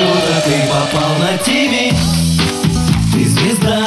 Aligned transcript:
круто, 0.00 0.42
ты 0.44 0.62
попал 0.68 1.14
на 1.18 1.38
ТВ 1.38 1.94
Ты 3.12 3.28
звезда, 3.28 3.86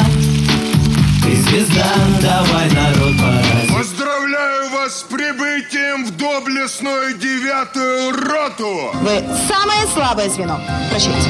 ты 1.24 1.36
звезда, 1.36 1.88
давай 2.22 2.70
народ 2.72 3.14
поразим 3.20 3.76
Поздравляю 3.76 4.70
вас 4.70 5.00
с 5.00 5.04
прибытием 5.04 6.06
в 6.06 6.18
доблестную 6.18 7.18
девятую 7.18 8.12
роту! 8.12 8.92
Вы 9.02 9.24
самое 9.48 9.88
слабое 9.94 10.30
звено. 10.30 10.60
Прощайте. 10.90 11.30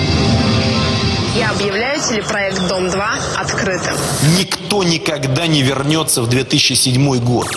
Я 1.35 1.49
объявляю 1.49 1.99
телепроект 1.99 2.67
«Дом-2» 2.67 3.03
открытым. 3.37 3.95
Никто 4.37 4.83
никогда 4.83 5.47
не 5.47 5.63
вернется 5.63 6.21
в 6.21 6.29
2007 6.29 7.19
год. 7.23 7.47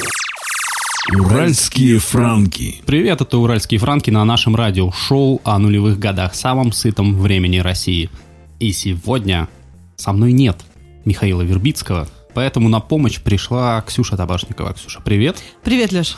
Уральские 1.15 2.01
франки. 2.01 2.83
Привет, 2.85 3.21
это 3.21 3.39
«Уральские 3.39 3.79
франки» 3.79 4.11
на 4.11 4.25
нашем 4.25 4.57
радиошоу 4.57 5.41
о 5.45 5.57
нулевых 5.61 6.01
годах, 6.01 6.35
самом 6.35 6.73
сытом 6.73 7.17
времени 7.21 7.59
России. 7.59 8.11
И 8.59 8.73
сегодня 8.73 9.49
со 9.95 10.13
мной 10.13 10.33
нет 10.33 10.57
Михаила 11.05 11.43
Вербицкого, 11.43 12.09
поэтому 12.35 12.69
на 12.69 12.81
помощь 12.81 13.21
пришла 13.21 13.81
Ксюша 13.83 14.17
Табашникова. 14.17 14.75
Ксюша, 14.75 15.01
привет. 15.01 15.37
Привет, 15.63 15.93
Леш. 15.93 16.17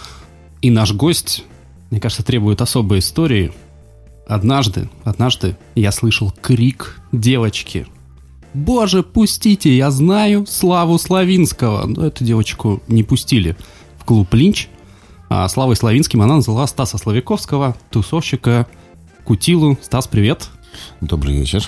И 0.62 0.70
наш 0.70 0.94
гость, 0.94 1.44
мне 1.90 2.00
кажется, 2.00 2.24
требует 2.24 2.62
особой 2.62 3.00
истории. 3.00 3.52
Однажды, 4.26 4.88
однажды 5.04 5.58
я 5.74 5.92
слышал 5.92 6.32
крик 6.40 6.98
девочки. 7.12 7.86
«Боже, 8.54 9.02
пустите, 9.02 9.76
я 9.76 9.90
знаю 9.90 10.46
Славу 10.46 10.98
Славинского!» 10.98 11.86
Но 11.86 12.06
эту 12.06 12.24
девочку 12.24 12.82
не 12.88 13.02
пустили 13.02 13.54
в 13.98 14.04
клуб 14.04 14.32
«Линч», 14.32 14.68
а 15.28 15.48
Славой 15.48 15.76
Славинским 15.76 16.22
она 16.22 16.36
назвала 16.36 16.66
Стаса 16.66 16.98
Славиковского, 16.98 17.76
тусовщика 17.90 18.66
Кутилу. 19.24 19.78
Стас, 19.82 20.06
привет. 20.06 20.48
Добрый 21.00 21.36
вечер. 21.36 21.64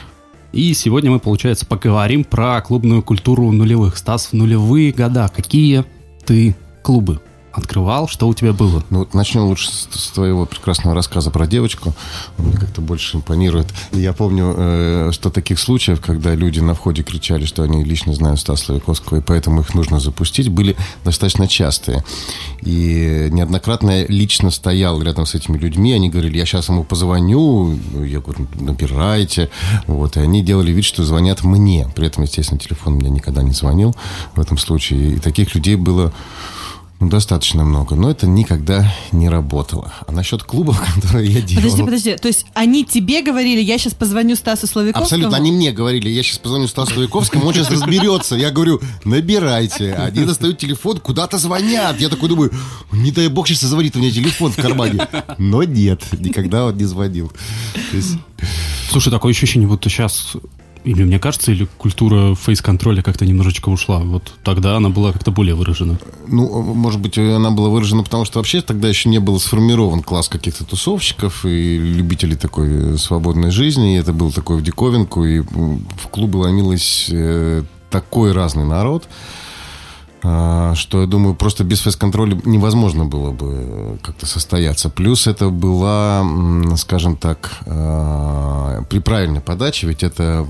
И 0.53 0.75
сегодня 0.75 1.11
мы, 1.11 1.21
получается, 1.21 1.67
поговорим 1.67 2.25
про 2.25 2.61
клубную 2.61 3.03
культуру 3.03 3.51
нулевых. 3.53 3.97
Стас, 3.97 4.27
в 4.27 4.33
нулевые 4.33 4.93
года 4.93 5.31
какие 5.35 5.85
ты 6.25 6.57
клубы 6.83 7.21
открывал? 7.53 8.09
Что 8.09 8.29
у 8.29 8.35
тебя 8.35 8.53
было? 8.53 8.83
Ну, 8.91 9.09
начнем 9.13 9.43
лучше 9.43 9.71
с, 9.71 9.89
с 9.93 10.11
твоего 10.11 10.47
прекрасного 10.47 10.95
рассказа 10.95 11.31
про 11.31 11.47
девочку. 11.47 11.95
Он 12.39 12.47
мне 12.47 12.57
как-то 12.57 12.81
больше 12.81 13.17
импонирует. 13.17 13.67
Я 13.93 14.13
помню, 14.13 14.55
э, 14.57 15.11
что 15.13 15.31
таких 15.31 15.59
случаев, 15.59 16.01
когда 16.01 16.35
люди 16.35 16.61
на 16.61 16.75
входе 16.75 17.03
кричали, 17.03 17.45
что 17.45 17.63
они 17.63 17.85
лично 17.85 18.15
знают 18.15 18.41
Стаса 18.41 18.67
Славиковского, 18.67 19.19
и 19.19 19.21
поэтому 19.21 19.63
их 19.63 19.75
нужно 19.75 20.01
запустить, 20.01 20.49
были 20.49 20.77
достаточно 21.05 21.49
частые. 21.49 22.05
И 22.63 23.29
неоднократно 23.31 23.91
я 23.91 24.07
лично 24.07 24.51
стоял 24.51 25.03
рядом 25.03 25.27
с 25.27 25.35
этими 25.35 25.59
людьми, 25.59 25.93
они 25.93 26.09
говорили, 26.09 26.39
я 26.39 26.47
сейчас 26.47 26.69
ему 26.69 26.85
позвоню, 26.85 27.79
я 28.05 28.21
говорю, 28.21 28.47
набирайте. 28.55 29.51
Вот, 29.87 30.17
и 30.17 30.21
они 30.21 30.43
делали 30.43 30.73
вид, 30.73 30.85
что 30.85 31.05
звонят 31.05 31.43
мне. 31.43 31.89
При 31.95 32.07
этом, 32.07 32.25
естественно, 32.25 32.61
телефон 32.61 32.95
мне 32.95 33.11
никогда 33.11 33.43
не 33.43 33.53
звонил 33.53 33.95
в 34.35 34.41
этом 34.41 34.59
случае. 34.59 35.15
И 35.15 35.19
таких 35.19 35.55
людей 35.55 35.77
было 35.77 36.13
ну, 37.01 37.09
достаточно 37.09 37.65
много, 37.65 37.97
но 37.97 38.11
это 38.11 38.27
никогда 38.27 38.95
не 39.11 39.31
работало. 39.31 39.91
А 40.07 40.13
насчет 40.13 40.43
клубов, 40.43 40.83
которые 40.95 41.31
я 41.31 41.41
делал... 41.41 41.63
Подожди, 41.63 41.83
подожди. 41.83 42.17
То 42.17 42.29
есть 42.29 42.45
они 42.53 42.85
тебе 42.85 43.23
говорили, 43.23 43.63
я 43.63 43.79
сейчас 43.79 43.95
позвоню 43.95 44.37
Стасу 44.37 44.67
Славиковскому? 44.67 45.05
Абсолютно. 45.05 45.37
Они 45.39 45.51
мне 45.51 45.73
говорили, 45.73 46.11
я 46.11 46.23
сейчас 46.23 46.39
позвоню 46.39 46.69
Стасу 46.69 46.93
Славиковскому, 46.93 47.47
он 47.47 47.55
сейчас 47.55 47.71
разберется. 47.71 48.37
Я 48.37 48.51
говорю, 48.51 48.83
набирайте. 49.05 49.95
Они 49.95 50.27
достают 50.27 50.59
телефон, 50.59 50.99
куда-то 50.99 51.39
звонят. 51.39 51.99
Я 51.99 52.11
такой 52.11 52.29
думаю, 52.29 52.53
не 52.93 53.11
дай 53.11 53.29
бог 53.29 53.49
сейчас 53.49 53.61
звонит, 53.61 53.97
у 53.97 53.99
меня 53.99 54.11
телефон 54.11 54.53
в 54.53 54.57
кармане. 54.57 55.09
Но 55.39 55.63
нет, 55.63 56.03
никогда 56.19 56.67
он 56.67 56.77
не 56.77 56.85
звонил. 56.85 57.33
То 57.91 57.97
есть... 57.97 58.19
Слушай, 58.91 59.11
такое 59.11 59.33
ощущение, 59.33 59.69
вот 59.69 59.83
сейчас 59.85 60.37
или 60.85 61.05
мне 61.05 61.19
кажется, 61.19 61.53
или 61.53 61.69
культура 61.79 62.35
фейс-контроля 62.35 63.03
как-то 63.03 63.27
немножечко 63.27 63.69
ушла. 63.69 63.99
Вот 64.01 64.33
тогда 64.43 64.77
она 64.77 64.89
была 64.89 65.13
как-то 65.13 65.31
более 65.31 65.55
выражена. 65.55 65.99
Ну, 66.27 66.63
может 66.63 67.01
быть, 67.01 67.19
она 67.19 67.51
была 67.51 67.69
выражена, 67.69 68.03
потому 68.03 68.25
что 68.25 68.39
вообще 68.39 68.63
тогда 68.63 68.89
еще 68.89 69.09
не 69.09 69.19
был 69.19 69.39
сформирован 69.39 70.03
класс 70.03 70.29
каких-то 70.29 70.65
тусовщиков 70.65 71.45
и 71.45 71.79
любителей 71.79 72.37
такой 72.37 72.99
свободной 72.99 73.51
жизни. 73.51 73.95
И 73.95 73.99
это 73.99 74.13
был 74.13 74.33
такой 74.33 74.57
в 74.57 74.63
диковинку, 74.63 75.25
и 75.25 75.41
в 75.41 76.09
клубы 76.11 76.39
ломилось 76.39 77.09
э, 77.11 77.63
такой 77.91 78.33
разный 78.33 78.65
народ 78.65 79.09
что, 80.21 81.01
я 81.01 81.07
думаю, 81.07 81.35
просто 81.35 81.65
без 81.65 81.81
фейс-контроля 81.81 82.39
невозможно 82.45 83.07
было 83.07 83.31
бы 83.31 83.99
как-то 84.03 84.27
состояться. 84.27 84.91
Плюс 84.91 85.27
это 85.27 85.49
была, 85.49 86.25
скажем 86.77 87.17
так, 87.17 87.59
а, 87.67 88.83
при 88.91 88.99
правильной 88.99 89.41
подаче, 89.41 89.87
ведь 89.87 90.03
это 90.03 90.47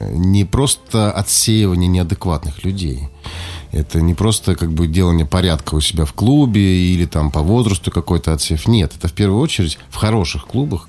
не 0.00 0.44
просто 0.44 1.10
отсеивание 1.10 1.88
неадекватных 1.88 2.64
людей. 2.64 3.08
Это 3.72 4.00
не 4.00 4.14
просто 4.14 4.54
как 4.54 4.72
бы 4.72 4.86
делание 4.86 5.26
порядка 5.26 5.74
у 5.74 5.80
себя 5.80 6.04
в 6.04 6.12
клубе 6.12 6.92
или 6.92 7.06
там 7.06 7.30
по 7.30 7.40
возрасту 7.40 7.90
какой-то 7.90 8.32
отсев. 8.32 8.68
Нет, 8.68 8.92
это 8.96 9.08
в 9.08 9.12
первую 9.12 9.40
очередь 9.40 9.78
в 9.88 9.96
хороших 9.96 10.46
клубах 10.46 10.88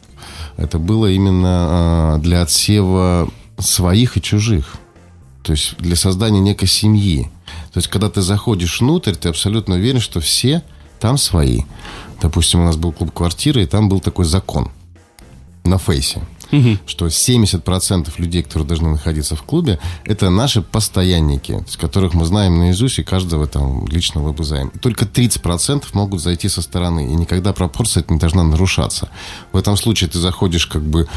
это 0.58 0.80
было 0.80 1.10
именно 1.10 1.48
а, 1.48 2.18
для 2.20 2.42
отсева 2.42 3.30
своих 3.58 4.18
и 4.18 4.22
чужих. 4.22 4.76
То 5.46 5.52
есть 5.52 5.78
для 5.78 5.96
создания 5.96 6.40
некой 6.40 6.68
семьи. 6.68 7.30
То 7.72 7.78
есть, 7.78 7.88
когда 7.88 8.10
ты 8.10 8.22
заходишь 8.22 8.82
внутрь, 8.82 9.14
ты 9.14 9.30
абсолютно 9.30 9.76
уверен, 9.76 10.02
что 10.02 10.20
все 10.20 10.64
там 11.00 11.20
свои. 11.20 11.62
Допустим, 12.20 12.62
у 12.62 12.64
нас 12.64 12.78
был 12.78 12.92
клуб 12.92 13.14
квартиры, 13.14 13.62
и 13.62 13.68
там 13.68 13.88
был 13.88 14.00
такой 14.00 14.26
закон 14.26 14.72
на 15.64 15.78
фейсе. 15.78 16.22
Угу. 16.52 16.80
Что 16.88 17.08
70% 17.08 18.12
людей, 18.18 18.42
которые 18.42 18.68
должны 18.68 18.90
находиться 18.90 19.36
в 19.36 19.44
клубе, 19.44 19.80
это 20.04 20.32
наши 20.32 20.64
постоянники, 20.64 21.64
с 21.68 21.78
которых 21.78 22.16
мы 22.16 22.26
знаем 22.26 22.58
наизусть 22.58 22.98
и 22.98 23.04
каждого 23.04 23.46
там 23.46 23.86
лично 23.88 24.22
выбызаем. 24.22 24.72
Только 24.82 25.06
30% 25.06 25.84
могут 25.94 26.22
зайти 26.22 26.50
со 26.50 26.64
стороны, 26.64 27.12
и 27.12 27.16
никогда 27.16 27.54
пропорция 27.54 28.02
это 28.02 28.14
не 28.14 28.20
должна 28.20 28.44
нарушаться. 28.44 29.10
В 29.52 29.58
этом 29.58 29.78
случае 29.78 30.10
ты 30.10 30.18
заходишь 30.18 30.66
как 30.66 30.82
бы 30.82 31.08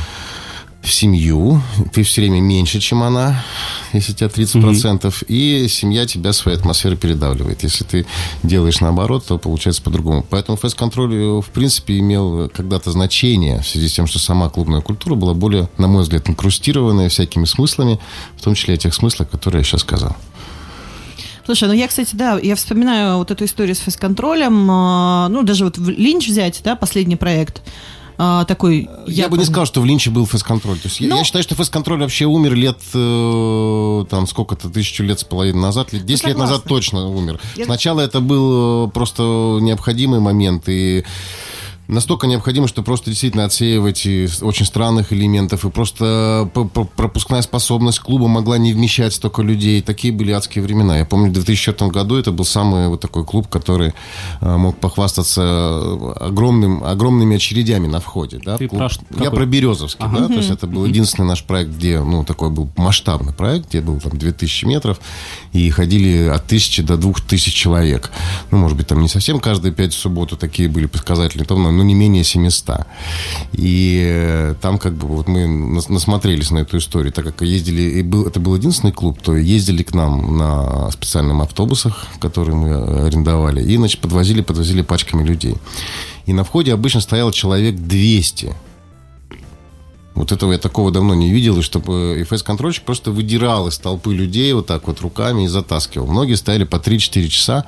в 0.88 0.92
семью, 0.92 1.62
ты 1.92 2.02
все 2.02 2.22
время 2.22 2.40
меньше, 2.40 2.80
чем 2.80 3.02
она, 3.02 3.44
если 3.92 4.12
у 4.12 4.14
тебя 4.14 4.28
30%, 4.28 5.00
mm-hmm. 5.00 5.26
и 5.28 5.68
семья 5.68 6.06
тебя 6.06 6.32
своей 6.32 6.56
атмосферой 6.58 6.96
передавливает. 6.96 7.62
Если 7.62 7.84
ты 7.84 8.06
делаешь 8.42 8.80
наоборот, 8.80 9.26
то 9.26 9.38
получается 9.38 9.82
по-другому. 9.82 10.24
Поэтому 10.28 10.56
фейс-контроль, 10.56 11.14
э, 11.14 11.40
в 11.40 11.48
принципе, 11.52 11.98
имел 11.98 12.48
когда-то 12.48 12.90
значение 12.90 13.60
в 13.60 13.68
связи 13.68 13.88
с 13.88 13.92
тем, 13.92 14.06
что 14.06 14.18
сама 14.18 14.48
клубная 14.48 14.80
культура 14.80 15.14
была 15.14 15.34
более, 15.34 15.68
на 15.76 15.88
мой 15.88 16.02
взгляд, 16.02 16.28
инкрустированная 16.28 17.08
всякими 17.08 17.44
смыслами, 17.44 18.00
в 18.36 18.42
том 18.42 18.54
числе 18.54 18.74
и 18.74 18.78
тех 18.78 18.94
смыслах, 18.94 19.28
которые 19.28 19.60
я 19.60 19.64
сейчас 19.64 19.82
сказал. 19.82 20.16
Слушай, 21.44 21.68
ну 21.68 21.74
я, 21.74 21.88
кстати, 21.88 22.14
да, 22.14 22.38
я 22.38 22.56
вспоминаю 22.56 23.16
вот 23.18 23.30
эту 23.30 23.44
историю 23.44 23.74
с 23.74 23.78
фейс-контролем, 23.78 24.70
а, 24.70 25.28
ну 25.28 25.42
даже 25.42 25.64
вот 25.64 25.78
Линч 25.78 26.28
взять, 26.28 26.60
да, 26.62 26.76
последний 26.76 27.16
проект, 27.16 27.62
а, 28.20 28.44
такой... 28.44 28.90
Я, 29.06 29.24
я 29.24 29.28
бы 29.28 29.38
не 29.38 29.44
сказал, 29.44 29.64
что 29.64 29.80
в 29.80 29.84
Линче 29.84 30.10
был 30.10 30.26
фейс-контроль. 30.26 30.78
То 30.80 30.88
есть 30.88 31.00
Но... 31.00 31.06
я, 31.06 31.12
ну, 31.12 31.18
я 31.18 31.24
считаю, 31.24 31.44
что 31.44 31.54
фейс-контроль 31.54 32.00
вообще 32.00 32.24
умер 32.24 32.54
лет, 32.54 32.78
э, 32.92 34.04
там, 34.10 34.26
сколько-то, 34.26 34.68
тысячу 34.68 35.04
лет 35.04 35.20
с 35.20 35.24
половиной 35.24 35.60
назад, 35.62 35.92
лет 35.92 36.04
10 36.04 36.26
лет 36.26 36.36
назад 36.36 36.64
точно 36.64 37.06
умер. 37.08 37.38
Я... 37.54 37.66
Сначала 37.66 38.00
это 38.00 38.20
был 38.20 38.88
э, 38.88 38.90
просто 38.90 39.22
необходимый 39.60 40.18
момент, 40.18 40.64
и 40.66 41.04
настолько 41.88 42.26
необходимо, 42.26 42.68
что 42.68 42.82
просто 42.82 43.10
действительно 43.10 43.44
отсеивать 43.46 44.06
очень 44.42 44.66
странных 44.66 45.12
элементов, 45.12 45.64
и 45.64 45.70
просто 45.70 46.50
пропускная 46.96 47.42
способность 47.42 48.00
клуба 48.00 48.28
могла 48.28 48.58
не 48.58 48.72
вмещать 48.72 49.14
столько 49.14 49.42
людей. 49.42 49.80
Такие 49.82 50.12
были 50.12 50.32
адские 50.32 50.62
времена. 50.62 50.98
Я 50.98 51.04
помню, 51.04 51.30
в 51.30 51.32
2004 51.32 51.90
году 51.90 52.16
это 52.16 52.30
был 52.30 52.44
самый 52.44 52.88
вот 52.88 53.00
такой 53.00 53.24
клуб, 53.24 53.48
который 53.48 53.94
э, 54.40 54.56
мог 54.56 54.76
похвастаться 54.78 55.78
огромным, 56.20 56.84
огромными 56.84 57.36
очередями 57.36 57.86
на 57.86 58.00
входе. 58.00 58.40
Да, 58.44 58.58
Ты 58.58 58.68
клуб. 58.68 58.82
Про 59.08 59.24
Я 59.24 59.30
про 59.30 59.46
Березовский, 59.46 60.04
ага. 60.04 60.20
да, 60.20 60.28
то 60.28 60.34
есть 60.34 60.50
это 60.50 60.66
был 60.66 60.84
единственный 60.84 61.26
наш 61.26 61.42
проект, 61.42 61.70
где, 61.70 62.00
ну, 62.00 62.22
такой 62.24 62.50
был 62.50 62.68
масштабный 62.76 63.32
проект, 63.32 63.68
где 63.68 63.80
был 63.80 63.98
там 64.00 64.18
2000 64.18 64.64
метров, 64.66 65.00
и 65.52 65.70
ходили 65.70 66.28
от 66.28 66.44
1000 66.44 66.82
до 66.82 66.96
2000 66.96 67.50
человек. 67.50 68.10
Ну, 68.50 68.58
может 68.58 68.76
быть, 68.76 68.86
там 68.86 69.00
не 69.00 69.08
совсем 69.08 69.40
каждые 69.40 69.72
пять 69.72 69.94
в 69.94 69.98
субботу 69.98 70.36
такие 70.36 70.68
были 70.68 70.86
показатели, 70.86 71.44
там, 71.44 71.77
ну, 71.78 71.84
не 71.84 71.94
менее 71.94 72.24
700. 72.24 72.86
И 73.52 74.02
э, 74.04 74.54
там 74.60 74.78
как 74.78 74.94
бы 74.94 75.06
вот 75.06 75.28
мы 75.28 75.46
насмотрелись 75.88 76.50
на 76.50 76.58
эту 76.58 76.78
историю, 76.78 77.12
так 77.12 77.24
как 77.24 77.42
ездили, 77.42 77.82
и 77.82 78.02
был, 78.02 78.26
это 78.26 78.40
был 78.40 78.56
единственный 78.56 78.92
клуб, 78.92 79.20
то 79.22 79.36
ездили 79.36 79.82
к 79.82 79.94
нам 79.94 80.36
на 80.36 80.90
специальных 80.90 81.40
автобусах, 81.40 82.06
которые 82.20 82.56
мы 82.56 83.06
арендовали, 83.06 83.62
и, 83.62 83.76
значит, 83.76 84.00
подвозили, 84.00 84.42
подвозили 84.42 84.82
пачками 84.82 85.22
людей. 85.24 85.56
И 86.26 86.32
на 86.32 86.44
входе 86.44 86.74
обычно 86.74 87.00
стояло 87.00 87.32
человек 87.32 87.76
200 87.76 88.54
вот 90.18 90.32
этого 90.32 90.52
я 90.52 90.58
такого 90.58 90.90
давно 90.90 91.14
не 91.14 91.30
видел, 91.30 91.58
и 91.58 91.62
чтобы 91.62 92.26
ФС-контрольщик 92.28 92.84
просто 92.84 93.10
выдирал 93.12 93.68
из 93.68 93.78
толпы 93.78 94.12
людей 94.12 94.52
вот 94.52 94.66
так 94.66 94.86
вот 94.88 95.00
руками 95.00 95.44
и 95.44 95.48
затаскивал. 95.48 96.06
Многие 96.06 96.34
стояли 96.34 96.64
по 96.64 96.76
3-4 96.76 97.28
часа, 97.28 97.64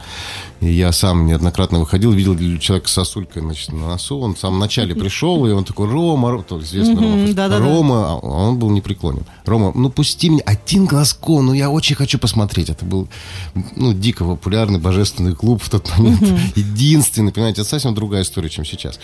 и 0.60 0.70
я 0.70 0.92
сам 0.92 1.26
неоднократно 1.26 1.78
выходил, 1.78 2.12
видел 2.12 2.36
человека 2.58 2.88
с 2.88 2.92
сосулькой 2.92 3.42
значит, 3.42 3.72
на 3.72 3.88
носу. 3.88 4.18
Он 4.18 4.34
в 4.34 4.38
самом 4.38 4.58
начале 4.58 4.94
пришел, 4.94 5.46
и 5.46 5.52
он 5.52 5.64
такой, 5.64 5.88
Рома, 5.88 6.30
Рома», 6.30 6.42
то 6.42 6.60
известный 6.60 6.96
Рома, 6.96 7.26
да-да-да. 7.28 7.58
Рома, 7.58 8.12
а 8.12 8.16
он 8.16 8.58
был 8.58 8.70
непреклонен. 8.70 9.24
Рома, 9.46 9.72
ну 9.74 9.88
пусти 9.88 10.28
меня 10.28 10.42
один 10.44 10.86
глазко, 10.86 11.40
ну 11.40 11.52
я 11.52 11.70
очень 11.70 11.96
хочу 11.96 12.18
посмотреть. 12.18 12.68
Это 12.68 12.84
был, 12.84 13.08
ну, 13.76 13.92
дико 13.92 14.24
популярный 14.24 14.80
божественный 14.80 15.34
клуб 15.34 15.62
в 15.62 15.70
тот 15.70 15.88
момент. 15.96 16.22
Единственный, 16.56 17.32
понимаете, 17.32 17.60
это 17.60 17.70
совсем 17.70 17.94
другая 17.94 18.22
история, 18.22 18.50
чем 18.50 18.64
сейчас. 18.64 18.98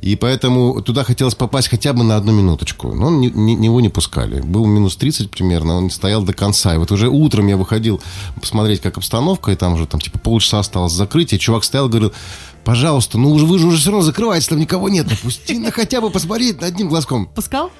И 0.00 0.16
поэтому 0.16 0.80
туда 0.82 1.04
хотелось 1.04 1.34
попасть 1.34 1.68
хотя 1.68 1.92
бы 1.92 2.04
на 2.04 2.16
одну 2.16 2.32
минуточку. 2.32 2.91
Но 2.94 3.06
он, 3.08 3.20
не- 3.20 3.30
не- 3.30 3.64
его 3.64 3.80
не 3.80 3.88
пускали. 3.88 4.40
Был 4.40 4.66
минус 4.66 4.96
30 4.96 5.30
примерно, 5.30 5.76
он 5.76 5.90
стоял 5.90 6.22
до 6.22 6.32
конца. 6.32 6.74
И 6.74 6.78
вот 6.78 6.90
уже 6.92 7.08
утром 7.08 7.46
я 7.48 7.56
выходил 7.56 8.00
посмотреть, 8.40 8.80
как 8.80 8.98
обстановка, 8.98 9.50
и 9.52 9.56
там 9.56 9.74
уже 9.74 9.86
там 9.86 10.00
типа 10.00 10.18
полчаса 10.18 10.58
осталось 10.60 10.92
закрыть, 10.92 11.32
и 11.32 11.38
чувак 11.38 11.64
стоял, 11.64 11.88
говорил, 11.88 12.12
пожалуйста, 12.64 13.18
ну 13.18 13.30
уже 13.30 13.46
вы 13.46 13.58
же 13.58 13.66
уже 13.66 13.78
все 13.78 13.90
равно 13.90 14.04
закрываете, 14.04 14.48
там 14.48 14.58
никого 14.58 14.88
нет, 14.88 15.06
ну 15.10 15.16
пусти 15.22 15.58
на 15.58 15.70
хотя 15.70 16.00
бы 16.00 16.10
посмотреть 16.10 16.62
одним 16.62 16.88
глазком. 16.88 17.26
Пускал? 17.26 17.70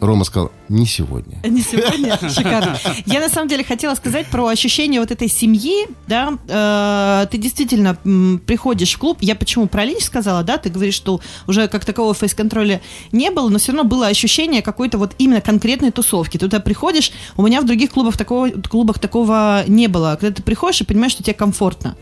Рома 0.00 0.24
сказал, 0.24 0.52
не 0.68 0.86
сегодня. 0.86 1.38
Не 1.44 1.62
сегодня? 1.62 2.18
Шикарно. 2.30 2.76
Я 3.06 3.20
на 3.20 3.28
самом 3.28 3.48
деле 3.48 3.64
хотела 3.64 3.94
сказать 3.94 4.26
про 4.26 4.46
ощущение 4.46 5.00
вот 5.00 5.10
этой 5.10 5.28
семьи, 5.28 5.86
да, 6.06 6.36
Э, 6.48 7.26
ты 7.30 7.38
действительно 7.38 7.96
м, 8.04 8.40
приходишь 8.44 8.94
в 8.94 8.98
клуб, 8.98 9.18
я 9.20 9.34
почему 9.34 9.66
про 9.66 9.84
Линч 9.84 10.04
сказала, 10.04 10.42
да, 10.42 10.58
ты 10.58 10.70
говоришь, 10.70 10.94
что 10.94 11.20
уже 11.46 11.68
как 11.68 11.84
такового 11.84 12.14
фейс-контроля 12.14 12.80
не 13.12 13.30
было, 13.30 13.48
но 13.48 13.58
все 13.58 13.72
равно 13.72 13.88
было 13.88 14.06
ощущение 14.06 14.62
какой-то 14.62 14.98
вот 14.98 15.14
именно 15.18 15.40
конкретной 15.40 15.90
тусовки. 15.90 16.38
Ты 16.38 16.46
туда 16.46 16.60
приходишь, 16.60 17.12
у 17.36 17.42
меня 17.42 17.60
в 17.60 17.66
других 17.66 17.90
клубах 17.90 18.16
такого, 18.16 18.48
клубах 18.50 18.98
такого 18.98 19.64
не 19.66 19.88
было. 19.88 20.16
Когда 20.20 20.34
ты 20.36 20.42
приходишь 20.42 20.80
и 20.80 20.84
понимаешь, 20.84 21.12
что 21.12 21.22
тебе 21.22 21.34
комфортно. 21.34 21.96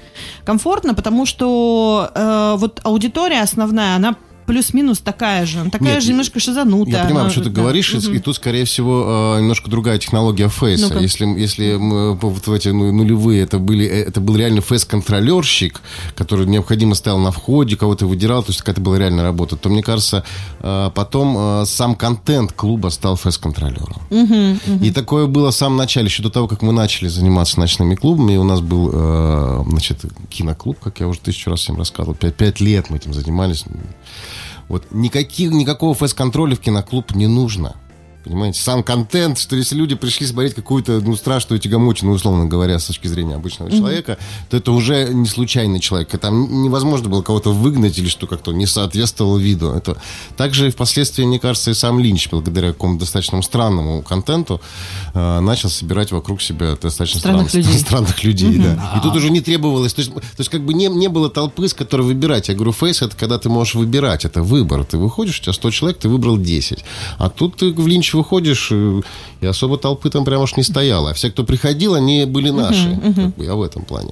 Комфортно, 0.44 0.94
потому 0.94 1.26
что 1.26 2.10
э, 2.14 2.54
вот 2.58 2.80
аудитория 2.84 3.42
основная, 3.42 3.96
она 3.96 4.16
плюс-минус 4.46 5.00
такая 5.00 5.46
же, 5.46 5.68
такая 5.70 5.94
Нет, 5.94 6.02
же 6.02 6.10
немножко 6.10 6.40
шизанутая. 6.40 6.94
Я 6.98 7.04
понимаю, 7.04 7.24
она- 7.24 7.30
что 7.30 7.42
ты 7.42 7.50
да. 7.50 7.60
говоришь, 7.62 7.92
и- 7.94 8.14
и 8.16 8.18
тут, 8.18 8.36
скорее 8.36 8.64
всего, 8.64 9.34
э, 9.36 9.40
немножко 9.40 9.70
другая 9.70 9.98
технология 9.98 10.48
фейса. 10.48 10.88
Ну-ка. 10.88 10.98
Если, 11.00 11.26
если 11.26 11.76
мы 11.76 12.14
вот 12.14 12.46
в 12.46 12.52
эти 12.52 12.68
ну, 12.68 12.92
нулевые 12.92 13.42
это, 13.42 13.58
были, 13.58 13.86
э, 13.86 14.04
это 14.04 14.20
был 14.20 14.36
реально 14.36 14.60
фейс-контролерщик, 14.60 15.80
который 16.16 16.46
необходимо 16.46 16.94
стоял 16.94 17.18
на 17.18 17.30
входе, 17.30 17.76
кого-то 17.76 18.06
выдирал, 18.06 18.42
то 18.42 18.50
есть 18.50 18.60
какая-то 18.60 18.80
была 18.80 18.98
реальная 18.98 19.24
работа, 19.24 19.56
то, 19.56 19.68
мне 19.68 19.82
кажется, 19.82 20.24
э, 20.60 20.90
потом 20.94 21.36
э, 21.36 21.64
сам 21.66 21.94
контент 21.94 22.52
клуба 22.52 22.88
стал 22.90 23.16
фейс-контролером. 23.16 24.00
И 24.82 24.90
такое 24.90 25.26
было 25.26 25.50
в 25.50 25.54
самом 25.54 25.76
начале, 25.76 26.06
еще 26.06 26.22
до 26.22 26.30
того, 26.30 26.48
как 26.48 26.62
мы 26.62 26.72
начали 26.72 27.08
заниматься 27.08 27.58
ночными 27.60 27.94
клубами. 27.94 28.36
У 28.36 28.44
нас 28.44 28.60
был, 28.60 28.90
э, 28.92 29.64
значит, 29.68 30.04
киноклуб, 30.30 30.78
как 30.80 31.00
я 31.00 31.08
уже 31.08 31.20
тысячу 31.20 31.50
раз 31.50 31.60
всем 31.60 31.76
рассказывал. 31.76 32.14
Пять, 32.14 32.34
пять 32.36 32.60
лет 32.60 32.90
мы 32.90 32.96
этим 32.96 33.12
занимались. 33.14 33.64
Вот 34.68 34.86
никаких, 34.90 35.50
никакого 35.52 35.94
фэс-контроля 35.94 36.56
в 36.56 36.60
киноклуб 36.60 37.14
не 37.14 37.26
нужно. 37.26 37.76
Понимаете, 38.24 38.60
сам 38.62 38.82
контент, 38.82 39.38
что 39.38 39.54
если 39.54 39.76
люди 39.76 39.94
пришли 39.94 40.26
смотреть 40.26 40.54
какую-то 40.54 41.00
ну, 41.00 41.14
страшную 41.14 41.60
тягомотину, 41.60 42.12
условно 42.12 42.46
говоря, 42.46 42.78
с 42.78 42.86
точки 42.86 43.06
зрения 43.06 43.34
обычного 43.34 43.70
человека, 43.70 44.16
то 44.48 44.56
это 44.56 44.72
уже 44.72 45.08
не 45.12 45.26
случайный 45.26 45.78
человек. 45.78 46.14
И 46.14 46.16
Там 46.16 46.62
невозможно 46.62 47.08
было 47.10 47.20
кого-то 47.20 47.52
выгнать 47.52 47.98
или 47.98 48.08
что 48.08 48.26
как-то 48.26 48.52
не 48.52 48.66
соответствовало 48.66 49.36
виду. 49.38 49.70
Это 49.70 49.98
также 50.38 50.70
впоследствии, 50.70 51.24
мне 51.24 51.38
кажется, 51.38 51.70
и 51.70 51.74
сам 51.74 51.98
Линч, 52.00 52.28
благодаря 52.30 52.68
какому-то 52.68 53.00
достаточно 53.00 53.42
странному 53.42 54.02
контенту, 54.02 54.60
э, 55.12 55.40
начал 55.40 55.68
собирать 55.68 56.10
вокруг 56.10 56.40
себя 56.40 56.76
достаточно 56.80 57.20
Странных 57.20 57.48
стран- 57.50 57.62
людей. 57.62 57.78
странных 57.78 58.24
людей, 58.24 58.58
да. 58.58 58.94
И 58.96 59.02
тут 59.02 59.16
уже 59.16 59.30
не 59.30 59.42
требовалось, 59.42 59.92
то 59.92 60.00
есть, 60.00 60.14
то 60.14 60.20
есть 60.38 60.50
как 60.50 60.64
бы 60.64 60.72
не, 60.72 60.86
не 60.88 61.08
было 61.08 61.28
толпы, 61.28 61.68
с 61.68 61.74
которой 61.74 62.02
выбирать. 62.02 62.48
Я 62.48 62.54
говорю, 62.54 62.72
фейс 62.72 63.02
это 63.02 63.14
когда 63.16 63.38
ты 63.38 63.50
можешь 63.50 63.74
выбирать, 63.74 64.24
это 64.24 64.42
выбор. 64.42 64.84
Ты 64.84 64.96
выходишь, 64.96 65.40
у 65.40 65.42
тебя 65.42 65.52
100 65.52 65.70
человек, 65.70 65.98
ты 65.98 66.08
выбрал 66.08 66.38
10. 66.38 66.84
А 67.18 67.28
тут 67.28 67.56
ты 67.56 67.70
в 67.72 67.86
линч 67.86 68.13
выходишь, 68.14 68.68
э, 68.70 69.00
и 69.40 69.46
особо 69.46 69.76
толпы 69.78 70.10
там 70.10 70.24
прямо 70.24 70.42
уж 70.42 70.56
не 70.56 70.62
стояло. 70.62 71.10
А 71.10 71.14
все, 71.14 71.30
кто 71.30 71.44
приходил, 71.44 71.94
они 71.94 72.24
были 72.24 72.50
наши. 72.50 73.00
Как 73.14 73.36
бы 73.36 73.44
я 73.44 73.54
в 73.54 73.62
этом 73.62 73.84
плане. 73.84 74.10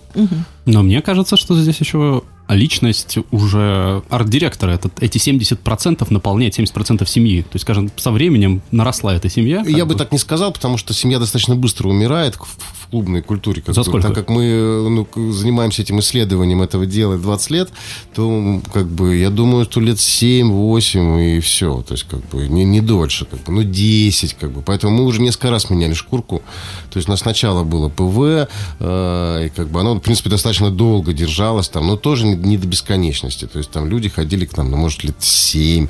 Но 0.67 0.83
мне 0.83 1.03
кажется, 1.03 1.37
что 1.37 1.59
здесь 1.61 1.81
еще 1.81 2.23
личность 2.49 3.19
уже 3.31 4.03
арт-директора. 4.11 4.73
Это, 4.73 4.91
эти 5.01 5.19
70% 5.19 6.07
наполняет 6.11 6.59
70% 6.59 7.07
семьи. 7.07 7.43
То 7.43 7.55
есть, 7.55 7.65
скажем, 7.65 7.91
со 7.97 8.11
временем 8.11 8.63
наросла 8.71 9.15
эта 9.15 9.29
семья. 9.29 9.65
Я 9.67 9.85
бы 9.85 9.95
так 9.95 10.13
не 10.13 10.19
сказал, 10.19 10.53
потому 10.53 10.77
что 10.77 10.93
семья 10.95 11.19
достаточно 11.19 11.57
быстро 11.57 11.89
умирает 11.89 12.37
в, 12.37 12.45
в 12.45 12.89
клубной 12.91 13.23
культуре. 13.23 13.63
Как 13.63 13.75
За 13.75 13.83
бы. 13.83 13.87
сколько? 13.87 14.09
Так 14.09 14.17
как 14.17 14.29
мы 14.29 15.07
ну, 15.15 15.33
занимаемся 15.33 15.83
этим 15.83 16.01
исследованием 16.01 16.63
этого 16.63 16.87
дела 16.87 17.17
20 17.17 17.51
лет, 17.51 17.71
то 18.15 18.61
как 18.73 18.87
бы 18.87 19.17
я 19.17 19.31
думаю, 19.31 19.65
что 19.65 19.81
лет 19.81 19.97
7-8 19.97 21.37
и 21.37 21.41
все. 21.41 21.83
То 21.83 21.95
есть 21.95 22.05
как 22.05 22.21
бы 22.29 22.49
не, 22.49 22.65
не 22.65 22.81
дольше, 22.81 23.25
как 23.25 23.41
бы, 23.45 23.53
ну 23.53 23.63
10 23.63 24.35
как 24.35 24.53
бы. 24.53 24.63
Поэтому 24.63 24.97
мы 24.97 25.05
уже 25.05 25.21
несколько 25.23 25.51
раз 25.51 25.71
меняли 25.71 25.95
шкурку. 25.95 26.43
То 26.91 26.99
есть 26.99 27.09
у 27.09 27.11
нас 27.11 27.21
сначала 27.21 27.65
было 27.65 27.89
ПВ, 27.89 28.49
э, 28.81 29.47
и 29.47 29.49
как 29.51 29.69
бы 29.69 29.81
оно, 29.81 29.95
в 29.95 30.01
принципе, 30.01 30.29
достаточно 30.29 30.71
долго 30.71 31.13
держалось 31.13 31.69
там, 31.69 31.87
но 31.87 31.97
тоже 31.97 32.27
не, 32.35 32.49
не 32.49 32.59
до 32.59 32.67
бесконечности. 32.67 33.47
То 33.47 33.59
есть 33.59 33.71
там 33.71 33.89
люди 33.89 34.09
ходили 34.09 34.45
к 34.45 34.57
нам, 34.57 34.71
ну, 34.71 34.77
может, 34.77 35.05
лет 35.05 35.17
7 35.19 35.89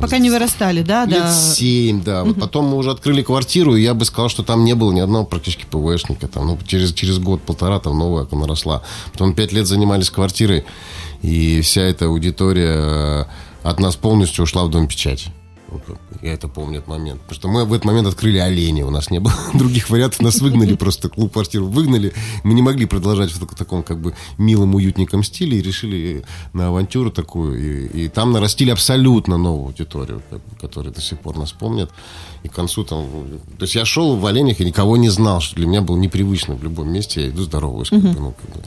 Пока 0.00 0.18
не 0.18 0.30
вырастали, 0.30 0.82
да, 0.82 1.04
Лет 1.04 1.20
да. 1.20 1.32
семь, 1.32 2.02
да. 2.02 2.24
Вот 2.24 2.40
потом 2.40 2.66
мы 2.66 2.76
уже 2.76 2.90
открыли 2.90 3.22
квартиру, 3.22 3.76
и 3.76 3.82
я 3.82 3.94
бы 3.94 4.04
сказал, 4.04 4.28
что 4.28 4.42
там 4.42 4.64
не 4.64 4.74
было 4.74 4.90
ни 4.92 5.00
одного 5.00 5.24
практически 5.24 5.66
ПВшника. 5.70 6.28
Там, 6.28 6.46
ну, 6.46 6.58
через, 6.66 6.92
через 6.94 7.18
год-полтора 7.18 7.78
там 7.78 7.98
новая 7.98 8.26
она 8.30 8.46
росла. 8.46 8.82
Потом 9.12 9.34
пять 9.34 9.52
лет 9.52 9.66
занимались 9.66 10.10
квартирой, 10.10 10.64
и 11.20 11.60
вся 11.60 11.82
эта 11.82 12.06
аудитория 12.06 12.74
э, 12.74 13.24
от 13.62 13.80
нас 13.80 13.96
полностью 13.96 14.44
ушла 14.44 14.64
в 14.64 14.70
дом 14.70 14.88
печати. 14.88 15.30
Я 16.22 16.32
это 16.34 16.48
помню 16.48 16.78
этот 16.78 16.88
момент. 16.88 17.20
Потому 17.22 17.34
что 17.34 17.48
мы 17.48 17.64
в 17.64 17.72
этот 17.72 17.84
момент 17.84 18.08
открыли 18.08 18.38
оленя. 18.38 18.86
У 18.86 18.90
нас 18.90 19.10
не 19.10 19.20
было 19.20 19.34
других 19.54 19.90
вариантов. 19.90 20.20
Нас 20.20 20.40
выгнали 20.40 20.74
просто, 20.74 21.08
клуб, 21.08 21.32
квартиру 21.32 21.66
выгнали. 21.66 22.12
Мы 22.44 22.54
не 22.54 22.62
могли 22.62 22.86
продолжать 22.86 23.30
в 23.30 23.40
так- 23.40 23.54
таком 23.54 23.82
как 23.82 24.00
бы 24.00 24.14
милом, 24.38 24.74
уютненьком 24.74 25.22
стиле. 25.24 25.58
И 25.58 25.62
решили 25.62 26.24
на 26.52 26.68
авантюру 26.68 27.10
такую. 27.10 27.58
И, 27.58 28.04
и 28.04 28.08
там 28.08 28.32
нарастили 28.32 28.70
абсолютно 28.70 29.36
новую 29.36 29.66
аудиторию, 29.66 30.22
которая 30.60 30.92
до 30.92 31.00
сих 31.00 31.18
пор 31.20 31.36
нас 31.38 31.52
помнит. 31.52 31.90
И 32.42 32.48
к 32.48 32.52
концу 32.52 32.84
там... 32.84 33.06
То 33.58 33.62
есть 33.62 33.74
я 33.74 33.84
шел 33.84 34.16
в 34.16 34.26
оленях 34.26 34.60
и 34.60 34.64
никого 34.64 34.96
не 34.96 35.08
знал, 35.08 35.40
что 35.40 35.56
для 35.56 35.66
меня 35.66 35.80
было 35.80 35.96
непривычно 35.96 36.54
в 36.54 36.64
любом 36.64 36.92
месте. 36.92 37.22
Я 37.22 37.28
иду 37.28 37.42
здороваюсь. 37.42 37.90
Как 37.90 38.00
бы, 38.00 38.20
ну, 38.20 38.34
как 38.40 38.56
бы. 38.56 38.62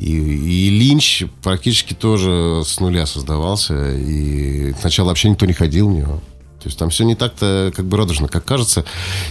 И, 0.00 0.12
и 0.12 0.70
Линч 0.70 1.24
практически 1.42 1.92
тоже 1.92 2.62
с 2.64 2.80
нуля 2.80 3.04
создавался. 3.04 3.92
И 3.92 4.72
сначала 4.80 5.08
вообще 5.08 5.28
никто 5.28 5.44
не 5.46 5.52
ходил 5.52 5.90
в 5.90 5.94
него. 5.94 6.20
То 6.62 6.68
есть 6.68 6.78
там 6.78 6.90
все 6.90 7.04
не 7.04 7.14
так-то 7.14 7.72
как 7.74 7.86
бы 7.86 7.96
радужно, 7.96 8.28
как 8.28 8.44
кажется. 8.44 8.84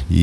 И, 0.10 0.16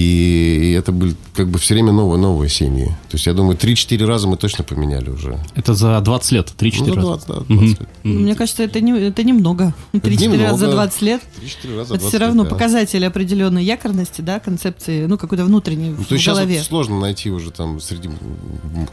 и 0.62 0.72
это 0.72 0.90
были 0.92 1.14
как 1.34 1.48
бы 1.48 1.58
все 1.58 1.75
время 1.75 1.92
новые-новые 1.92 2.48
семьи. 2.50 2.86
То 2.86 3.14
есть 3.14 3.26
я 3.26 3.32
думаю, 3.32 3.56
3-4 3.56 4.04
раза 4.04 4.26
мы 4.26 4.36
точно 4.36 4.64
поменяли 4.64 5.10
уже. 5.10 5.38
Это 5.54 5.75
за 5.75 6.00
20 6.00 6.32
лет, 6.32 6.52
3-4 6.58 6.84
Ну, 6.86 6.94
раза. 6.94 7.06
20, 7.08 7.28
да, 7.28 7.34
20 7.54 7.80
лет. 7.80 7.88
Мне 8.02 8.34
кажется, 8.34 8.62
это, 8.64 8.80
не, 8.80 8.92
это 8.98 9.22
немного. 9.22 9.72
3-4 9.92 10.42
раза 10.42 10.58
за 10.58 10.66
немного. 10.66 10.72
20 10.72 11.02
лет. 11.02 11.22
3-4 11.40 11.76
раза 11.78 11.94
Это 11.94 12.00
20 12.00 12.08
все 12.08 12.18
равно 12.18 12.42
лет, 12.42 12.50
да. 12.50 12.56
показатель 12.56 13.06
определенной 13.06 13.64
якорности, 13.64 14.20
да, 14.20 14.40
концепции, 14.40 15.06
ну, 15.06 15.16
какой-то 15.16 15.44
внутренней 15.44 15.90
Ну, 15.90 16.02
в 16.02 16.06
то 16.06 16.14
есть 16.14 16.25
сейчас 16.25 16.36
голове. 16.38 16.58
вот 16.58 16.66
сложно 16.66 16.98
найти 17.00 17.30
уже 17.30 17.50
там 17.52 17.80
среди 17.80 18.10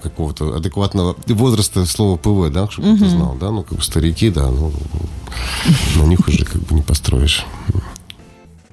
какого-то 0.01 0.55
адекватного 0.55 1.15
возраста 1.27 1.85
слово 1.85 2.17
ПВ, 2.17 2.53
да, 2.53 2.69
чтобы 2.69 2.97
ты 2.97 3.09
знал, 3.09 3.35
да, 3.39 3.49
ну, 3.51 3.63
как 3.63 3.79
бы 3.79 3.83
старики, 3.83 4.29
да, 4.29 4.49
ну, 4.51 4.71
на 5.95 6.03
них 6.03 6.19
уже 6.27 6.45
как 6.45 6.61
бы 6.61 6.75
не 6.75 6.81
построишь. 6.83 7.45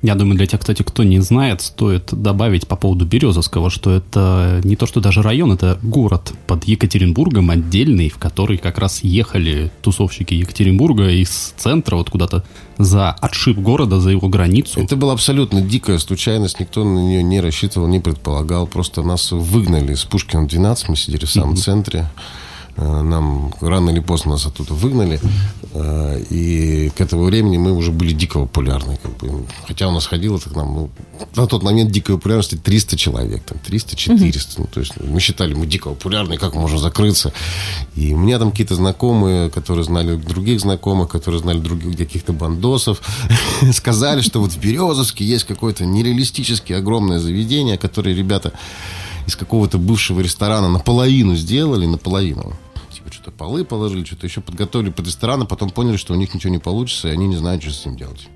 Я 0.02 0.14
думаю, 0.14 0.36
для 0.36 0.46
тех, 0.46 0.60
кстати, 0.60 0.82
кто 0.82 1.04
не 1.04 1.20
знает, 1.20 1.60
стоит 1.60 2.08
добавить 2.12 2.66
по 2.66 2.76
поводу 2.76 3.04
Березовского, 3.04 3.68
что 3.68 3.90
это 3.90 4.60
не 4.64 4.74
то, 4.76 4.86
что 4.86 5.00
даже 5.00 5.20
район, 5.20 5.52
это 5.52 5.78
город 5.82 6.32
под 6.46 6.64
Екатеринбургом 6.64 7.50
отдельный, 7.50 8.08
в 8.08 8.16
который 8.16 8.56
как 8.56 8.78
раз 8.78 9.04
ехали 9.04 9.70
тусовщики 9.82 10.32
Екатеринбурга 10.34 11.10
из 11.10 11.54
центра 11.56 11.96
вот 11.96 12.08
куда-то 12.08 12.44
за 12.78 13.10
отшиб 13.10 13.58
города, 13.58 14.00
за 14.00 14.10
его 14.10 14.28
границу. 14.28 14.80
Это 14.80 14.96
была 14.96 15.12
абсолютно 15.12 15.60
дикая 15.60 15.98
случайность, 15.98 16.60
никто 16.60 16.82
на 16.82 16.98
нее 16.98 17.22
не 17.22 17.40
рассчитывал, 17.40 17.86
не 17.86 18.00
предполагал. 18.00 18.66
Просто 18.66 19.02
нас 19.02 19.32
выгнали 19.32 19.94
с 19.94 20.04
Пушкина 20.04 20.48
12, 20.48 20.88
мы 20.88 20.96
сидели 20.96 21.26
в 21.26 21.30
самом 21.30 21.56
центре. 21.56 22.06
Э, 22.80 23.02
Нам 23.02 23.52
рано 23.60 23.90
или 23.90 24.00
поздно 24.00 24.32
нас 24.32 24.46
оттуда 24.46 24.74
выгнали. 24.74 25.20
Э, 25.74 26.22
И 26.30 26.90
к 26.96 27.00
этому 27.00 27.24
времени 27.24 27.58
мы 27.58 27.72
уже 27.72 27.92
были 27.92 28.12
дико 28.12 28.40
популярны. 28.40 28.98
Как 29.02 29.16
бы. 29.18 29.44
Хотя 29.66 29.88
у 29.88 29.92
нас 29.92 30.06
ходило 30.06 30.38
так 30.38 30.56
нам, 30.56 30.74
ну, 30.74 30.90
на 31.36 31.46
тот 31.46 31.62
момент 31.62 31.90
дикой 31.90 32.16
популярности 32.16 32.56
300 32.56 32.96
человек, 32.96 33.42
там 33.42 33.58
300-400. 33.66 34.54
Ну, 34.58 34.66
то 34.66 34.80
есть 34.80 34.92
мы 35.02 35.20
считали, 35.20 35.54
мы 35.54 35.66
дико 35.66 35.90
популярны, 35.90 36.38
как 36.38 36.54
можно 36.54 36.78
закрыться. 36.78 37.32
И 37.96 38.14
у 38.14 38.18
меня 38.18 38.38
там 38.38 38.50
какие-то 38.50 38.74
знакомые, 38.74 39.50
которые 39.50 39.84
знали 39.84 40.16
других 40.16 40.60
знакомых, 40.60 41.08
которые 41.08 41.40
знали 41.40 41.58
других 41.58 41.96
каких-то 41.96 42.32
бандосов, 42.32 43.02
сказали, 43.72 44.22
что 44.22 44.40
вот 44.40 44.52
в 44.52 44.58
Березовске 44.58 45.24
есть 45.24 45.44
какое-то 45.44 45.84
нереалистически 45.84 46.72
огромное 46.72 47.18
заведение, 47.18 47.76
которое 47.76 48.14
ребята 48.14 48.52
из 49.26 49.36
какого-то 49.36 49.78
бывшего 49.78 50.20
ресторана 50.20 50.68
наполовину 50.68 51.36
сделали, 51.36 51.86
наполовину. 51.86 52.54
Типа 53.00 53.12
что-то 53.14 53.30
полы 53.30 53.64
положили, 53.64 54.04
что-то 54.04 54.26
еще 54.26 54.42
подготовили 54.42 54.90
под 54.90 55.06
ресторан, 55.06 55.42
а 55.42 55.46
потом 55.46 55.70
поняли, 55.70 55.96
что 55.96 56.12
у 56.12 56.16
них 56.16 56.34
ничего 56.34 56.52
не 56.52 56.58
получится, 56.58 57.08
и 57.08 57.12
они 57.12 57.28
не 57.28 57.36
знают, 57.36 57.62
что 57.62 57.72
с 57.72 57.80
этим 57.80 57.96
делать. 57.96 58.28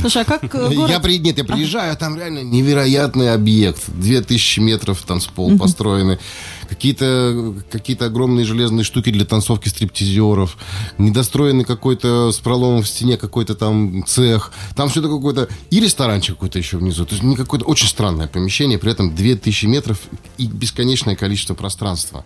Слушай, 0.00 0.22
а 0.22 0.24
как 0.24 0.44
э, 0.44 0.74
город... 0.74 0.90
Я, 0.90 1.00
при... 1.00 1.18
Нет, 1.18 1.38
я 1.38 1.44
приезжаю, 1.44 1.92
а 1.92 1.96
там 1.96 2.16
реально 2.16 2.44
невероятный 2.44 3.32
объект. 3.32 3.82
2000 3.88 4.60
метров 4.60 5.02
танцпол 5.02 5.58
построены. 5.58 6.20
Какие-то 6.68 7.54
какие 7.70 8.00
огромные 8.00 8.44
железные 8.44 8.84
штуки 8.84 9.10
для 9.10 9.24
танцовки 9.24 9.68
стриптизеров. 9.68 10.56
Недостроенный 10.98 11.64
какой-то 11.64 12.30
с 12.30 12.38
проломом 12.38 12.82
в 12.82 12.88
стене 12.88 13.16
какой-то 13.16 13.56
там 13.56 14.04
цех. 14.06 14.52
Там 14.76 14.88
что-то 14.88 15.08
какой-то... 15.08 15.48
И 15.70 15.80
ресторанчик 15.80 16.36
какой-то 16.36 16.58
еще 16.58 16.76
внизу. 16.76 17.04
То 17.04 17.14
есть 17.14 17.24
не 17.24 17.34
какое-то 17.34 17.66
очень 17.66 17.88
странное 17.88 18.28
помещение. 18.28 18.78
При 18.78 18.92
этом 18.92 19.14
2000 19.14 19.66
метров 19.66 19.98
и 20.38 20.46
бесконечное 20.46 21.16
количество 21.16 21.54
пространства. 21.54 22.24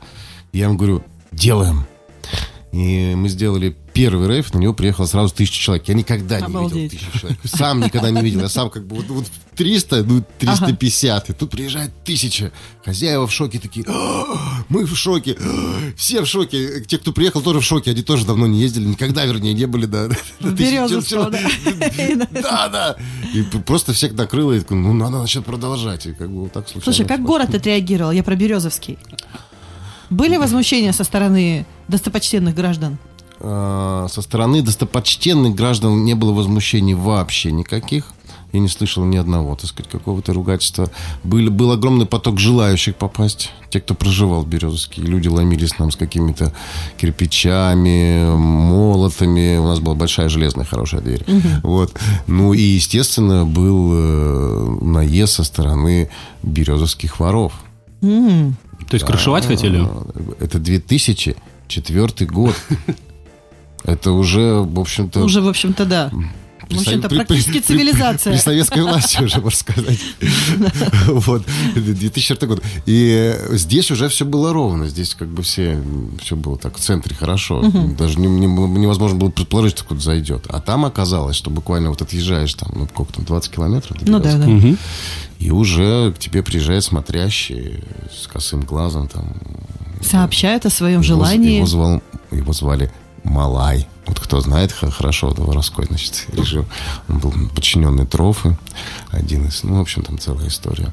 Я 0.53 0.69
вам 0.69 0.77
говорю, 0.77 1.05
делаем. 1.37 1.87
И 2.73 3.15
мы 3.15 3.29
сделали 3.31 3.75
первый 3.95 4.29
рейв, 4.29 4.53
на 4.53 4.59
него 4.59 4.75
приехало 4.75 5.07
сразу 5.07 5.35
тысяча 5.35 5.59
человек. 5.59 5.89
Я 5.89 5.95
никогда 5.95 6.41
не 6.41 6.47
Обалдеть. 6.47 6.93
видел 6.93 6.99
тысячу 6.99 7.19
человек. 7.19 7.39
Сам 7.45 7.81
никогда 7.81 8.11
не 8.11 8.21
видел. 8.21 8.41
Я 8.41 8.49
сам 8.51 8.69
как 8.69 8.87
бы 8.87 8.97
вот, 8.97 9.07
вот 9.07 9.25
300, 9.57 10.03
ну 10.03 10.23
350. 10.39 11.31
И 11.31 11.33
тут 11.33 11.51
приезжает 11.51 11.91
тысяча. 12.05 12.53
Хозяева 12.85 13.27
в 13.27 13.33
шоке 13.33 13.59
такие. 13.61 13.87
«А, 13.89 14.65
Мы 14.69 14.85
в 14.85 14.95
шоке. 14.95 15.39
«А, 15.41 15.93
Все 15.97 16.21
в 16.21 16.27
шоке. 16.27 16.83
Те, 16.87 16.99
кто 16.99 17.13
приехал, 17.13 17.41
тоже 17.41 17.61
в 17.61 17.65
шоке. 17.65 17.93
Они 17.93 18.03
тоже 18.03 18.27
давно 18.27 18.47
не 18.47 18.61
ездили. 18.61 18.85
Никогда, 18.89 19.25
вернее, 19.25 19.55
не 19.55 19.67
были. 19.67 19.87
Да, 19.87 20.09
В 20.41 20.53
Березовском, 20.53 21.31
да. 21.31 21.41
Да, 22.31 22.69
да. 22.69 22.97
И 23.33 23.43
просто 23.61 23.95
всех 23.95 24.13
накрыло. 24.13 24.53
И 24.53 24.61
ну, 24.69 24.93
надо, 24.93 25.19
значит, 25.19 25.47
продолжать. 25.47 26.05
И 26.05 26.13
как 26.13 26.29
бы 26.31 26.43
вот 26.43 26.53
так 26.53 26.69
случилось. 26.69 26.97
Слушай, 26.97 27.09
как 27.09 27.23
город 27.23 27.55
отреагировал? 27.55 28.11
Я 28.13 28.23
про 28.23 28.35
Березовский. 28.37 28.99
Были 30.11 30.37
возмущения 30.37 30.93
со 30.93 31.05
стороны 31.05 31.67
достопочтенных 31.89 32.55
граждан? 32.55 32.99
А, 33.41 34.07
со 34.09 34.23
стороны 34.23 34.63
достопочтенных 34.63 35.55
граждан 35.55 36.05
не 36.05 36.15
было 36.15 36.33
возмущений 36.33 36.95
вообще 36.95 37.53
никаких. 37.53 38.13
Я 38.53 38.61
не 38.61 38.69
слышал 38.69 39.05
ни 39.05 39.17
одного, 39.17 39.55
так 39.57 39.67
сказать, 39.67 39.91
какого-то 39.91 40.33
ругательства. 40.33 40.91
Был, 41.25 41.51
был 41.51 41.73
огромный 41.73 42.07
поток 42.07 42.39
желающих 42.39 42.95
попасть. 42.95 43.53
Те, 43.69 43.81
кто 43.81 43.95
проживал 43.95 44.45
в 44.45 44.49
Березовске. 44.49 45.03
Люди 45.03 45.29
ломились 45.29 45.79
нам 45.79 45.91
с 45.91 45.97
какими-то 45.97 46.55
кирпичами, 46.97 48.35
молотами. 48.35 49.59
У 49.59 49.67
нас 49.67 49.81
была 49.81 49.95
большая 49.95 50.29
железная 50.29 50.65
хорошая 50.65 51.03
дверь. 51.03 51.25
Вот. 51.63 51.93
Ну 52.27 52.55
и, 52.55 52.63
естественно, 52.63 53.45
был 53.45 53.91
э, 53.93 54.79
наезд 54.81 55.35
со 55.35 55.45
стороны 55.45 56.09
березовских 56.43 57.21
воров. 57.21 57.53
То 58.89 58.95
есть 58.95 59.05
крышевать 59.05 59.47
хотели? 59.47 59.87
Это 60.41 60.59
2004 60.59 62.27
год. 62.31 62.55
Это 63.85 64.13
уже, 64.13 64.63
в 64.63 64.81
общем-то... 64.81 65.23
Уже, 65.23 65.41
в 65.41 65.49
общем-то, 65.49 65.85
да. 65.85 66.11
В 66.69 66.81
общем-то, 66.81 67.09
при- 67.09 67.17
практически 67.17 67.51
при- 67.53 67.59
при- 67.61 67.67
цивилизация. 67.67 68.33
При 68.33 68.41
советской 68.41 68.83
власти 68.83 69.23
уже, 69.23 69.41
можно 69.41 69.59
сказать. 69.59 69.99
Вот. 71.07 71.45
2004 71.75 72.47
год. 72.49 72.63
И 72.87 73.35
здесь 73.53 73.91
уже 73.91 74.09
все 74.09 74.25
было 74.25 74.53
ровно. 74.53 74.89
Здесь 74.89 75.15
как 75.15 75.29
бы 75.29 75.43
все, 75.43 75.81
все 76.21 76.35
было 76.37 76.57
так 76.59 76.77
в 76.77 76.81
центре 76.81 77.15
хорошо. 77.15 77.63
Даже 77.99 78.19
не- 78.19 78.27
не- 78.27 78.47
невозможно 78.47 79.19
было 79.19 79.31
предположить, 79.31 79.77
что 79.79 79.85
куда 79.85 80.01
зайдет. 80.01 80.47
А 80.49 80.61
там 80.61 80.85
оказалось, 80.85 81.37
что 81.37 81.51
буквально 81.51 81.91
вот 81.91 82.03
отъезжаешь 82.03 82.53
там, 82.55 82.71
ну, 82.75 82.89
сколько 82.93 83.13
там, 83.13 83.25
20 83.25 83.51
километров? 83.55 83.97
Ну 84.03 84.19
да, 84.19 84.37
да. 84.37 84.47
И 85.39 85.51
уже 85.51 86.13
к 86.13 86.19
тебе 86.19 86.43
приезжает 86.43 86.83
смотрящий 86.83 87.85
с 88.13 88.27
косым 88.27 88.63
глазом 88.63 89.07
там, 89.09 89.37
Сообщают 90.03 90.67
о 90.67 90.71
своем 90.71 91.03
желании. 91.03 91.57
его 91.57 91.67
звал- 91.67 92.03
его 92.33 92.53
звали 92.53 92.91
Малай. 93.27 93.87
Вот 94.07 94.21
кто 94.21 94.41
знает 94.41 94.71
хорошо 94.71 95.29
вот 95.29 95.39
воровской, 95.41 95.85
значит, 95.87 96.27
режим. 96.33 96.65
Он 97.09 97.19
был 97.19 97.35
подчиненный 97.55 98.07
Трофы, 98.07 98.57
один 99.11 99.47
из, 99.47 99.65
ну, 99.65 99.79
в 99.79 99.81
общем, 99.81 100.03
там 100.05 100.17
целая 100.19 100.47
история. 100.47 100.93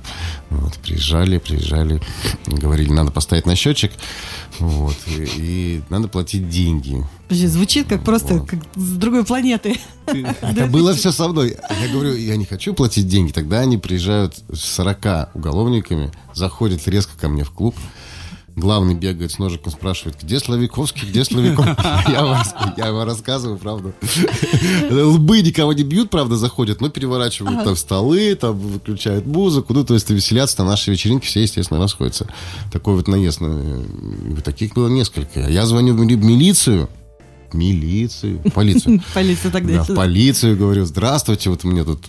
Вот, 0.50 0.74
приезжали, 0.80 1.38
приезжали, 1.38 2.02
говорили, 2.48 2.92
надо 2.92 3.12
поставить 3.12 3.46
на 3.46 3.56
счетчик, 3.56 3.92
вот, 4.58 4.96
и, 5.08 5.30
и 5.38 5.82
надо 5.90 6.08
платить 6.08 6.50
деньги. 6.50 7.06
Подожди, 7.28 7.48
Звучит 7.48 7.88
как 7.88 8.04
просто 8.04 8.40
как 8.40 8.60
с 8.76 8.92
другой 8.94 9.24
планеты. 9.24 9.80
Это 10.08 10.66
было 10.66 10.96
все 10.96 11.12
со 11.12 11.28
мной. 11.28 11.56
Я 11.82 11.88
говорю, 11.90 12.16
я 12.16 12.36
не 12.36 12.46
хочу 12.46 12.74
платить 12.74 13.08
деньги. 13.08 13.32
Тогда 13.32 13.60
они 13.60 13.78
приезжают 13.78 14.36
с 14.52 14.60
40 14.60 15.36
уголовниками, 15.36 16.12
заходят 16.34 16.88
резко 16.88 17.12
ко 17.20 17.30
мне 17.30 17.44
в 17.44 17.52
клуб. 17.52 17.76
Главный 18.56 18.94
бегает 18.94 19.32
с 19.32 19.40
ножиком, 19.40 19.72
спрашивает, 19.72 20.18
где 20.22 20.40
Славиковский, 20.40 21.08
где 21.10 21.26
Славиков? 21.26 21.66
Я 22.78 22.92
вам, 22.92 23.04
рассказываю, 23.08 23.58
правда. 23.58 23.94
Лбы 24.92 25.42
никого 25.42 25.74
не 25.74 25.84
бьют, 25.84 26.12
правда, 26.12 26.36
заходят, 26.36 26.80
но 26.80 26.90
переворачивают 26.90 27.64
там 27.64 27.76
столы, 27.76 28.36
там 28.36 28.58
выключают 28.58 29.26
музыку, 29.26 29.74
ну, 29.74 29.84
то 29.84 29.96
есть 29.96 30.10
веселятся 30.10 30.64
на 30.64 30.70
нашей 30.70 30.92
вечеринке, 30.92 31.26
все, 31.28 31.42
естественно, 31.42 31.80
расходятся. 31.80 32.28
Такой 32.72 32.96
вот 32.96 33.08
наезд. 33.08 33.42
и 33.42 34.42
Таких 34.44 34.74
было 34.74 34.88
несколько. 34.88 35.40
Я 35.50 35.66
звоню 35.66 35.96
в 35.96 36.00
мили- 36.00 36.16
милицию, 36.16 36.90
милицию, 37.54 38.40
полицию. 38.54 39.02
Полиция 39.14 39.52
тогда. 39.52 39.78
Да, 39.78 39.84
в 39.84 39.96
полицию 39.96 40.58
говорю, 40.58 40.86
здравствуйте, 40.86 41.50
вот 41.50 41.66
у 41.66 41.70
меня 41.70 41.84
тут 41.84 42.06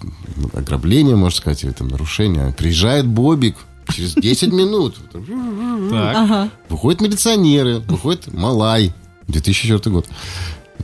ограбление, 0.53 1.17
можно 1.17 1.37
сказать, 1.39 1.65
или 1.65 1.71
там 1.73 1.89
нарушение. 1.89 2.55
Приезжает 2.57 3.07
Бобик 3.07 3.57
через 3.93 4.15
10 4.15 4.53
минут. 4.53 4.97
Так. 5.91 6.51
Выходят 6.69 7.01
милиционеры, 7.01 7.81
выходит 7.81 8.33
Малай, 8.33 8.93
2004 9.29 9.95
год, 9.95 10.07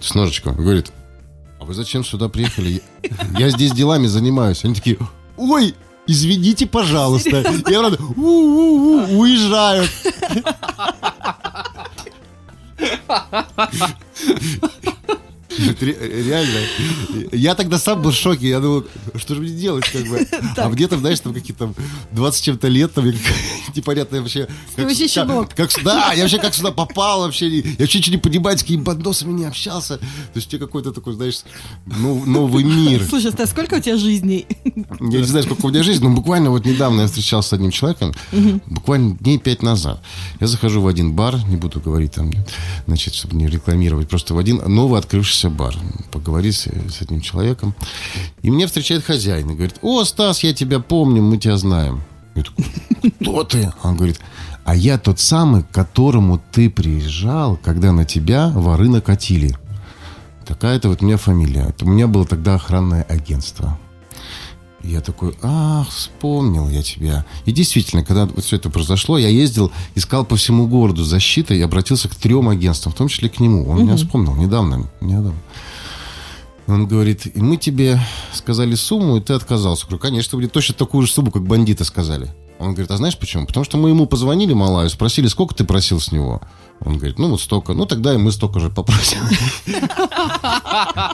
с 0.01 0.15
ножичком, 0.15 0.57
говорит, 0.57 0.93
а 1.61 1.65
вы 1.65 1.75
зачем 1.75 2.05
сюда 2.05 2.29
приехали? 2.29 2.83
Я 3.39 3.51
здесь 3.51 3.73
делами 3.73 4.07
занимаюсь. 4.07 4.65
Они 4.65 4.75
такие, 4.75 4.99
ой, 5.37 5.75
извините, 6.07 6.67
пожалуйста. 6.67 7.45
Я 7.69 7.81
правда, 7.81 7.99
«У-у-у», 8.17 9.19
уезжают. 9.21 9.91
Ре- 15.81 16.23
Реально. 16.25 16.59
Я 17.33 17.55
тогда 17.55 17.79
сам 17.79 18.03
был 18.03 18.11
в 18.11 18.15
шоке. 18.17 18.49
Я 18.49 18.61
думал, 18.61 18.85
что 19.17 19.35
же 19.35 19.41
мне 19.43 19.51
делать, 19.51 19.85
как 19.91 20.07
бы. 20.09 20.27
А 20.57 20.69
мне 20.69 20.87
там, 20.89 21.01
знаешь, 21.01 21.21
там 21.21 21.33
какие-то 21.35 21.67
там 21.67 21.75
20 22.13 22.39
с 22.39 22.43
чем-то 22.43 22.69
лет, 22.69 22.93
там, 22.95 23.05
непонятно 23.75 24.21
вообще. 24.21 24.49
как- 24.77 24.85
вообще 24.87 25.03
как- 25.05 25.11
щенок. 25.11 25.49
да, 25.85 26.13
я 26.13 26.23
вообще 26.23 26.39
как 26.39 26.55
сюда 26.55 26.71
попал 26.71 27.21
вообще. 27.21 27.49
Я 27.49 27.63
вообще 27.79 27.99
ничего 27.99 28.17
не 28.17 28.21
понимаю, 28.21 28.59
с 28.59 28.63
какими 28.63 28.83
бандосами 28.83 29.33
не 29.33 29.45
общался. 29.45 29.99
То 29.99 30.05
есть 30.35 30.49
у 30.49 30.51
тебя 30.51 30.67
какой-то 30.67 30.93
такой, 30.93 31.15
знаешь, 31.15 31.41
нов- 31.87 32.27
новый 32.27 32.65
мир. 32.65 33.05
Слушай, 33.09 33.33
Стас, 33.33 33.51
сколько 33.51 33.75
у 33.75 33.81
тебя 33.81 33.97
жизней? 33.97 34.47
Я 35.01 35.19
не 35.19 35.25
знаю, 35.25 35.45
сколько 35.45 35.67
у 35.67 35.69
меня 35.71 35.83
жизни, 35.83 36.05
но 36.05 36.15
буквально 36.15 36.51
вот 36.51 36.65
недавно 36.65 37.03
я 37.03 37.07
встречался 37.07 37.51
с 37.51 37.53
одним 37.53 37.71
человеком, 37.71 38.13
буквально 38.67 39.17
дней 39.17 39.39
пять 39.39 39.63
назад. 39.63 40.03
Я 40.41 40.47
захожу 40.47 40.81
в 40.83 40.87
один 40.87 41.13
бар, 41.13 41.37
не 41.49 41.57
буду 41.57 41.81
говорить 41.81 42.13
там, 42.13 42.31
значит, 42.87 43.15
чтобы 43.15 43.37
не 43.37 43.47
рекламировать, 43.47 44.09
просто 44.09 44.35
в 44.35 44.39
один 44.39 44.61
новый 44.67 44.99
открывшийся 44.99 45.50
бар. 45.51 45.77
Поговорить 46.11 46.57
с, 46.57 46.67
с 46.67 47.03
этим 47.03 47.21
человеком. 47.21 47.75
И 48.43 48.51
мне 48.51 48.67
встречает 48.67 49.05
хозяин 49.05 49.51
и 49.51 49.55
говорит, 49.55 49.77
о, 49.83 50.05
Стас, 50.05 50.43
я 50.43 50.55
тебя 50.55 50.81
помню, 50.81 51.23
мы 51.23 51.39
тебя 51.39 51.57
знаем. 51.57 52.03
Я 52.35 52.45
такой, 52.45 52.65
кто 53.21 53.45
ты? 53.45 53.73
Он 53.83 53.97
говорит, 53.97 54.21
а 54.65 54.77
я 54.77 54.99
тот 54.99 55.19
самый, 55.19 55.63
к 55.63 55.71
которому 55.71 56.41
ты 56.53 56.71
приезжал, 56.71 57.57
когда 57.57 57.93
на 57.93 58.05
тебя 58.05 58.49
воры 58.49 58.89
накатили. 58.89 59.57
Такая-то 60.47 60.89
вот 60.89 61.03
у 61.03 61.07
меня 61.07 61.17
фамилия. 61.17 61.75
У 61.81 61.89
меня 61.89 62.07
было 62.07 62.27
тогда 62.27 62.55
охранное 62.55 63.03
агентство. 63.03 63.79
Я 64.83 65.01
такой, 65.03 65.35
ах, 65.43 65.89
вспомнил 65.91 66.69
я 66.69 66.83
тебя. 66.83 67.27
И 67.45 67.53
действительно, 67.53 68.03
когда 68.03 68.27
вот 68.27 68.45
все 68.45 68.57
это 68.57 68.71
произошло, 68.71 69.19
я 69.19 69.29
ездил, 69.29 69.71
искал 69.95 70.25
по 70.25 70.37
всему 70.37 70.67
городу 70.67 71.05
защиты 71.05 71.57
и 71.57 71.61
обратился 71.61 72.09
к 72.09 72.15
трем 72.15 72.49
агентствам, 72.49 72.93
в 72.93 72.97
том 72.97 73.09
числе 73.09 73.29
к 73.29 73.41
нему. 73.41 73.69
Он 73.69 73.83
меня 73.83 73.97
вспомнил 73.97 74.35
недавно, 74.35 74.91
недавно. 75.01 75.35
Он 76.67 76.87
говорит, 76.87 77.27
и 77.27 77.41
мы 77.41 77.57
тебе 77.57 78.01
сказали 78.33 78.75
сумму, 78.75 79.17
и 79.17 79.21
ты 79.21 79.35
отказался. 79.35 79.85
Я 79.85 79.89
говорю, 79.89 80.03
конечно, 80.03 80.39
мне 80.39 80.49
точно 80.49 80.75
такую 80.75 81.07
же 81.07 81.13
сумму, 81.13 81.31
как 81.31 81.43
бандиты 81.43 81.85
сказали. 81.85 82.31
Он 82.59 82.73
говорит, 82.73 82.91
а 82.91 82.97
знаешь 82.97 83.19
почему? 83.19 83.47
Потому 83.47 83.65
что 83.65 83.77
мы 83.77 83.89
ему 83.89 84.07
позвонили, 84.07 84.53
Малаю, 84.53 84.89
спросили, 84.89 85.27
сколько 85.27 85.55
ты 85.55 85.65
просил 85.65 85.99
с 85.99 86.13
него? 86.13 86.41
Он 86.85 86.97
говорит, 86.97 87.19
ну 87.19 87.29
вот 87.31 87.41
столько. 87.41 87.75
Ну 87.75 87.85
тогда 87.87 88.15
и 88.15 88.17
мы 88.17 88.33
столько 88.33 88.59
же 88.61 88.71
попросим. 88.71 89.19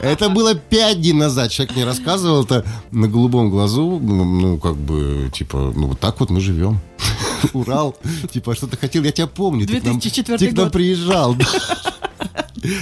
Это 0.00 0.28
было 0.28 0.54
пять 0.54 1.00
дней 1.00 1.12
назад. 1.12 1.50
Человек 1.50 1.74
мне 1.74 1.84
рассказывал 1.84 2.44
это 2.44 2.64
на 2.92 3.08
голубом 3.08 3.50
глазу. 3.50 3.98
Ну, 4.00 4.24
ну, 4.24 4.58
как 4.58 4.76
бы, 4.76 5.30
типа, 5.32 5.72
ну 5.74 5.88
вот 5.88 6.00
так 6.00 6.20
вот 6.20 6.30
мы 6.30 6.40
живем. 6.40 6.78
Урал. 7.52 7.96
Типа, 8.32 8.54
что 8.54 8.66
ты 8.66 8.76
хотел, 8.76 9.02
я 9.04 9.12
тебя 9.12 9.26
помню. 9.26 9.66
Ты 9.66 9.80
к 9.80 9.84
нам- 9.84 9.94
2004 9.98 10.38
Ты 10.38 10.48
к 10.52 10.56
нам 10.56 10.66
год. 10.66 10.72
приезжал. 10.72 11.34
да. 11.34 11.44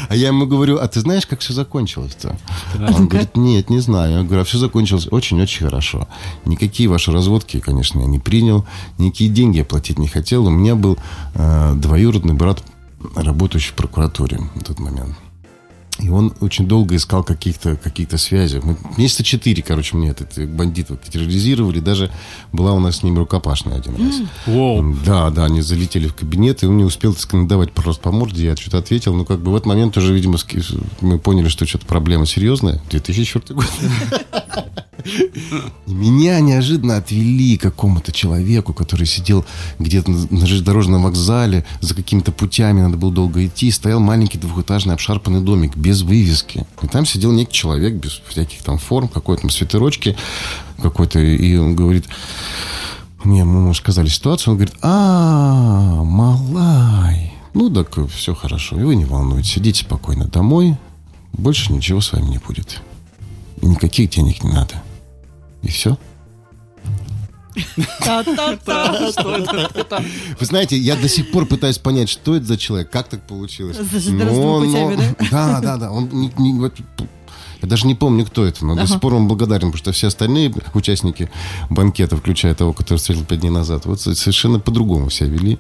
А 0.08 0.16
я 0.16 0.28
ему 0.28 0.46
говорю, 0.46 0.78
а 0.78 0.88
ты 0.88 1.00
знаешь, 1.00 1.26
как 1.26 1.40
все 1.40 1.52
закончилось-то? 1.52 2.38
Он 2.96 3.06
говорит, 3.06 3.36
нет, 3.36 3.68
не 3.68 3.80
знаю. 3.80 4.18
Я 4.18 4.22
говорю, 4.22 4.40
а 4.42 4.44
все 4.44 4.56
закончилось 4.56 5.08
очень-очень 5.10 5.66
хорошо. 5.66 6.08
Никакие 6.46 6.88
ваши 6.88 7.12
разводки, 7.12 7.60
конечно, 7.60 8.00
я 8.00 8.06
не 8.06 8.18
принял. 8.18 8.64
Никакие 8.96 9.28
деньги 9.28 9.58
я 9.58 9.64
платить 9.64 9.98
не 9.98 10.08
хотел. 10.08 10.46
У 10.46 10.50
меня 10.50 10.74
был 10.74 10.96
э, 11.34 11.72
двоюродный 11.76 12.32
брат, 12.34 12.62
работающий 13.14 13.72
в 13.72 13.74
прокуратуре 13.74 14.40
в 14.54 14.62
тот 14.62 14.78
момент. 14.78 15.16
И 16.00 16.08
он 16.08 16.34
очень 16.40 16.66
долго 16.66 16.96
искал 16.96 17.22
каких-то 17.22 17.76
каких 17.76 18.08
связей. 18.18 18.60
Мы, 18.60 18.76
месяца 18.96 19.22
четыре, 19.22 19.62
короче, 19.62 19.96
мне 19.96 20.08
этот 20.08 20.36
бандит 20.50 20.90
вот 20.90 21.02
терроризировали. 21.02 21.78
Даже 21.78 22.10
была 22.52 22.72
у 22.72 22.80
нас 22.80 22.96
с 22.96 23.02
ним 23.04 23.16
рукопашная 23.16 23.76
один 23.76 23.94
раз. 23.94 24.16
Воу. 24.46 24.96
Да, 25.04 25.30
да, 25.30 25.44
они 25.44 25.62
залетели 25.62 26.08
в 26.08 26.14
кабинет, 26.14 26.64
и 26.64 26.66
он 26.66 26.78
не 26.78 26.84
успел 26.84 27.16
надавать 27.32 27.70
просто 27.72 28.02
по 28.02 28.10
морде, 28.10 28.44
я 28.44 28.56
что-то 28.56 28.78
ответил. 28.78 29.14
Ну, 29.14 29.24
как 29.24 29.40
бы 29.40 29.52
в 29.52 29.54
этот 29.54 29.66
момент 29.66 29.96
уже, 29.96 30.12
видимо, 30.12 30.36
мы 31.00 31.20
поняли, 31.20 31.48
что 31.48 31.64
что-то 31.64 31.86
проблема 31.86 32.26
серьезная. 32.26 32.82
2004 32.90 33.54
год. 33.54 33.70
Меня 35.86 36.40
неожиданно 36.40 36.96
отвели 36.96 37.56
какому-то 37.56 38.12
человеку, 38.12 38.72
который 38.72 39.06
сидел 39.06 39.44
где-то 39.78 40.10
на 40.10 40.46
железнодорожном 40.46 41.02
вокзале, 41.02 41.64
за 41.80 41.94
какими-то 41.94 42.32
путями, 42.32 42.80
надо 42.80 42.96
было 42.96 43.12
долго 43.12 43.44
идти. 43.46 43.70
Стоял 43.70 44.00
маленький 44.00 44.38
двухэтажный 44.38 44.94
обшарпанный 44.94 45.40
домик 45.40 45.76
без 45.76 46.02
вывески. 46.02 46.66
И 46.82 46.86
там 46.86 47.06
сидел 47.06 47.32
некий 47.32 47.52
человек 47.52 47.94
без 47.94 48.22
всяких 48.28 48.62
там 48.62 48.78
форм, 48.78 49.08
какой-то 49.08 49.42
там 49.42 49.50
свитерочки 49.50 50.16
какой-то. 50.80 51.18
И 51.18 51.56
он 51.56 51.76
говорит, 51.76 52.06
мне 53.24 53.40
ему 53.40 53.72
сказали 53.74 54.08
ситуацию, 54.08 54.52
он 54.52 54.58
говорит, 54.58 54.74
а, 54.82 56.02
малай. 56.02 57.32
Ну, 57.54 57.70
так 57.70 57.96
все 58.10 58.34
хорошо, 58.34 58.80
и 58.80 58.84
вы 58.84 58.96
не 58.96 59.04
волнуйтесь, 59.04 59.58
идите 59.58 59.84
спокойно 59.84 60.26
домой, 60.26 60.76
больше 61.32 61.72
ничего 61.72 62.00
с 62.00 62.12
вами 62.12 62.30
не 62.30 62.38
будет. 62.38 62.80
И 63.62 63.66
никаких 63.66 64.10
денег 64.10 64.42
не 64.42 64.52
надо. 64.52 64.82
И 65.64 65.68
все. 65.68 65.98
Вы 70.40 70.46
знаете, 70.46 70.76
я 70.76 70.96
до 70.96 71.08
сих 71.08 71.30
пор 71.30 71.46
пытаюсь 71.46 71.78
понять, 71.78 72.08
что 72.08 72.36
это 72.36 72.46
за 72.46 72.56
человек, 72.58 72.90
как 72.90 73.08
так 73.08 73.26
получилось. 73.26 73.78
Да? 75.30 75.60
Да, 75.60 75.76
да, 75.76 75.90
Он 75.90 76.08
я 77.64 77.70
даже 77.70 77.86
не 77.86 77.94
помню, 77.94 78.26
кто 78.26 78.44
это, 78.44 78.64
но 78.66 78.74
до 78.74 78.86
сих 78.86 79.00
пор 79.00 79.14
он 79.14 79.26
благодарен, 79.26 79.72
потому 79.72 79.78
что 79.78 79.92
все 79.92 80.08
остальные 80.08 80.52
участники 80.74 81.30
банкета, 81.70 82.14
включая 82.14 82.54
того, 82.54 82.74
который 82.74 82.98
встретил 82.98 83.24
пять 83.24 83.40
дней 83.40 83.48
назад, 83.48 83.86
вот 83.86 84.00
совершенно 84.00 84.60
по-другому 84.60 85.08
себя 85.08 85.30
вели. 85.30 85.58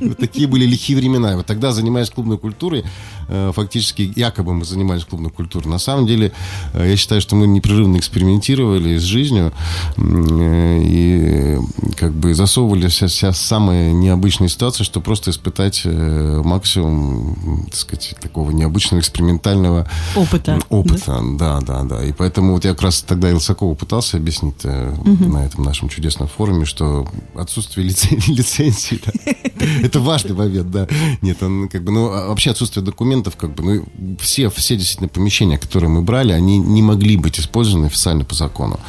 Вот 0.00 0.18
такие 0.18 0.48
были 0.48 0.66
лихие 0.66 0.98
времена. 0.98 1.36
Вот 1.36 1.46
тогда, 1.46 1.72
занимаясь 1.72 2.10
клубной 2.10 2.36
культурой, 2.36 2.84
э, 3.28 3.52
фактически 3.54 4.12
якобы 4.16 4.52
мы 4.52 4.64
занимались 4.64 5.04
клубной 5.04 5.30
культурой. 5.30 5.68
На 5.70 5.78
самом 5.78 6.06
деле, 6.06 6.32
э, 6.72 6.88
я 6.90 6.96
считаю, 6.96 7.20
что 7.20 7.36
мы 7.36 7.46
непрерывно 7.46 7.98
экспериментировали 7.98 8.98
с 8.98 9.02
жизнью 9.02 9.52
э, 9.96 10.82
и 10.84 11.58
как 11.96 12.12
бы 12.12 12.34
засовывали 12.34 12.88
вся, 12.88 13.06
вся 13.06 13.32
самые 13.32 13.92
необычные 13.92 14.48
ситуации, 14.48 14.82
чтобы 14.82 15.04
просто 15.04 15.30
испытать 15.30 15.82
максимум, 15.84 17.66
так 17.66 17.76
сказать, 17.76 18.14
такого 18.20 18.50
необычного 18.50 19.00
экспериментального 19.00 19.86
Опыта. 20.16 20.58
Опыта, 20.72 21.20
да, 21.38 21.60
да, 21.60 21.82
да. 21.82 22.02
И 22.02 22.12
поэтому 22.12 22.54
вот 22.54 22.64
я 22.64 22.70
как 22.72 22.82
раз 22.82 23.02
тогда 23.02 23.30
Илсакову 23.30 23.74
пытался 23.74 24.16
объяснить 24.16 24.64
э, 24.64 24.94
на 25.04 25.44
этом 25.44 25.64
нашем 25.64 25.90
чудесном 25.90 26.28
форуме, 26.28 26.64
что 26.64 27.06
отсутствие 27.34 27.86
лицен- 27.86 28.22
лицензии, 28.26 28.98
да, 29.04 29.12
это 29.82 30.00
важный 30.00 30.34
момент, 30.34 30.70
да. 30.70 30.88
Нет, 31.20 31.42
он 31.42 31.68
как 31.68 31.84
бы, 31.84 31.92
ну, 31.92 32.06
а 32.10 32.28
вообще 32.28 32.52
отсутствие 32.52 32.82
документов, 32.82 33.36
как 33.36 33.54
бы, 33.54 33.62
ну, 33.98 34.16
все, 34.18 34.48
все 34.48 34.76
действительно 34.76 35.08
помещения, 35.08 35.58
которые 35.58 35.90
мы 35.90 36.00
брали, 36.00 36.32
они 36.32 36.56
не 36.56 36.80
могли 36.80 37.18
быть 37.18 37.38
использованы 37.38 37.86
официально 37.86 38.24
по 38.24 38.34
закону. 38.34 38.80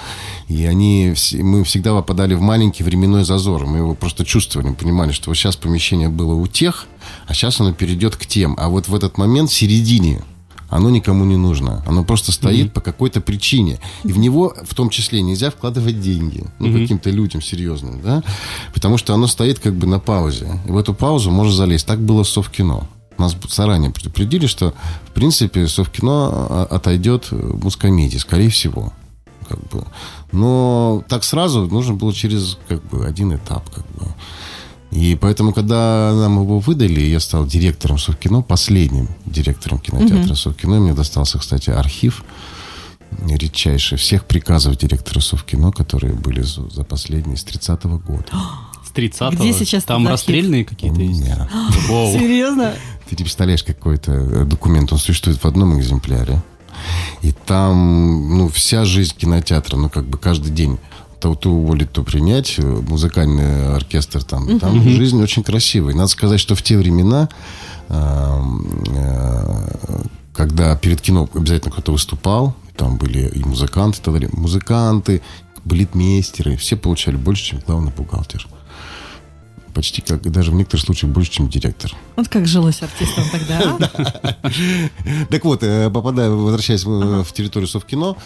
И 0.48 0.66
они, 0.66 1.14
мы 1.34 1.66
всегда 1.66 1.94
попадали 1.94 2.34
в 2.34 2.42
маленький 2.42 2.84
временной 2.84 3.26
зазор. 3.26 3.66
Мы 3.66 3.80
его 3.80 3.94
просто 3.94 4.24
чувствовали, 4.24 4.74
понимали, 4.74 5.12
что 5.12 5.30
вот 5.30 5.36
сейчас 5.36 5.58
помещение 5.58 6.08
было 6.08 6.34
у 6.34 6.48
тех, 6.48 6.88
а 7.28 7.34
сейчас 7.34 7.60
оно 7.60 7.74
перейдет 7.74 8.16
к 8.16 8.26
тем. 8.26 8.56
А 8.58 8.70
вот 8.70 8.88
в 8.88 8.96
этот 8.96 9.18
момент, 9.18 9.50
в 9.50 9.54
середине, 9.54 10.22
оно 10.76 10.90
никому 10.90 11.24
не 11.26 11.38
нужно. 11.38 11.84
Оно 11.86 12.04
просто 12.04 12.32
стоит 12.32 12.74
по 12.74 12.82
какой-то 12.82 13.22
причине. 13.22 13.80
И 14.04 14.12
в 14.12 14.18
него, 14.18 14.56
в 14.64 14.74
том 14.74 14.90
числе, 14.90 15.22
нельзя 15.22 15.52
вкладывать 15.52 16.02
деньги. 16.02 16.46
Ну, 16.60 16.74
каким-то 16.74 17.12
людям 17.12 17.42
серьезным, 17.42 18.02
да? 18.02 18.24
Потому 18.74 18.98
что 18.98 19.14
оно 19.14 19.28
стоит 19.28 19.60
как 19.60 19.76
бы 19.76 19.86
на 19.86 20.00
паузе. 20.00 20.60
И 20.68 20.72
в 20.72 20.78
эту 20.78 20.94
паузу 20.94 21.30
можно 21.30 21.54
залезть. 21.54 21.86
Так 21.86 22.00
было 22.00 22.24
в 22.24 22.28
Совкино. 22.28 22.88
Нас 23.20 23.36
заранее 23.50 23.92
предупредили, 23.92 24.48
что, 24.48 24.74
в 25.06 25.12
принципе, 25.12 25.68
Совкино 25.68 26.30
а, 26.32 26.68
отойдет 26.72 27.30
в 27.30 27.64
Мускомедии, 27.64 28.18
скорее 28.18 28.50
всего. 28.50 28.92
Как 29.48 29.60
бы. 29.70 29.86
Но 30.32 31.04
так 31.08 31.24
сразу 31.24 31.68
нужно 31.68 31.94
было 31.94 32.14
через 32.14 32.58
как 32.68 32.84
бы, 32.86 33.06
один 33.06 33.36
этап. 33.36 33.70
Как 33.70 33.86
бы. 33.92 34.08
И 34.94 35.16
поэтому, 35.16 35.54
когда 35.54 36.14
нам 36.14 36.42
его 36.42 36.60
выдали, 36.60 37.02
я 37.02 37.20
стал 37.20 37.48
директором 37.48 37.98
Совкино, 37.98 38.44
последним 38.44 39.10
директором 39.26 39.80
кинотеатра 39.80 40.36
Совкино. 40.36 40.80
Мне 40.80 40.94
достался, 40.94 41.40
кстати, 41.40 41.72
архив 41.72 42.24
редчайший 43.28 43.98
всех 43.98 44.26
приказов 44.26 44.78
директора 44.78 45.20
Совкино, 45.20 45.72
которые 45.72 46.14
были 46.14 46.42
за, 46.42 46.84
последние 46.84 47.38
с 47.38 47.46
30-го 47.46 47.98
года. 47.98 48.28
С 48.86 48.92
30 48.92 49.34
Где 49.34 49.54
сейчас 49.54 49.84
Там 49.84 50.08
расстрельные 50.08 50.64
какие-то 50.64 51.02
есть? 51.02 51.22
Нет. 51.22 51.40
Серьезно? 51.88 52.76
Ты 53.10 53.16
не 53.18 53.24
представляешь, 53.24 53.64
какой-то 53.64 54.12
э, 54.12 54.46
документ, 54.46 54.92
он 54.94 55.00
существует 55.00 55.44
в 55.44 55.46
одном 55.46 55.80
экземпляре. 55.80 56.42
И 57.22 57.32
там, 57.32 58.38
ну, 58.38 58.48
вся 58.50 58.86
жизнь 58.86 59.16
кинотеатра, 59.18 59.78
ну, 59.78 59.90
как 59.90 60.06
бы 60.06 60.18
каждый 60.18 60.52
день 60.52 60.78
то, 61.24 61.36
то 61.36 61.50
уволить, 61.52 61.90
то 61.94 62.04
принять, 62.04 62.56
э, 62.58 62.62
музыкальный 62.62 63.74
оркестр 63.74 64.26
там. 64.26 64.60
Там 64.60 64.84
жизнь 64.84 65.24
очень 65.24 65.42
красивая. 65.42 65.94
И 65.94 65.96
Надо 65.96 66.10
сказать, 66.10 66.38
что 66.38 66.54
в 66.54 66.62
те 66.62 66.78
времена, 66.78 67.30
э, 67.88 68.42
э, 68.88 70.04
когда 70.34 70.76
перед 70.76 71.00
кино 71.00 71.30
обязательно 71.34 71.72
кто-то 71.72 71.94
выступал, 71.94 72.54
там 72.76 72.98
были 72.98 73.30
и 73.30 73.42
музыканты, 73.46 74.00
и 74.00 74.04
так 74.04 74.14
далее. 74.16 74.30
Музыканты, 74.34 75.22
балетмейстеры, 75.64 76.58
все 76.58 76.76
получали 76.76 77.16
больше, 77.16 77.46
чем 77.46 77.60
главный 77.66 77.94
бухгалтер. 77.94 78.46
Почти 79.74 80.02
как, 80.02 80.30
даже 80.30 80.52
в 80.52 80.56
некоторых 80.56 80.86
случаях 80.86 81.14
больше, 81.14 81.32
чем 81.32 81.48
директор. 81.48 81.96
Вот 82.18 82.28
как 82.28 82.48
жилось 82.48 82.82
артистам 82.82 83.24
тогда, 83.32 83.78
а? 83.80 84.50
Так 85.30 85.46
вот, 85.46 85.62
попадая, 85.62 86.30
возвращаясь 86.32 86.84
в 86.84 87.32
территорию 87.32 87.70
Совкино, 87.70 88.18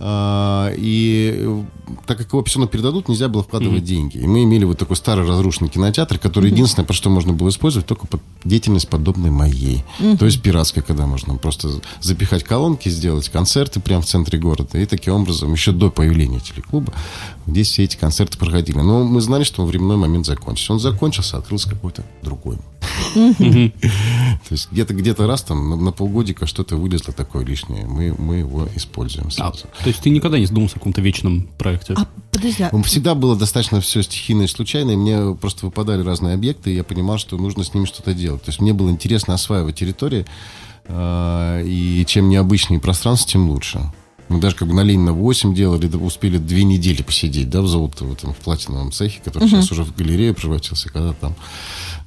и 0.00 1.34
э, 1.36 1.62
так 2.06 2.18
как 2.18 2.28
его 2.28 2.44
все 2.44 2.60
равно 2.60 2.70
передадут, 2.70 3.08
нельзя 3.08 3.28
было 3.28 3.42
вкладывать 3.42 3.82
деньги. 3.84 4.18
И 4.18 4.26
мы 4.28 4.44
имели 4.44 4.64
вот 4.64 4.78
такой 4.78 4.94
старый 4.94 5.26
разрушенный 5.26 5.70
кинотеатр, 5.70 6.18
который 6.18 6.50
единственное, 6.50 6.86
про 6.86 6.94
что 6.94 7.10
можно 7.10 7.32
было 7.32 7.48
использовать, 7.48 7.86
только 7.86 8.06
под 8.06 8.20
деятельность 8.44 8.88
подобной 8.88 9.30
моей. 9.30 9.84
То 10.18 10.26
есть 10.26 10.40
пиратская, 10.40 10.84
когда 10.84 11.06
можно 11.06 11.34
просто 11.36 11.80
запихать 12.00 12.44
колонки, 12.44 12.88
сделать 12.88 13.28
концерты 13.28 13.80
прямо 13.80 14.02
в 14.02 14.06
центре 14.06 14.38
города. 14.38 14.78
И 14.78 14.86
таким 14.86 15.14
образом, 15.14 15.52
еще 15.52 15.72
до 15.72 15.90
появления 15.90 16.38
телеклуба, 16.38 16.92
здесь 17.48 17.70
все 17.72 17.82
эти 17.82 17.96
концерты 17.96 18.38
проходили. 18.38 18.78
Но 18.78 19.02
мы 19.02 19.20
знали, 19.20 19.42
что 19.42 19.66
временной 19.66 19.96
момент 19.96 20.26
закончится. 20.26 20.72
Он 20.72 20.78
закончился, 20.78 21.38
открылся 21.38 21.68
какой-то 21.68 22.04
другой. 22.22 22.58
То 23.14 24.52
есть 24.52 24.68
где-то 24.70 24.94
где-то 24.94 25.26
раз 25.26 25.42
там 25.42 25.70
на, 25.70 25.76
на 25.76 25.92
полгодика 25.92 26.46
что-то 26.46 26.76
вылезло 26.76 27.12
такое 27.12 27.44
лишнее. 27.44 27.86
Мы, 27.86 28.14
мы 28.16 28.36
его 28.36 28.68
используем 28.76 29.28
А, 29.28 29.30
сразу. 29.30 29.66
То 29.88 29.90
есть 29.90 30.02
ты 30.02 30.10
никогда 30.10 30.38
не 30.38 30.44
задумался 30.44 30.76
о 30.76 30.80
каком-то 30.80 31.00
вечном 31.00 31.48
проекте? 31.56 31.94
А, 31.96 32.06
подожди, 32.30 32.62
а 32.62 32.82
Всегда 32.82 33.14
было 33.14 33.34
достаточно 33.34 33.80
все 33.80 34.02
стихийно 34.02 34.42
и 34.42 34.46
случайно, 34.46 34.90
и 34.90 34.96
мне 34.96 35.34
просто 35.34 35.64
выпадали 35.64 36.02
разные 36.02 36.34
объекты, 36.34 36.70
и 36.70 36.74
я 36.74 36.84
понимал, 36.84 37.16
что 37.16 37.38
нужно 37.38 37.64
с 37.64 37.72
ними 37.72 37.86
что-то 37.86 38.12
делать. 38.12 38.42
То 38.42 38.50
есть 38.50 38.60
мне 38.60 38.74
было 38.74 38.90
интересно 38.90 39.32
осваивать 39.32 39.76
территории, 39.76 40.26
э, 40.84 41.62
и 41.64 42.04
чем 42.06 42.28
необычнее 42.28 42.80
пространство, 42.80 43.30
тем 43.30 43.48
лучше. 43.48 43.80
Мы 44.28 44.40
даже 44.40 44.56
как 44.56 44.68
бы 44.68 44.74
на 44.74 44.82
Ленина 44.82 45.12
8 45.12 45.54
делали, 45.54 45.86
успели 45.96 46.36
две 46.36 46.64
недели 46.64 47.02
посидеть, 47.02 47.48
да, 47.48 47.62
в 47.62 47.66
золото, 47.66 48.04
в 48.04 48.12
этом 48.12 48.34
в 48.34 48.36
платиновом 48.36 48.92
цехе, 48.92 49.20
который 49.24 49.48
сейчас 49.48 49.72
уже 49.72 49.84
в 49.84 49.94
галерее 49.96 50.34
превратился, 50.34 50.90
когда 50.90 51.14
там... 51.14 51.34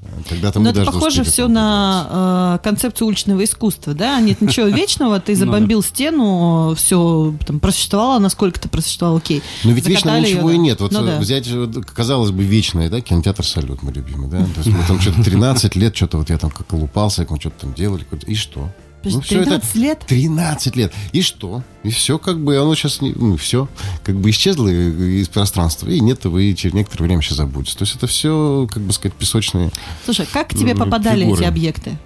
э, 0.04 0.08
Когда-то 0.30 0.60
мы 0.60 0.66
Но 0.66 0.70
это 0.70 0.80
даже 0.82 0.92
похоже 0.92 1.22
успели 1.22 1.30
все 1.34 1.48
на 1.48 2.60
э, 2.62 2.64
концепцию 2.64 3.08
уличного 3.08 3.44
искусства, 3.44 3.96
да? 3.96 4.20
Нет 4.22 4.40
ничего 4.40 4.68
вечного, 4.82 5.20
ты 5.20 5.36
забомбил 5.36 5.82
стену, 5.82 6.76
все 6.76 7.34
там 7.48 7.60
просуществовало, 7.60 8.20
насколько 8.20 8.60
то 8.60 8.70
просуществовало, 8.70 9.18
окей. 9.18 9.42
Но 9.64 9.72
ведь 9.72 9.88
вечного 9.88 10.18
ничего 10.18 10.52
и 10.52 10.58
нет. 10.58 10.80
Вот 10.80 10.92
Ну 10.92 11.04
э, 11.04 11.20
взять, 11.20 11.50
казалось 11.96 12.30
бы, 12.30 12.44
вечное, 12.44 12.90
да, 12.92 13.02
кинотеатр 13.02 13.44
«Салют» 13.44 13.82
мой 13.82 13.94
любимый, 13.94 14.30
да. 14.30 14.38
То 14.38 14.60
есть 14.60 14.68
мы 14.68 14.84
там 14.88 15.00
что-то 15.02 15.24
13 15.24 15.76
лет, 15.76 15.96
что-то 15.96 16.20
вот 16.20 16.30
я 16.30 16.38
там 16.38 16.52
как 16.52 16.68
колупался, 16.68 17.22
как 17.24 17.32
мы 17.32 17.40
что-то 17.40 17.62
там 17.62 17.74
делали, 17.74 18.06
и 18.28 18.36
что? 18.36 18.70
Подожди, 19.04 19.22
всё 19.26 19.44
13 19.44 19.76
лет? 19.76 20.00
13 20.08 20.76
лет. 20.76 20.94
И 21.12 21.22
что? 21.22 21.64
И 21.84 21.90
все, 21.90 22.20
как 22.20 22.40
бы, 22.40 22.58
оно 22.58 22.76
сейчас, 22.76 23.02
не, 23.02 23.14
ну, 23.14 23.36
все, 23.38 23.68
как 24.04 24.16
бы 24.16 24.30
исчезло 24.30 24.68
из 24.68 25.28
пространства, 25.28 25.90
и 25.90 26.00
нет 26.00 26.24
его, 26.26 26.38
и 26.38 26.54
через 26.56 26.74
некоторое 26.76 27.06
время 27.06 27.22
сейчас 27.22 27.38
забудется. 27.38 27.78
То 27.78 27.84
есть 27.84 27.96
это 27.96 28.06
все, 28.08 28.68
как 28.72 28.84
бы 28.84 28.94
сказать, 28.94 29.16
песочные, 29.18 29.72
Слушай, 30.06 30.28
как 30.32 30.50
к 30.50 30.54
тебе 30.54 30.72
М, 30.72 30.78
попадали 30.78 31.22
фигуры. 31.22 31.42
эти 31.42 31.48
объекты? 31.48 31.98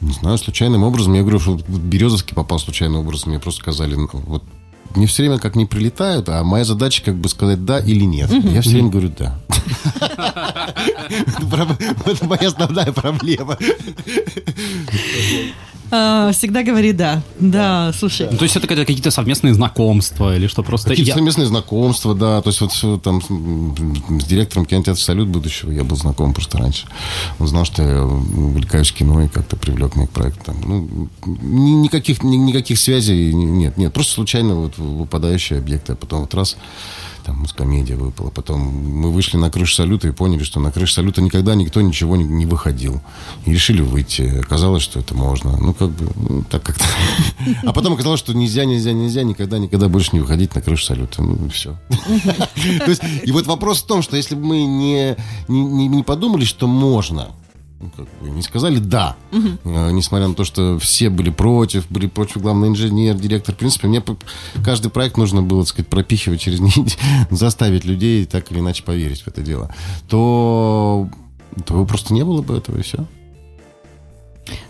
не 0.00 0.12
знаю, 0.14 0.38
случайным 0.38 0.82
образом. 0.82 1.12
Я 1.14 1.20
говорю, 1.20 1.38
что 1.40 1.58
Березовский 1.68 2.34
попал 2.34 2.58
случайным 2.58 3.00
образом. 3.00 3.30
Мне 3.30 3.38
просто 3.38 3.60
сказали, 3.60 3.96
ну, 3.96 4.08
вот 4.12 4.42
мне 4.94 5.06
все 5.06 5.22
время 5.22 5.38
как 5.38 5.56
не 5.56 5.66
прилетают, 5.66 6.28
а 6.28 6.42
моя 6.44 6.64
задача 6.64 7.02
как 7.04 7.16
бы 7.16 7.28
сказать 7.28 7.64
да 7.64 7.78
или 7.78 8.04
нет. 8.04 8.30
Я 8.30 8.60
все 8.62 8.70
время 8.70 8.90
говорю 8.90 9.12
да. 9.16 9.38
Это 12.06 12.24
моя 12.26 12.48
основная 12.48 12.92
проблема. 12.92 13.56
А, 15.90 16.30
всегда 16.32 16.62
говори 16.62 16.92
да. 16.92 17.22
Да, 17.38 17.92
слушай. 17.98 18.28
Ну, 18.30 18.36
то 18.36 18.44
есть 18.44 18.56
это 18.56 18.66
какие-то- 18.66 18.86
какие-то 18.86 19.10
совместные 19.10 19.54
знакомства 19.54 20.36
или 20.36 20.46
что 20.46 20.62
просто... 20.62 20.88
Какие-то 20.90 21.08
я- 21.10 21.14
совместные 21.14 21.46
знакомства, 21.46 22.14
да. 22.14 22.40
То 22.42 22.50
есть 22.50 22.60
вот 22.82 23.02
там 23.02 23.20
с, 23.20 23.26
с 24.22 24.26
директором 24.26 24.66
кинотеатра 24.66 25.00
«Салют» 25.00 25.28
будущего 25.28 25.70
я 25.70 25.84
был 25.84 25.96
знаком 25.96 26.32
просто 26.32 26.58
раньше. 26.58 26.86
Он 27.38 27.46
знал, 27.48 27.64
что 27.64 27.82
я 27.82 28.04
увлекаюсь 28.04 28.92
кино 28.92 29.22
и 29.24 29.28
как-то 29.28 29.56
привлек 29.56 29.96
меня 29.96 30.06
к 30.06 30.10
проекту. 30.10 30.40
Там, 30.44 30.56
ну, 30.64 31.08
ни- 31.26 31.82
никаких, 31.82 32.22
ни- 32.22 32.36
никаких 32.36 32.78
связей 32.78 33.32
нет. 33.34 33.76
Нет, 33.76 33.92
просто 33.92 34.12
случайно 34.14 34.54
вот 34.54 34.78
выпадающие 34.78 35.58
объекты. 35.58 35.92
А 35.94 35.96
потом 35.96 36.20
вот 36.22 36.34
раз 36.34 36.56
там 37.20 37.36
мускомедия 37.38 37.96
выпала. 37.96 38.30
Потом 38.30 38.60
мы 38.60 39.10
вышли 39.10 39.36
на 39.36 39.50
крышу 39.50 39.74
«Салюта» 39.74 40.08
и 40.08 40.12
поняли, 40.12 40.42
что 40.42 40.60
на 40.60 40.72
крышу 40.72 40.94
«Салюта» 40.94 41.22
никогда 41.22 41.54
никто 41.54 41.80
ничего 41.80 42.16
не, 42.16 42.24
не 42.24 42.46
выходил. 42.46 43.00
И 43.46 43.52
решили 43.52 43.82
выйти. 43.82 44.22
Оказалось, 44.40 44.82
что 44.82 45.00
это 45.00 45.14
можно. 45.14 45.56
Ну, 45.56 45.72
как 45.74 45.90
бы, 45.90 46.10
ну, 46.16 46.44
так 46.48 46.62
как-то. 46.62 46.84
А 47.64 47.72
потом 47.72 47.94
оказалось, 47.94 48.20
что 48.20 48.32
нельзя, 48.34 48.64
нельзя, 48.64 48.92
нельзя 48.92 49.22
никогда, 49.22 49.58
никогда 49.58 49.88
больше 49.88 50.10
не 50.12 50.20
выходить 50.20 50.54
на 50.54 50.60
крышу 50.62 50.84
«Салюта». 50.84 51.22
Ну, 51.22 51.46
и 51.46 51.48
все. 51.50 51.76
То 52.78 52.88
есть, 52.88 53.02
и 53.22 53.32
вот 53.32 53.46
вопрос 53.46 53.82
в 53.82 53.86
том, 53.86 54.02
что 54.02 54.16
если 54.16 54.34
бы 54.34 54.44
мы 54.44 54.62
не, 54.64 55.16
не, 55.48 55.62
не- 55.62 55.88
не 55.88 56.02
подумали, 56.02 56.44
что 56.44 56.66
можно, 56.66 57.28
как 57.96 58.06
бы 58.20 58.28
не 58.30 58.42
сказали 58.42 58.78
«да», 58.78 59.16
э, 59.32 59.90
несмотря 59.92 60.28
на 60.28 60.34
то, 60.34 60.44
что 60.44 60.78
все 60.78 61.08
были 61.08 61.30
против, 61.30 61.90
были 61.90 62.06
против 62.06 62.42
главный 62.42 62.68
инженер, 62.68 63.14
директор. 63.14 63.54
В 63.54 63.58
принципе, 63.58 63.88
мне 63.88 64.02
каждый 64.62 64.90
проект 64.90 65.16
нужно 65.16 65.42
было, 65.42 65.62
так 65.62 65.68
сказать, 65.70 65.88
пропихивать 65.88 66.40
через 66.40 66.60
них, 66.60 66.74
заставить 67.30 67.84
людей 67.86 68.26
так 68.26 68.52
или 68.52 68.58
иначе 68.60 68.82
поверить 68.82 69.22
в 69.22 69.28
это 69.28 69.40
дело. 69.40 69.74
То, 70.08 71.08
то 71.64 71.84
просто 71.86 72.12
не 72.12 72.22
было 72.24 72.42
бы 72.42 72.56
этого, 72.56 72.78
и 72.78 72.82
все. 72.82 73.06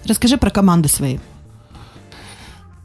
Расскажи 0.04 0.36
про 0.36 0.50
команды 0.50 0.88
свои. 0.88 1.18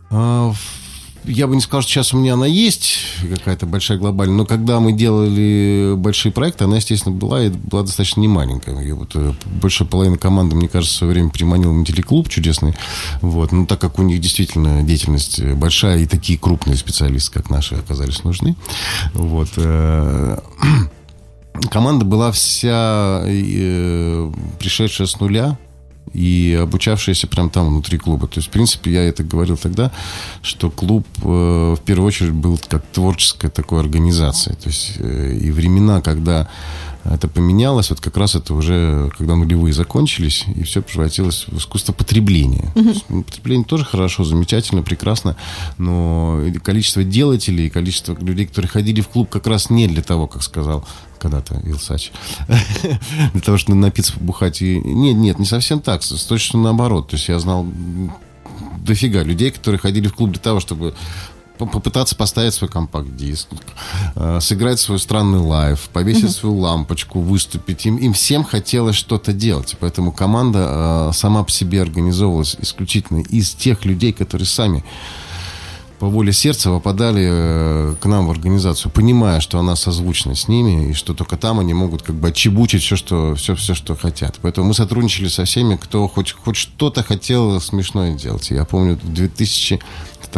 А, 0.10 0.52
в- 0.52 0.85
Я 1.28 1.48
бы 1.48 1.56
не 1.56 1.62
сказал, 1.62 1.82
что 1.82 1.92
сейчас 1.92 2.14
у 2.14 2.18
меня 2.18 2.34
она 2.34 2.46
есть, 2.46 2.98
какая-то 3.22 3.66
большая 3.66 3.98
глобальная, 3.98 4.38
но 4.38 4.46
когда 4.46 4.80
мы 4.80 4.94
делали 4.94 5.94
большие 5.96 6.32
проекты, 6.32 6.66
она, 6.66 6.78
естественно, 6.78 7.16
была 7.16 7.44
и 7.44 7.50
была 7.50 7.84
достаточно 7.84 8.22
немаленькая. 8.22 8.80
И 8.82 8.92
вот 8.92 9.12
э, 9.16 9.34
большая 9.62 9.88
половина 9.88 10.18
команды, 10.18 10.56
мне 10.56 10.68
кажется, 10.68 10.96
в 10.96 10.98
свое 11.00 11.14
время 11.14 11.30
приманил 11.30 11.74
на 11.74 11.86
телеклуб 11.86 12.30
чудесный. 12.30 12.76
Вот. 13.22 13.52
Но 13.52 13.66
так 13.66 13.80
как 13.80 14.00
у 14.00 14.04
них 14.04 14.20
действительно 14.22 14.84
деятельность 14.84 15.42
большая, 15.42 16.00
и 16.00 16.06
такие 16.06 16.38
крупные 16.38 16.78
специалисты, 16.78 17.32
как 17.34 17.50
наши, 17.50 17.76
оказались 17.76 18.24
нужны. 18.24 18.56
Вот. 19.14 19.50
э, 19.58 20.38
Команда 21.72 22.06
была 22.06 22.32
вся 22.32 23.24
э, 23.26 24.32
пришедшая 24.60 25.08
с 25.08 25.20
нуля, 25.20 25.58
и 26.16 26.58
обучавшиеся 26.62 27.28
прям 27.28 27.50
там 27.50 27.68
внутри 27.68 27.98
клуба. 27.98 28.28
То 28.28 28.40
есть, 28.40 28.48
в 28.48 28.52
принципе, 28.52 28.92
я 28.92 29.04
это 29.04 29.24
говорил 29.24 29.58
тогда, 29.58 29.92
что 30.42 30.72
клуб 30.72 31.06
э, 31.22 31.76
в 31.78 31.80
первую 31.86 32.08
очередь 32.08 32.32
был 32.32 32.60
как 32.68 32.86
творческая 32.88 33.50
такой 33.50 33.82
организация. 33.82 34.56
То 34.56 34.70
есть, 34.70 34.94
э, 35.00 35.38
и 35.42 35.52
времена, 35.52 36.02
когда 36.02 36.48
это 37.04 37.28
поменялось, 37.28 37.92
вот 37.92 38.00
как 38.00 38.18
раз 38.18 38.36
это 38.36 38.54
уже, 38.54 39.12
когда 39.18 39.36
нулевые 39.36 39.74
закончились, 39.74 40.46
и 40.56 40.64
все 40.64 40.82
превратилось 40.82 41.46
в 41.48 41.58
искусство 41.58 41.94
потребления. 41.94 42.72
То 42.74 42.80
есть, 42.80 43.06
ну, 43.10 43.24
Потребление 43.24 43.66
тоже 43.66 43.86
хорошо, 43.86 44.24
замечательно, 44.24 44.82
прекрасно, 44.82 45.36
но 45.78 46.42
количество 46.64 47.04
делателей, 47.04 47.68
и 47.68 47.70
количество 47.70 48.18
людей, 48.20 48.48
которые 48.48 48.70
ходили 48.70 49.02
в 49.02 49.08
клуб 49.08 49.30
как 49.30 49.46
раз 49.48 49.70
не 49.70 49.88
для 49.88 50.02
того, 50.02 50.28
как 50.28 50.42
сказал 50.42 50.84
когда-то 51.26 51.60
Вилсач, 51.64 52.12
для 53.34 53.42
того, 53.42 53.58
чтобы 53.58 53.78
напиться, 53.78 54.14
бухать. 54.20 54.62
И... 54.62 54.80
Нет, 54.80 55.16
нет, 55.16 55.40
не 55.40 55.46
совсем 55.46 55.82
так, 55.82 56.02
точно 56.28 56.62
наоборот. 56.62 57.10
То 57.10 57.16
есть 57.16 57.28
я 57.30 57.40
знал 57.40 57.66
дофига 58.78 59.24
людей, 59.24 59.52
которые 59.52 59.80
ходили 59.80 60.08
в 60.08 60.14
клуб 60.14 60.32
для 60.32 60.40
того, 60.40 60.60
чтобы 60.60 60.94
по- 61.58 61.66
попытаться 61.66 62.16
поставить 62.16 62.54
свой 62.54 62.70
компакт-диск, 62.70 63.48
э, 64.16 64.40
сыграть 64.40 64.80
свой 64.80 65.00
странный 65.00 65.40
live, 65.40 65.90
повесить 65.92 66.32
свою 66.32 66.58
лампочку, 66.58 67.20
выступить. 67.20 67.86
Им, 67.86 67.98
им 67.98 68.14
всем 68.14 68.44
хотелось 68.44 68.96
что-то 68.96 69.34
делать. 69.34 69.74
И 69.74 69.78
Поэтому 69.80 70.12
команда 70.12 71.10
э, 71.10 71.12
сама 71.14 71.44
по 71.44 71.52
себе 71.52 71.82
организовывалась 71.82 72.56
исключительно 72.60 73.22
из 73.22 73.54
тех 73.54 73.86
людей, 73.86 74.14
которые 74.14 74.46
сами 74.46 74.84
по 76.00 76.08
воле 76.08 76.34
сердца 76.34 76.70
попадали 76.70 77.28
э, 77.30 77.96
к 78.00 78.06
нам 78.06 78.28
в 78.28 78.32
организацию, 78.32 78.92
понимая, 78.92 79.40
что 79.40 79.60
она 79.60 79.76
созвучна 79.76 80.36
с 80.36 80.48
ними, 80.48 80.90
и 80.90 80.94
что 80.94 81.14
только 81.14 81.38
там 81.38 81.60
они 81.60 81.74
могут 81.74 82.02
как 82.02 82.16
бы 82.16 82.28
отчебучить 82.30 82.82
все, 82.82 82.96
что, 82.96 83.36
все, 83.36 83.56
все, 83.56 83.74
что 83.74 83.96
хотят. 83.96 84.38
Поэтому 84.42 84.68
мы 84.68 84.74
сотрудничали 84.74 85.28
со 85.28 85.46
всеми, 85.46 85.76
кто 85.76 86.08
хоть, 86.08 86.32
хоть 86.34 86.56
что-то 86.56 87.04
хотел 87.04 87.60
смешное 87.62 88.14
делать. 88.14 88.50
Я 88.52 88.66
помню, 88.66 89.00
в 89.02 89.14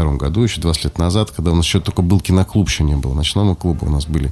2002 0.03 0.17
году, 0.17 0.43
еще 0.43 0.62
20 0.62 0.83
лет 0.86 0.97
назад, 0.97 1.31
когда 1.31 1.51
у 1.51 1.55
нас 1.55 1.65
еще 1.65 1.79
только 1.79 2.01
был 2.01 2.19
киноклуб, 2.19 2.69
еще 2.69 2.83
не 2.83 2.95
было 2.95 3.13
ночного 3.13 3.55
клуба, 3.55 3.86
у 3.86 3.89
нас 3.89 4.05
были 4.05 4.31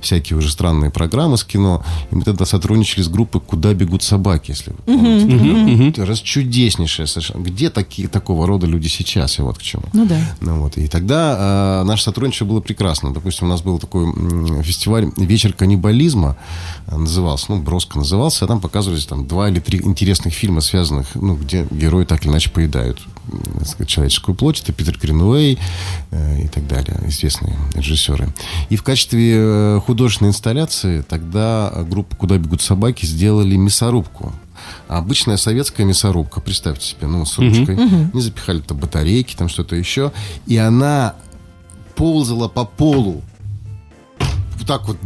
всякие 0.00 0.36
уже 0.38 0.50
странные 0.50 0.90
программы 0.90 1.36
с 1.36 1.44
кино, 1.44 1.84
и 2.10 2.14
мы 2.14 2.22
тогда 2.22 2.44
сотрудничали 2.46 3.02
с 3.02 3.08
группой 3.08 3.40
«Куда 3.40 3.74
бегут 3.74 4.02
собаки», 4.02 4.50
если 4.50 4.70
вы 4.70 4.76
помните. 4.84 6.04
Расчудеснейшая 6.04 7.06
совершенно. 7.06 7.42
Где 7.42 7.70
такие, 7.70 8.08
такого 8.08 8.46
рода 8.46 8.66
люди 8.66 8.88
сейчас, 8.88 9.38
и 9.38 9.42
вот 9.42 9.58
к 9.58 9.62
чему. 9.62 9.84
Ну 9.92 10.06
да. 10.06 10.18
Ну 10.40 10.60
вот, 10.60 10.76
и 10.76 10.88
тогда 10.88 11.82
э, 11.82 11.84
наше 11.84 12.04
сотрудничество 12.04 12.44
было 12.44 12.60
прекрасно. 12.60 13.12
Допустим, 13.12 13.46
у 13.46 13.50
нас 13.50 13.62
был 13.62 13.78
такой 13.78 14.04
м, 14.04 14.62
фестиваль 14.62 15.10
«Вечер 15.16 15.52
каннибализма», 15.52 16.36
э, 16.86 16.96
назывался, 16.96 17.46
ну, 17.48 17.62
броско 17.62 17.98
назывался, 17.98 18.44
а 18.44 18.48
там 18.48 18.60
показывались 18.60 19.06
там 19.06 19.26
два 19.26 19.48
или 19.48 19.60
три 19.60 19.80
интересных 19.82 20.34
фильма, 20.34 20.60
связанных, 20.60 21.14
ну, 21.14 21.36
где 21.36 21.66
герои 21.70 22.04
так 22.04 22.24
или 22.24 22.30
иначе 22.30 22.50
поедают 22.50 23.00
сказать, 23.64 23.88
человеческую 23.88 24.34
плоть. 24.34 24.60
Это 24.60 24.72
Питер 24.72 24.91
Гринуэй 25.00 25.58
э, 26.10 26.42
и 26.42 26.48
так 26.48 26.66
далее, 26.66 26.98
известные 27.06 27.56
режиссеры. 27.74 28.28
И 28.68 28.76
в 28.76 28.82
качестве 28.82 29.34
э, 29.36 29.80
художественной 29.84 30.30
инсталляции 30.30 31.02
тогда 31.02 31.72
группа 31.88 32.16
«Куда 32.16 32.38
бегут 32.38 32.62
собаки» 32.62 33.06
сделали 33.06 33.56
мясорубку. 33.56 34.32
А 34.88 34.98
Обычная 34.98 35.36
советская 35.36 35.84
мясорубка, 35.84 36.40
представьте 36.40 36.86
себе, 36.86 37.06
ну, 37.06 37.24
с 37.24 37.36
ручкой. 37.38 37.76
Не 38.12 38.20
запихали 38.20 38.60
там 38.60 38.78
батарейки, 38.78 39.34
там 39.34 39.48
что-то 39.48 39.74
еще. 39.74 40.12
И 40.46 40.56
она 40.56 41.14
ползала 41.96 42.48
по 42.48 42.64
полу. 42.64 43.22
Вот 44.58 44.66
так 44.66 44.86
вот, 44.86 44.96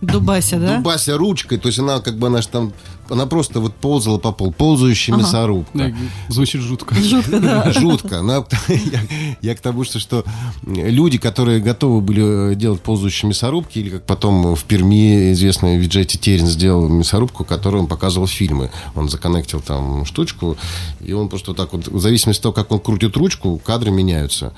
Дубася, 0.00 0.58
да? 0.58 0.76
дубася 0.76 1.16
ручкой. 1.16 1.58
То 1.58 1.68
есть 1.68 1.78
она 1.78 2.00
как 2.00 2.18
бы, 2.18 2.28
она 2.28 2.40
ж 2.40 2.46
там, 2.46 2.72
она 3.10 3.26
просто 3.26 3.60
вот 3.60 3.74
ползала 3.74 4.18
по 4.18 4.32
полу. 4.32 4.52
Ползающая 4.52 5.14
мясорубка. 5.16 5.70
Да, 5.74 5.92
Звучит 6.28 6.60
жутко. 6.60 6.94
Жутко, 6.94 7.40
да. 7.40 7.72
Жутко. 7.78 8.22
Но 8.22 8.46
я, 8.68 9.00
я 9.40 9.54
к 9.54 9.60
тому, 9.60 9.84
что, 9.84 9.98
что 9.98 10.24
люди, 10.66 11.18
которые 11.18 11.60
готовы 11.60 12.00
были 12.00 12.54
делать 12.54 12.80
ползающие 12.80 13.28
мясорубки, 13.28 13.78
или 13.78 13.90
как 13.90 14.04
потом 14.04 14.54
в 14.54 14.64
Перми 14.64 15.32
известный 15.32 15.78
Виджей 15.78 16.04
Тетерин 16.04 16.46
сделал 16.46 16.88
мясорубку, 16.88 17.44
которую 17.44 17.82
он 17.82 17.88
показывал 17.88 18.26
фильмы. 18.26 18.70
Он 18.94 19.08
законнектил 19.08 19.60
там 19.60 20.04
штучку, 20.04 20.56
и 21.00 21.12
он 21.12 21.28
просто 21.28 21.50
вот 21.50 21.56
так 21.56 21.72
вот, 21.72 21.88
в 21.88 22.00
зависимости 22.00 22.40
от 22.40 22.42
того, 22.42 22.52
как 22.52 22.72
он 22.72 22.80
крутит 22.80 23.16
ручку, 23.16 23.60
кадры 23.64 23.90
меняются. 23.90 24.52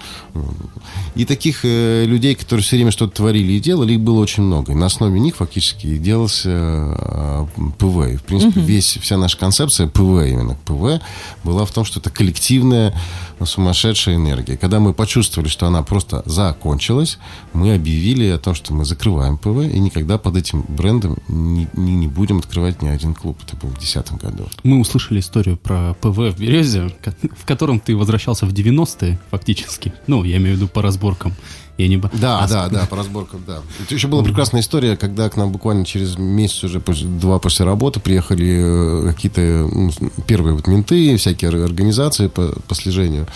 И 1.15 1.25
таких 1.25 1.61
э, 1.65 2.05
людей, 2.07 2.35
которые 2.35 2.63
все 2.63 2.77
время 2.77 2.91
что-то 2.91 3.17
творили 3.17 3.53
и 3.53 3.61
делали, 3.61 3.95
их 3.95 4.01
было 4.01 4.21
очень 4.21 4.43
много. 4.43 4.73
И 4.73 4.75
на 4.75 4.87
основе 4.87 5.21
них 5.21 5.37
фактически 5.37 5.97
делался 5.97 6.51
э, 6.51 7.47
ПВ. 7.79 8.13
И, 8.13 8.17
в 8.17 8.23
принципе, 8.23 8.40
принципе, 8.41 8.61
весь, 8.61 8.99
вся 8.99 9.17
наша 9.17 9.37
концепция 9.37 9.87
ПВ 9.87 10.29
именно, 10.29 10.57
ПВ, 10.65 11.03
была 11.45 11.65
в 11.65 11.73
том, 11.73 11.85
что 11.85 12.01
это 12.01 12.11
коллективная 12.11 12.95
сумасшедшая 13.43 14.17
энергия. 14.17 14.57
Когда 14.57 14.81
мы 14.81 14.93
почувствовали, 14.93 15.49
что 15.49 15.67
она 15.67 15.83
просто 15.83 16.23
закончилась, 16.27 17.19
мы 17.53 17.75
объявили 17.75 18.27
о 18.29 18.39
том, 18.39 18.55
что 18.55 18.75
мы 18.75 18.85
закрываем 18.85 19.39
ПВ 19.39 19.73
и 19.73 19.79
никогда 19.79 20.19
под 20.19 20.37
этим 20.37 20.65
брендом 20.69 21.19
не, 21.29 21.69
не, 21.75 21.95
не 21.95 22.09
будем 22.09 22.39
открывать 22.39 22.83
ни 22.83 22.89
один 22.89 23.15
клуб. 23.15 23.39
Это 23.47 23.57
было 23.57 23.71
в 23.71 23.79
2010 23.79 24.13
году. 24.23 24.47
Мы 24.63 24.79
услышали 24.79 25.21
историю 25.21 25.57
про 25.57 25.95
ПВ 25.95 26.35
в 26.35 26.39
Березе, 26.39 26.91
в 27.37 27.45
котором 27.45 27.81
ты 27.81 27.97
возвращался 27.97 28.47
в 28.47 28.53
90-е 28.53 29.19
фактически. 29.31 29.93
Ну, 30.07 30.25
я 30.25 30.37
имею 30.37 30.55
в 30.55 30.59
виду 30.59 30.69
по 30.69 30.83
разборкам. 30.83 31.35
Я 31.79 31.89
не... 31.89 31.97
Да, 31.97 32.41
А 32.41 32.49
да, 32.49 32.69
да, 32.69 32.85
по 32.87 32.97
разборкам, 32.97 33.43
да. 33.47 33.61
Это 33.83 33.95
еще 33.95 34.07
была 34.07 34.23
прекрасная 34.23 34.61
история, 34.61 34.99
когда 34.99 35.31
к 35.31 35.37
нам 35.39 35.51
буквально 35.51 35.87
через 35.87 36.19
месяц 36.19 36.63
уже, 36.65 36.79
после- 36.79 37.07
два 37.09 37.39
после 37.39 37.65
работы, 37.65 38.01
приехали 38.01 39.07
э, 39.09 39.13
какие-то 39.13 39.41
ну, 39.41 39.91
первые 40.27 40.55
вот 40.55 40.67
менты, 40.67 41.17
всякие 41.17 41.49
ор- 41.51 41.65
организации 41.65 42.27
по, 42.29 42.49
по 42.69 42.75
слежению. 42.75 43.27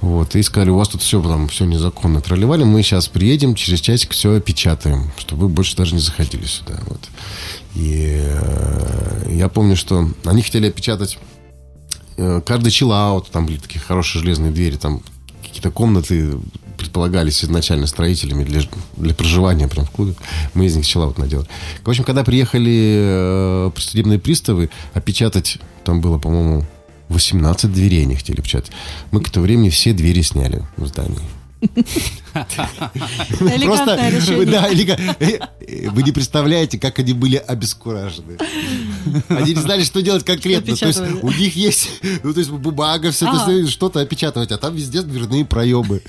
Вот, 0.00 0.34
и 0.34 0.42
сказали, 0.42 0.70
у 0.70 0.76
вас 0.76 0.88
тут 0.88 1.02
все, 1.02 1.22
там, 1.22 1.46
все 1.48 1.64
незаконно 1.64 2.20
тролливали, 2.20 2.64
мы 2.64 2.82
сейчас 2.82 3.06
приедем, 3.06 3.54
через 3.54 3.80
часик 3.80 4.10
все 4.10 4.34
опечатаем, 4.34 5.12
чтобы 5.16 5.42
вы 5.42 5.48
больше 5.48 5.76
даже 5.76 5.94
не 5.94 6.00
заходили 6.00 6.46
сюда. 6.46 6.80
Вот. 6.88 7.00
И 7.76 8.18
э, 8.20 9.28
я 9.30 9.48
помню, 9.48 9.76
что 9.76 10.08
они 10.24 10.42
хотели 10.42 10.66
опечатать 10.68 11.16
э, 12.16 12.40
каждый 12.44 12.72
чиллаут, 12.72 13.30
там 13.30 13.46
были 13.46 13.58
такие 13.58 13.78
хорошие 13.80 14.20
железные 14.20 14.50
двери, 14.50 14.76
там 14.76 15.00
какие-то 15.42 15.70
комнаты 15.70 16.32
предполагались 16.82 17.44
изначально 17.44 17.86
строителями 17.86 18.44
для, 18.44 18.62
для 18.96 19.14
проживания 19.14 19.68
прям 19.68 19.86
в 19.86 19.90
клубе. 19.90 20.14
Мы 20.54 20.66
из 20.66 20.76
них 20.76 20.86
чиллаут 20.86 21.18
наделали. 21.18 21.48
В 21.84 21.88
общем, 21.88 22.04
когда 22.04 22.24
приехали 22.24 22.96
э, 22.98 23.70
судебные 23.76 24.18
приставы, 24.18 24.68
опечатать, 24.92 25.58
там 25.84 26.00
было, 26.00 26.18
по-моему, 26.18 26.64
18 27.08 27.72
дверей 27.72 28.02
они 28.02 28.16
хотели 28.16 28.40
печатать. 28.40 28.72
Мы 29.10 29.20
к 29.20 29.28
этому 29.28 29.44
времени 29.44 29.70
все 29.70 29.92
двери 29.92 30.22
сняли 30.22 30.62
в 30.76 30.86
здании. 30.86 31.20
Решение. 34.10 34.46
да, 34.46 34.68
э, 34.68 35.88
вы 35.90 36.02
не 36.02 36.12
представляете, 36.12 36.78
как 36.78 36.98
они 36.98 37.12
были 37.12 37.36
обескуражены. 37.36 38.36
Они 39.28 39.54
не 39.54 39.60
знали, 39.60 39.84
что 39.84 40.02
делать 40.02 40.24
конкретно. 40.24 40.76
То 40.76 40.86
есть 40.86 41.00
у 41.22 41.30
них 41.30 41.56
есть, 41.56 41.90
ну, 42.22 42.32
то 42.32 42.38
есть 42.40 42.50
бумага, 42.50 43.10
все 43.10 43.66
что-то 43.66 44.00
опечатывать, 44.00 44.52
а 44.52 44.58
там 44.58 44.74
везде 44.74 45.02
дверные 45.02 45.44
проемы. 45.44 46.00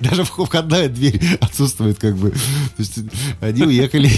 Даже 0.00 0.22
вх- 0.24 0.44
входная 0.46 0.88
дверь 0.88 1.20
отсутствует, 1.40 1.98
как 1.98 2.16
бы. 2.16 2.30
То 2.30 2.36
есть 2.78 2.98
они 3.40 3.62
уехали 3.62 4.08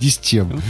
ни, 0.00 0.08
с 0.08 0.18
чем. 0.18 0.60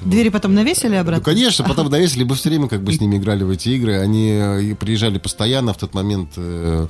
Двери 0.00 0.28
потом 0.30 0.54
навесили 0.54 0.94
Ну, 0.94 1.00
обратно? 1.00 1.24
конечно, 1.24 1.64
потом 1.64 1.88
навесили, 1.90 2.24
мы 2.24 2.34
все 2.34 2.48
время 2.48 2.68
как 2.68 2.82
бы 2.82 2.92
с 2.92 3.00
ними 3.00 3.16
играли 3.16 3.42
в 3.44 3.50
эти 3.50 3.70
игры. 3.70 3.98
Они 3.98 4.30
э, 4.32 4.74
приезжали 4.74 5.18
постоянно. 5.18 5.72
В 5.72 5.78
тот 5.78 5.94
момент 5.94 6.30
э, 6.36 6.86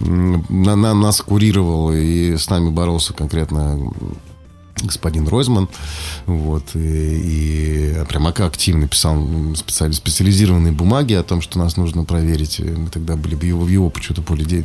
на, 0.00 0.76
на- 0.76 0.94
нас 0.94 1.22
курировал 1.58 1.92
и 1.92 2.36
с 2.36 2.48
нами 2.50 2.70
боролся 2.70 3.12
конкретно 3.12 3.78
господин 4.82 5.26
Ройзман. 5.28 5.68
Вот, 6.26 6.64
и, 6.74 6.78
и 6.78 8.04
прям 8.08 8.26
ак- 8.26 8.40
активно 8.40 8.88
писал 8.88 9.16
специали- 9.56 9.92
специализированные 9.92 10.72
бумаги 10.72 11.14
о 11.14 11.22
том, 11.22 11.40
что 11.40 11.58
нас 11.58 11.76
нужно 11.76 12.04
проверить. 12.04 12.58
Мы 12.60 12.88
тогда 12.88 13.16
были 13.16 13.34
в 13.34 13.42
его, 13.42 13.60
в 13.64 13.68
его 13.68 13.90
почему-то 13.90 14.22
поле 14.22 14.44
де- 14.44 14.64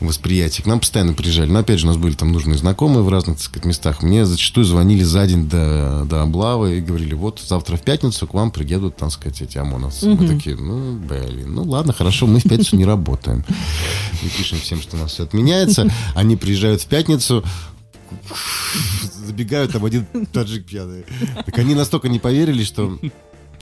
восприятия. 0.00 0.62
К 0.62 0.66
нам 0.66 0.80
постоянно 0.80 1.12
приезжали. 1.14 1.50
Но 1.50 1.60
опять 1.60 1.78
же, 1.80 1.86
у 1.86 1.88
нас 1.88 1.96
были 1.96 2.14
там 2.14 2.32
нужные 2.32 2.56
знакомые 2.58 3.02
в 3.02 3.08
разных, 3.08 3.36
так 3.38 3.44
сказать, 3.44 3.64
местах. 3.66 4.02
Мне 4.02 4.24
зачастую 4.26 4.64
звонили 4.64 5.02
за 5.02 5.26
день 5.26 5.48
до, 5.48 6.04
до 6.08 6.22
облавы 6.22 6.78
и 6.78 6.80
говорили, 6.80 7.14
вот 7.14 7.40
завтра 7.46 7.76
в 7.76 7.82
пятницу 7.82 8.26
к 8.26 8.34
вам 8.34 8.50
приедут, 8.50 8.96
так 8.96 9.10
сказать, 9.10 9.40
эти 9.42 9.58
ОМОНовцы. 9.58 10.08
Мы 10.08 10.28
такие, 10.28 10.56
ну, 10.56 10.94
блин, 10.96 11.54
ну 11.54 11.62
ладно, 11.64 11.92
хорошо, 11.92 12.26
мы 12.26 12.38
в 12.38 12.44
пятницу 12.44 12.76
не 12.76 12.84
работаем. 12.84 13.44
И 14.22 14.28
пишем 14.28 14.58
всем, 14.58 14.80
что 14.80 14.96
у 14.96 15.00
нас 15.00 15.12
все 15.12 15.24
отменяется. 15.24 15.88
Они 16.14 16.36
приезжают 16.36 16.82
в 16.82 16.86
пятницу, 16.86 17.44
забегают, 19.14 19.72
там 19.72 19.84
один 19.84 20.06
таджик 20.32 20.66
пьяный. 20.66 21.04
Так 21.46 21.58
они 21.58 21.74
настолько 21.74 22.08
не 22.08 22.18
поверили, 22.18 22.64
что 22.64 22.98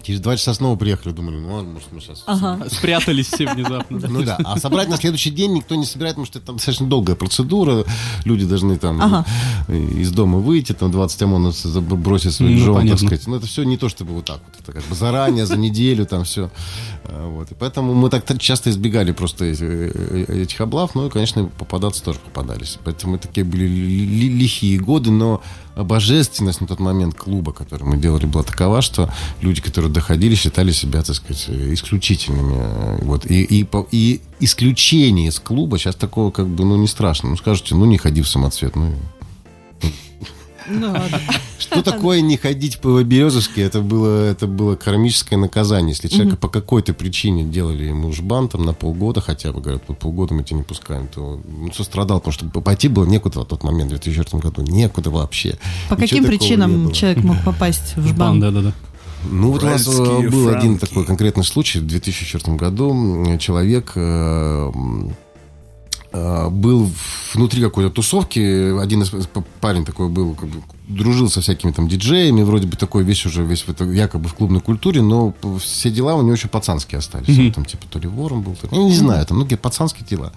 через 0.06 0.20
два 0.20 0.36
часа 0.36 0.54
снова 0.54 0.76
приехали. 0.76 1.12
Думали, 1.12 1.36
ну 1.36 1.54
ладно, 1.54 1.72
может, 1.72 1.88
мы 1.92 2.00
сейчас... 2.00 2.24
Спрятались 2.72 3.26
все 3.26 3.46
внезапно. 3.52 3.98
Ну 4.08 4.22
да, 4.22 4.36
а 4.44 4.58
собрать 4.58 4.88
на 4.88 4.96
следующий 4.96 5.30
день 5.30 5.52
никто 5.54 5.74
не 5.74 5.84
собирает, 5.84 6.14
потому 6.14 6.26
что 6.26 6.38
это 6.38 6.46
там 6.46 6.56
достаточно 6.56 6.86
долгая 6.86 7.16
процедура. 7.16 7.84
Люди 8.24 8.44
должны 8.46 8.76
там 8.78 9.24
из 9.68 10.10
дома 10.12 10.38
выйти, 10.38 10.72
там 10.72 10.90
20 10.90 11.22
ОМОНовцев 11.22 11.70
заб- 11.70 11.96
бросить 11.96 12.32
своих 12.34 12.58
Ну, 12.58 12.64
жен, 12.74 12.88
так 12.88 12.98
сказать. 12.98 13.26
Ну 13.26 13.36
это 13.36 13.46
все 13.46 13.64
не 13.64 13.76
то, 13.76 13.88
чтобы 13.88 14.12
вот 14.14 14.24
так 14.24 14.40
вот. 14.46 14.54
Это 14.60 14.72
как 14.72 14.88
бы 14.88 14.94
заранее, 14.94 15.46
за 15.46 15.56
неделю 15.56 16.06
там 16.06 16.24
все. 16.24 16.50
Вот. 17.04 17.50
И 17.52 17.54
поэтому 17.54 17.94
мы 17.94 18.10
так 18.10 18.24
часто 18.38 18.70
избегали 18.70 19.12
просто 19.12 19.44
эти- 19.44 19.64
э, 19.64 20.42
этих 20.42 20.60
облав, 20.60 20.94
ну 20.94 21.06
и, 21.06 21.10
конечно, 21.10 21.44
попадаться 21.58 22.02
тоже 22.04 22.18
попадались. 22.18 22.78
Поэтому 22.84 23.18
такие 23.18 23.44
были 23.44 23.66
ли- 23.66 24.06
ли- 24.06 24.28
лихие 24.38 24.78
годы, 24.78 25.10
но 25.10 25.42
божественность 25.84 26.60
на 26.60 26.66
тот 26.66 26.80
момент 26.80 27.14
клуба, 27.14 27.52
который 27.52 27.84
мы 27.84 27.96
делали, 27.96 28.26
была 28.26 28.42
такова, 28.42 28.82
что 28.82 29.12
люди, 29.40 29.60
которые 29.60 29.92
доходили, 29.92 30.34
считали 30.34 30.72
себя, 30.72 31.02
так 31.02 31.16
сказать, 31.16 31.48
исключительными. 31.48 33.04
Вот. 33.04 33.30
И, 33.30 33.42
и, 33.42 33.66
и 33.92 34.20
исключение 34.40 35.28
из 35.28 35.38
клуба 35.38 35.78
сейчас 35.78 35.96
такого 35.96 36.30
как 36.30 36.48
бы, 36.48 36.64
ну, 36.64 36.76
не 36.76 36.88
страшно. 36.88 37.30
Ну, 37.30 37.36
скажете, 37.36 37.74
ну, 37.74 37.84
не 37.84 37.98
ходи 37.98 38.22
в 38.22 38.28
самоцвет. 38.28 38.74
Ну, 38.76 38.92
Ну, 40.68 40.92
ладно. 40.92 41.20
что 41.58 41.82
такое 41.82 42.20
не 42.20 42.36
ходить 42.36 42.78
по 42.78 43.02
Березовске? 43.02 43.62
Это 43.62 43.80
было, 43.80 44.30
это 44.30 44.46
было 44.46 44.76
кармическое 44.76 45.38
наказание. 45.38 45.90
Если 45.90 46.08
человека 46.08 46.36
по 46.36 46.48
какой-то 46.48 46.94
причине 46.94 47.44
делали 47.44 47.84
ему 47.84 48.12
жбан 48.12 48.48
там, 48.48 48.64
на 48.64 48.72
полгода 48.72 49.20
хотя 49.20 49.52
бы, 49.52 49.60
говорят, 49.60 49.82
вот 49.88 49.98
полгода 49.98 50.34
мы 50.34 50.42
тебя 50.42 50.58
не 50.58 50.62
пускаем, 50.62 51.08
то 51.08 51.40
он 51.62 51.72
страдал, 51.72 52.20
потому 52.20 52.32
что 52.32 52.60
пойти 52.60 52.88
было 52.88 53.04
некуда 53.04 53.40
в 53.40 53.44
тот 53.44 53.62
момент, 53.62 53.86
в 53.86 53.94
2004 53.94 54.42
году. 54.42 54.62
Некуда 54.62 55.10
вообще. 55.10 55.58
По 55.88 55.94
Ничего 55.94 56.06
каким 56.06 56.24
причинам 56.24 56.92
человек 56.92 57.24
мог 57.24 57.42
попасть 57.44 57.96
в 57.96 58.16
Бан, 58.16 58.36
жбан? 58.36 58.40
да-да-да. 58.40 58.72
Ну, 59.28 59.52
вот 59.52 59.62
у 59.62 59.66
нас 59.66 59.86
э, 59.86 60.28
был 60.28 60.48
один 60.48 60.78
франки. 60.78 60.86
такой 60.86 61.04
конкретный 61.04 61.44
случай 61.44 61.80
в 61.80 61.86
2004 61.86 62.56
году. 62.56 63.36
Человек 63.38 63.92
э, 63.96 64.72
был 66.50 66.90
внутри 67.34 67.62
какой-то 67.62 67.90
тусовки. 67.90 68.78
Один 68.80 69.02
из 69.02 69.10
парень 69.60 69.84
такой 69.84 70.08
был, 70.08 70.34
как 70.34 70.48
бы, 70.48 70.62
дружил 70.88 71.28
со 71.28 71.40
всякими 71.40 71.72
там 71.72 71.88
диджеями, 71.88 72.42
вроде 72.42 72.66
бы 72.66 72.76
такой 72.76 73.02
весь 73.04 73.26
уже, 73.26 73.42
весь 73.44 73.62
в 73.62 73.68
это, 73.68 73.84
якобы 73.84 74.28
в 74.28 74.34
клубной 74.34 74.60
культуре, 74.60 75.02
но 75.02 75.34
все 75.60 75.90
дела 75.90 76.14
у 76.14 76.22
него 76.22 76.32
еще 76.34 76.48
пацанские 76.48 76.98
остались. 76.98 77.36
Он 77.38 77.52
там 77.52 77.64
типа 77.64 77.84
то 77.90 77.98
ли 77.98 78.06
вором 78.08 78.42
был, 78.42 78.54
то 78.54 78.66
ли- 78.68 78.76
я 78.76 78.84
не 78.84 78.94
знаю, 78.94 79.26
там, 79.26 79.42
какие 79.42 79.58
пацанские 79.58 80.06
дела. 80.08 80.32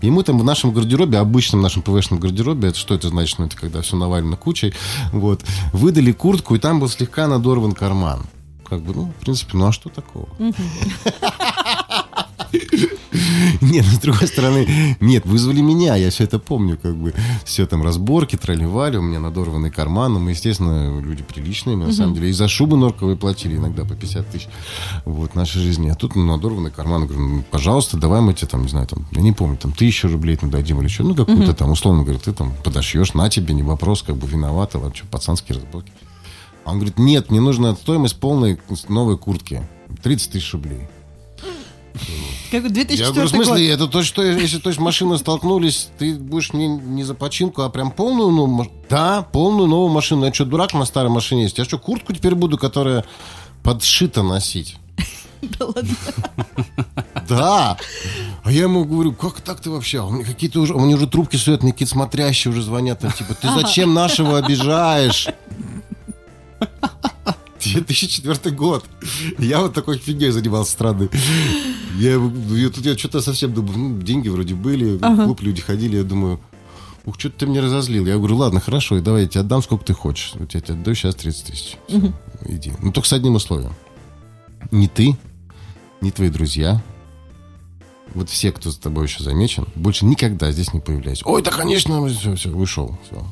И 0.00 0.10
мы 0.10 0.22
там 0.22 0.38
в 0.38 0.44
нашем 0.44 0.72
гардеробе, 0.72 1.18
обычном 1.18 1.60
нашем 1.60 1.82
ПВшном 1.82 2.18
гардеробе, 2.20 2.68
это 2.68 2.78
что 2.78 2.94
это 2.94 3.08
значит? 3.08 3.38
Ну, 3.38 3.46
это 3.46 3.56
когда 3.56 3.82
все 3.82 3.96
навалено 3.96 4.36
кучей, 4.36 4.72
вот, 5.12 5.44
выдали 5.72 6.12
куртку, 6.12 6.54
и 6.54 6.58
там 6.58 6.80
был 6.80 6.88
слегка 6.88 7.28
надорван 7.28 7.72
карман. 7.72 8.22
Как 8.68 8.82
бы, 8.82 8.94
ну, 8.94 9.12
в 9.18 9.20
принципе, 9.24 9.58
ну 9.58 9.66
а 9.66 9.72
что 9.72 9.88
такого? 9.90 10.28
Нет, 13.60 13.84
ну, 13.88 13.96
с 13.96 13.98
другой 13.98 14.26
стороны, 14.26 14.96
нет, 15.00 15.24
вызвали 15.26 15.60
меня, 15.60 15.96
я 15.96 16.10
все 16.10 16.24
это 16.24 16.38
помню, 16.38 16.78
как 16.80 16.96
бы, 16.96 17.14
все 17.44 17.66
там 17.66 17.82
разборки, 17.82 18.36
тролливали, 18.36 18.96
у 18.96 19.02
меня 19.02 19.20
надорванный 19.20 19.70
карман, 19.70 20.14
ну, 20.14 20.20
мы, 20.20 20.30
естественно, 20.30 21.00
люди 21.00 21.22
приличные, 21.22 21.76
мы, 21.76 21.86
на 21.86 21.92
самом 21.92 22.14
деле, 22.14 22.30
и 22.30 22.32
за 22.32 22.48
шубы 22.48 22.76
норковые 22.76 23.16
платили 23.16 23.56
иногда 23.56 23.84
по 23.84 23.94
50 23.94 24.30
тысяч, 24.30 24.48
вот, 25.04 25.34
нашей 25.34 25.60
жизни, 25.60 25.88
а 25.88 25.94
тут, 25.94 26.16
ну, 26.16 26.24
надорванный 26.24 26.70
карман, 26.70 27.06
говорю, 27.06 27.26
ну, 27.26 27.44
пожалуйста, 27.50 27.96
давай 27.96 28.20
мы 28.20 28.34
тебе, 28.34 28.48
там, 28.48 28.62
не 28.62 28.68
знаю, 28.68 28.86
там, 28.86 29.06
я 29.12 29.22
не 29.22 29.32
помню, 29.32 29.56
там, 29.56 29.72
тысячу 29.72 30.08
рублей 30.08 30.38
мы 30.40 30.48
дадим 30.48 30.80
или 30.80 30.88
что, 30.88 31.04
ну, 31.04 31.14
какую-то 31.14 31.54
там, 31.54 31.70
условно 31.70 32.02
говоря, 32.02 32.18
ты 32.18 32.32
там 32.32 32.52
подошьешь, 32.64 33.14
на 33.14 33.28
тебе, 33.28 33.54
не 33.54 33.62
вопрос, 33.62 34.02
как 34.02 34.16
бы, 34.16 34.26
виновата, 34.26 34.78
что, 34.94 35.06
пацанские 35.06 35.56
разборки. 35.58 35.92
А 36.64 36.72
он 36.72 36.76
говорит, 36.76 36.98
нет, 36.98 37.30
мне 37.30 37.40
нужна 37.40 37.74
стоимость 37.74 38.20
полной 38.20 38.58
новой 38.88 39.18
куртки, 39.18 39.62
30 40.02 40.32
тысяч 40.32 40.52
рублей. 40.52 40.88
Как 42.50 42.62
бы 42.62 42.68
Я 42.68 42.74
2004 42.74 43.12
говорю, 43.12 43.26
в 43.26 43.30
смысле, 43.30 43.52
год. 43.52 43.74
это 43.74 43.86
то, 43.86 44.02
что 44.02 44.22
если 44.22 44.58
то 44.58 44.70
есть 44.70 44.80
машины 44.80 45.18
столкнулись, 45.18 45.88
ты 45.98 46.14
будешь 46.14 46.52
не, 46.52 46.66
не 46.66 47.04
за 47.04 47.14
починку, 47.14 47.62
а 47.62 47.70
прям 47.70 47.90
полную 47.90 48.30
новую 48.30 48.70
Да, 48.88 49.22
полную 49.32 49.68
новую 49.68 49.90
машину. 49.92 50.24
Я 50.24 50.32
что, 50.32 50.44
дурак 50.44 50.74
на 50.74 50.84
старой 50.84 51.10
машине 51.10 51.44
есть? 51.44 51.58
Я 51.58 51.64
что, 51.64 51.78
куртку 51.78 52.12
теперь 52.12 52.34
буду, 52.34 52.58
которая 52.58 53.04
подшита 53.62 54.22
носить? 54.22 54.76
Да. 57.28 57.76
А 58.42 58.50
я 58.50 58.62
ему 58.62 58.84
говорю, 58.84 59.12
как 59.12 59.40
так 59.40 59.60
ты 59.60 59.70
вообще? 59.70 60.00
У 60.00 60.10
меня 60.10 60.24
какие-то 60.24 60.60
уже, 60.60 60.74
у 60.74 60.80
меня 60.80 60.96
уже 60.96 61.06
трубки 61.06 61.36
суют, 61.36 61.62
мне 61.62 61.70
какие-то 61.72 61.92
смотрящие 61.92 62.50
уже 62.50 62.60
звонят, 62.62 62.98
там, 62.98 63.12
типа, 63.12 63.34
ты 63.34 63.48
зачем 63.52 63.94
нашего 63.94 64.38
обижаешь? 64.38 65.28
2004 67.62 68.54
год. 68.54 68.84
Я 69.38 69.60
вот 69.60 69.74
такой 69.74 69.98
фигней 69.98 70.30
занимался 70.30 70.72
странной. 70.72 71.10
Я, 71.96 72.12
я 72.12 72.70
тут 72.70 72.84
я 72.86 72.96
что-то 72.96 73.20
совсем 73.20 73.52
думаю, 73.52 73.78
ну, 73.78 74.00
деньги 74.00 74.28
вроде 74.28 74.54
были, 74.54 74.96
в 74.96 75.24
клуб 75.24 75.40
люди 75.42 75.60
ходили, 75.60 75.96
я 75.96 76.04
думаю, 76.04 76.40
Ух, 77.06 77.18
что 77.18 77.30
ты 77.30 77.46
мне 77.46 77.60
разозлил. 77.60 78.06
Я 78.06 78.16
говорю, 78.16 78.36
ладно, 78.36 78.60
хорошо, 78.60 79.00
давай 79.00 79.22
я 79.22 79.28
тебе 79.28 79.40
отдам, 79.40 79.62
сколько 79.62 79.84
ты 79.84 79.94
хочешь. 79.94 80.32
Вот 80.34 80.52
я 80.54 80.60
тебе 80.60 80.74
отдаю 80.74 80.94
сейчас 80.94 81.14
30 81.14 81.44
тысяч. 81.46 81.76
Всё, 81.88 82.12
Иди. 82.46 82.72
Ну, 82.80 82.92
только 82.92 83.08
с 83.08 83.12
одним 83.12 83.36
условием. 83.36 83.72
Не 84.70 84.86
ты, 84.86 85.16
не 86.00 86.10
твои 86.10 86.28
друзья, 86.28 86.82
вот 88.14 88.28
все, 88.28 88.52
кто 88.52 88.70
за 88.70 88.80
тобой 88.80 89.06
еще 89.06 89.22
замечен, 89.22 89.66
больше 89.74 90.04
никогда 90.04 90.52
здесь 90.52 90.72
не 90.74 90.80
появляйся. 90.80 91.26
Ой, 91.26 91.42
да, 91.42 91.50
конечно, 91.50 92.06
все, 92.08 92.34
все, 92.36 92.50
вышел. 92.50 92.98
Все. 93.06 93.24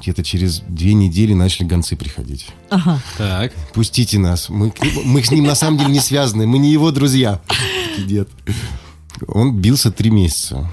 Где-то 0.00 0.22
через 0.24 0.60
две 0.60 0.92
недели 0.94 1.34
начали 1.34 1.66
гонцы 1.66 1.96
приходить. 1.96 2.48
Ага. 2.70 3.00
Так. 3.16 3.52
Пустите 3.72 4.18
нас. 4.18 4.48
Мы, 4.48 4.72
мы 5.04 5.22
с 5.22 5.30
ним 5.30 5.44
на 5.44 5.54
самом 5.54 5.78
деле 5.78 5.92
не 5.92 6.00
связаны. 6.00 6.46
Мы 6.46 6.58
не 6.58 6.70
его 6.72 6.90
друзья. 6.90 7.40
Дед. 8.06 8.28
Он 9.28 9.56
бился 9.56 9.90
три 9.92 10.10
месяца. 10.10 10.68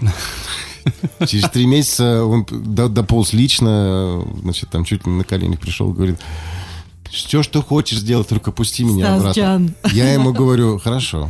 Через 1.28 1.48
три 1.50 1.68
месяца 1.68 2.26
он 2.26 2.46
до- 2.50 2.90
дополз 2.90 3.34
лично, 3.34 4.26
значит, 4.42 4.70
там 4.72 4.84
чуть 4.84 5.06
ли 5.06 5.12
не 5.12 5.20
на 5.20 5.24
коленях 5.24 5.60
пришел, 5.60 5.94
говорит, 5.94 6.20
все, 7.12 7.44
что 7.44 7.62
хочешь 7.62 8.00
сделать, 8.00 8.28
только 8.28 8.52
пусти 8.52 8.84
меня 8.84 9.06
Стас 9.06 9.20
обратно. 9.20 9.40
Джан. 9.40 9.76
Я 9.94 10.12
ему 10.12 10.34
говорю, 10.34 10.80
хорошо, 10.80 11.30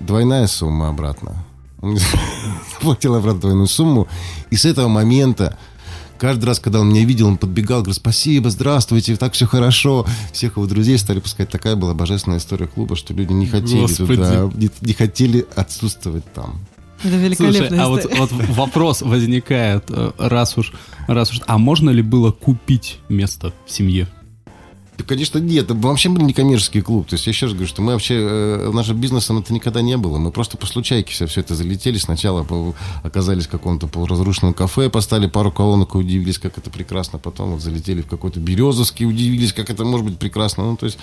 двойная 0.00 0.46
сумма 0.46 0.88
обратно. 0.88 1.44
Он 1.82 1.98
заплатил 2.72 3.14
обратно 3.14 3.40
двойную 3.42 3.66
сумму. 3.66 4.08
И 4.50 4.56
с 4.56 4.64
этого 4.64 4.88
момента 4.88 5.58
Каждый 6.20 6.44
раз, 6.44 6.60
когда 6.60 6.80
он 6.80 6.90
меня 6.90 7.06
видел, 7.06 7.28
он 7.28 7.38
подбегал, 7.38 7.78
говорит, 7.80 7.96
спасибо, 7.96 8.50
здравствуйте, 8.50 9.16
так 9.16 9.32
все 9.32 9.46
хорошо. 9.46 10.04
Всех 10.34 10.58
его 10.58 10.66
друзей 10.66 10.98
стали 10.98 11.18
пускать. 11.18 11.48
Такая 11.48 11.76
была 11.76 11.94
божественная 11.94 12.36
история 12.36 12.66
клуба, 12.66 12.94
что 12.94 13.14
люди 13.14 13.32
не 13.32 13.46
хотели 13.46 13.80
Господи. 13.80 14.16
туда, 14.16 14.50
не, 14.54 14.68
не 14.82 14.92
хотели 14.92 15.46
отсутствовать 15.56 16.30
там. 16.34 16.60
Это 17.02 17.08
Слушай, 17.08 17.22
великолепная 17.22 17.84
а 17.84 17.88
вот, 17.88 18.00
история. 18.00 18.20
вот 18.20 18.32
вопрос 18.50 19.00
возникает, 19.00 19.84
э, 19.88 20.12
раз 20.18 20.58
уж, 20.58 20.74
раз 21.08 21.30
уж, 21.32 21.40
а 21.46 21.56
можно 21.56 21.88
ли 21.88 22.02
было 22.02 22.32
купить 22.32 22.98
место 23.08 23.54
в 23.64 23.70
семье? 23.70 24.06
Да, 25.00 25.06
конечно, 25.06 25.38
нет. 25.38 25.64
Это 25.64 25.74
вообще 25.74 26.08
был 26.08 26.24
некоммерческий 26.24 26.82
клуб. 26.82 27.06
То 27.08 27.14
есть 27.14 27.26
я 27.26 27.30
еще 27.30 27.46
раз 27.46 27.54
говорю, 27.54 27.68
что 27.68 27.82
мы 27.82 27.92
вообще, 27.92 28.14
э, 28.18 28.70
нашим 28.72 29.00
бизнесом 29.00 29.38
это 29.38 29.52
никогда 29.52 29.80
не 29.80 29.96
было. 29.96 30.18
Мы 30.18 30.30
просто 30.30 30.56
по 30.56 30.66
случайке 30.66 31.12
все, 31.12 31.26
все 31.26 31.40
это 31.40 31.54
залетели. 31.54 31.98
Сначала 31.98 32.46
оказались 33.02 33.46
в 33.46 33.48
каком-то 33.48 33.86
полуразрушенном 33.86 34.54
кафе, 34.54 34.90
поставили 34.90 35.28
пару 35.28 35.50
колонок 35.50 35.94
и 35.94 35.98
удивились, 35.98 36.38
как 36.38 36.58
это 36.58 36.70
прекрасно. 36.70 37.18
Потом 37.18 37.52
вот 37.52 37.62
залетели 37.62 38.02
в 38.02 38.06
какой-то 38.06 38.40
Березовский, 38.40 39.06
удивились, 39.06 39.52
как 39.52 39.70
это 39.70 39.84
может 39.84 40.06
быть 40.06 40.18
прекрасно. 40.18 40.64
Ну, 40.64 40.76
то 40.76 40.86
есть... 40.86 40.98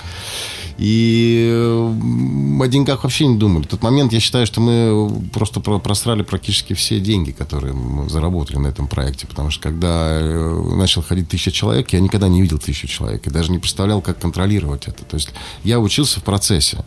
И 0.78 1.50
э, 1.52 2.62
о 2.62 2.68
деньгах 2.68 3.04
вообще 3.04 3.26
не 3.26 3.38
думали. 3.38 3.64
В 3.64 3.68
тот 3.68 3.82
момент 3.82 4.14
я 4.14 4.20
считаю, 4.20 4.46
что 4.46 4.62
мы 4.62 5.22
просто 5.34 5.60
про- 5.60 5.80
просрали 5.80 6.22
практически 6.22 6.74
все 6.74 7.00
деньги, 7.00 7.32
которые 7.32 7.74
мы 7.74 8.10
заработали 8.10 8.58
на 8.58 8.68
этом 8.68 8.88
проекте. 8.88 9.26
Потому 9.26 9.50
что 9.50 9.64
когда 9.64 10.20
э, 10.22 10.76
начал 10.76 11.02
ходить 11.02 11.30
тысяча 11.30 11.52
человек, 11.52 11.94
я 11.94 12.00
никогда 12.00 12.28
не 12.28 12.42
видел 12.42 12.60
тысячу 12.60 12.88
человек. 12.88 13.26
И 13.26 13.30
даже 13.32 13.52
не 13.52 13.58
представлял, 13.58 13.87
как 14.02 14.20
контролировать 14.20 14.88
это. 14.88 15.04
То 15.06 15.16
есть 15.16 15.30
я 15.64 15.80
учился 15.80 16.20
в 16.20 16.24
процессе. 16.24 16.84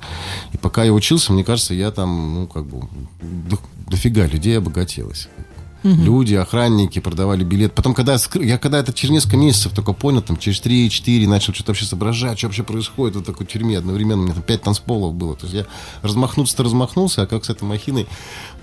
И 0.53 0.57
пока 0.57 0.85
я 0.85 0.93
учился, 0.93 1.33
мне 1.33 1.45
кажется, 1.45 1.75
я 1.75 1.91
там, 1.91 2.35
ну, 2.35 2.47
как 2.47 2.65
бы, 2.67 2.87
до- 3.23 3.59
дофига 3.91 4.27
людей 4.27 4.59
обогатилось. 4.59 5.29
Люди, 5.83 6.35
охранники 6.35 6.99
продавали 6.99 7.43
билет. 7.43 7.75
Потом, 7.75 7.95
когда 7.95 8.17
я, 8.35 8.59
когда 8.59 8.79
это 8.79 8.93
через 8.93 9.13
несколько 9.13 9.37
месяцев 9.37 9.73
только 9.73 9.93
понял, 9.93 10.21
там, 10.23 10.37
через 10.37 10.61
3-4 10.61 11.27
начал 11.27 11.55
что-то 11.55 11.71
вообще 11.71 11.87
соображать, 11.87 12.39
что 12.39 12.49
вообще 12.49 12.63
происходит 12.63 13.17
в 13.17 13.23
такой 13.23 13.47
тюрьме. 13.47 13.79
Одновременно 13.79 14.21
у 14.21 14.25
меня 14.25 14.35
там 14.35 14.43
5 14.43 14.63
танцполов 14.63 15.15
было. 15.15 15.37
То 15.37 15.47
есть 15.47 15.55
я 15.55 15.67
размахнуться-то 16.03 16.65
размахнулся, 16.65 17.23
а 17.23 17.27
как 17.27 17.45
с 17.45 17.51
этой 17.51 17.65
махиной 17.65 18.07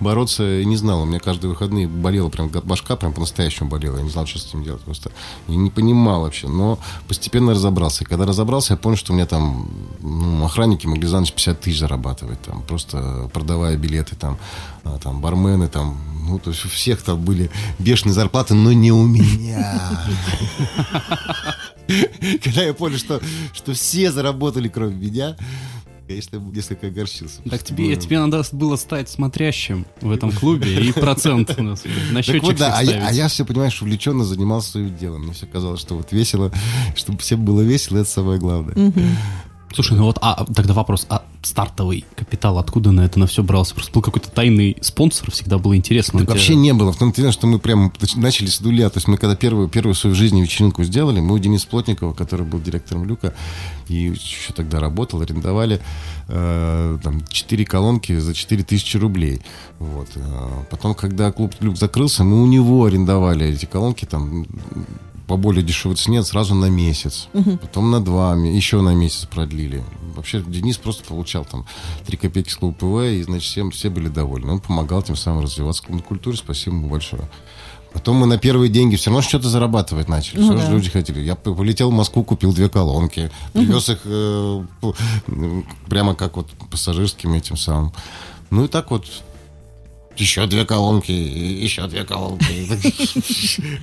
бороться 0.00 0.64
не 0.64 0.76
знал. 0.76 1.02
У 1.02 1.04
меня 1.06 1.18
каждые 1.18 1.50
выходные 1.50 1.88
болела 1.88 2.28
прям 2.28 2.48
башка, 2.48 2.96
прям 2.96 3.12
по-настоящему 3.12 3.68
болела. 3.68 3.96
Я 3.96 4.02
не 4.02 4.10
знал, 4.10 4.26
что 4.26 4.38
с 4.38 4.46
этим 4.46 4.62
делать. 4.62 4.82
Просто 4.82 5.10
я 5.48 5.56
не 5.56 5.70
понимал 5.70 6.22
вообще. 6.22 6.48
Но 6.48 6.78
постепенно 7.08 7.52
разобрался. 7.52 8.04
И 8.04 8.06
когда 8.06 8.26
разобрался, 8.26 8.74
я 8.74 8.76
понял, 8.76 8.96
что 8.96 9.12
у 9.12 9.16
меня 9.16 9.26
там 9.26 9.68
ну, 10.00 10.44
охранники 10.44 10.86
могли 10.86 11.08
за 11.08 11.18
ночь 11.20 11.32
50 11.32 11.60
тысяч 11.60 11.80
зарабатывать. 11.80 12.40
Там, 12.42 12.62
просто 12.62 13.28
продавая 13.32 13.76
билеты, 13.76 14.14
там, 14.14 14.38
а, 14.84 14.98
там 14.98 15.20
бармены, 15.20 15.68
там, 15.68 15.98
ну, 16.28 16.38
то 16.38 16.50
есть 16.50 16.64
у 16.64 16.68
всех 16.68 17.02
там 17.02 17.20
были 17.20 17.50
бешеные 17.78 18.12
зарплаты, 18.12 18.54
но 18.54 18.72
не 18.72 18.92
у 18.92 19.06
меня. 19.06 19.80
Когда 22.42 22.62
я 22.62 22.74
понял, 22.74 22.98
что, 22.98 23.20
что 23.54 23.72
все 23.72 24.12
заработали, 24.12 24.68
кроме 24.68 24.94
меня, 24.94 25.36
конечно, 26.06 26.36
я 26.36 26.42
несколько 26.42 26.88
огорчился. 26.88 27.40
Так 27.48 27.62
тебе, 27.62 27.96
тебе 27.96 28.18
надо 28.20 28.44
было 28.52 28.76
стать 28.76 29.08
смотрящим 29.08 29.86
в 30.00 30.10
этом 30.10 30.30
клубе 30.32 30.80
и 30.80 30.92
процент 30.92 31.54
у 31.58 31.62
нас 31.62 31.84
на 32.10 32.22
Так 32.22 32.24
счетчик 32.24 32.42
вот, 32.42 32.56
да, 32.56 32.76
а 32.76 32.82
я, 32.82 33.08
а 33.08 33.12
я 33.12 33.28
все, 33.28 33.44
понимаешь, 33.44 33.80
увлеченно 33.80 34.24
занимался 34.24 34.72
своим 34.72 34.96
делом. 34.96 35.22
Мне 35.24 35.32
все 35.32 35.46
казалось, 35.46 35.80
что 35.80 35.94
вот 35.94 36.12
весело, 36.12 36.52
чтобы 36.94 37.18
всем 37.18 37.44
было 37.44 37.62
весело, 37.62 37.98
это 37.98 38.10
самое 38.10 38.38
главное. 38.38 38.92
Слушай, 39.72 39.96
ну 39.98 40.04
вот, 40.04 40.18
а 40.20 40.44
тогда 40.54 40.72
вопрос, 40.74 41.06
а 41.10 41.22
стартовый 41.42 42.04
капитал 42.16 42.58
откуда 42.58 42.90
на 42.90 43.02
это 43.02 43.18
на 43.18 43.26
все 43.26 43.42
брался? 43.42 43.74
Просто 43.74 43.92
был 43.92 44.02
какой-то 44.02 44.30
тайный 44.30 44.76
спонсор, 44.80 45.30
всегда 45.30 45.58
было 45.58 45.76
интересно. 45.76 46.20
Так 46.20 46.30
вообще 46.30 46.54
тебя- 46.54 46.56
не 46.62 46.72
было. 46.72 46.92
В 46.92 46.96
том-то 46.96 47.20
и 47.20 47.22
дело, 47.22 47.32
что 47.32 47.46
мы 47.46 47.58
прям 47.58 47.92
нач- 48.00 48.18
начали 48.18 48.46
с 48.48 48.60
нуля. 48.60 48.88
То 48.90 48.96
есть 48.96 49.08
мы 49.08 49.16
когда 49.18 49.36
первую, 49.36 49.68
первую 49.68 49.94
свою 49.94 50.14
в 50.16 50.18
жизни 50.18 50.40
вечеринку 50.42 50.82
сделали, 50.84 51.20
мы 51.20 51.34
у 51.34 51.38
Дениса 51.38 51.66
Плотникова, 51.68 52.12
который 52.12 52.44
был 52.46 52.60
директором 52.60 53.04
Люка, 53.04 53.34
и 53.88 53.94
еще 53.94 54.52
тогда 54.54 54.80
работал, 54.80 55.20
арендовали 55.20 55.80
э, 56.28 56.98
там 57.02 57.22
4 57.28 57.64
колонки 57.64 58.18
за 58.18 58.34
4 58.34 58.62
тысячи 58.64 58.96
рублей. 58.96 59.40
Вот. 59.78 60.08
А 60.16 60.64
Потом, 60.70 60.94
когда 60.94 61.30
клуб 61.32 61.54
Люк 61.60 61.76
закрылся, 61.76 62.24
мы 62.24 62.42
у 62.42 62.46
него 62.46 62.84
арендовали 62.84 63.46
эти 63.46 63.64
колонки 63.66 64.04
там 64.04 64.46
по 65.28 65.36
более 65.36 65.62
дешевой 65.62 65.96
цене 65.96 66.24
сразу 66.24 66.54
на 66.54 66.70
месяц. 66.70 67.28
Потом 67.60 67.90
на 67.90 68.00
два, 68.00 68.34
еще 68.34 68.80
на 68.80 68.94
месяц 68.94 69.26
продлили. 69.26 69.84
Вообще 70.16 70.42
Денис 70.44 70.78
просто 70.78 71.04
получал 71.04 71.44
там 71.44 71.66
3 72.06 72.16
копейки 72.16 72.48
с 72.48 72.56
клуба 72.56 72.74
ПВ, 72.74 73.12
и, 73.12 73.22
значит, 73.22 73.44
всем, 73.44 73.70
все 73.70 73.90
были 73.90 74.08
довольны. 74.08 74.52
Он 74.52 74.60
помогал 74.60 75.02
тем 75.02 75.14
самым 75.14 75.44
развиваться 75.44 75.82
клубной 75.84 76.02
культуре. 76.02 76.36
Спасибо 76.36 76.76
ему 76.76 76.88
большое. 76.88 77.28
Потом 77.92 78.16
мы 78.16 78.26
на 78.26 78.38
первые 78.38 78.70
деньги 78.70 78.96
все 78.96 79.10
равно 79.10 79.22
что-то 79.22 79.48
зарабатывать 79.48 80.08
начали. 80.08 80.42
Все 80.42 80.56
же 80.56 80.70
люди 80.70 80.90
хотели. 80.90 81.20
Я 81.20 81.36
полетел 81.36 81.90
в 81.90 81.94
Москву, 81.94 82.24
купил 82.24 82.52
две 82.52 82.68
колонки. 82.68 83.30
Привез 83.52 83.88
их 83.90 84.00
э, 84.04 84.62
прямо 85.88 86.14
как 86.14 86.36
вот 86.36 86.48
пассажирским 86.70 87.32
этим 87.34 87.56
самым. 87.56 87.92
Ну 88.50 88.64
и 88.64 88.68
так 88.68 88.90
вот 88.90 89.06
еще 90.20 90.46
две 90.46 90.64
колонки, 90.64 91.12
еще 91.12 91.86
две 91.86 92.04
колонки. 92.04 92.44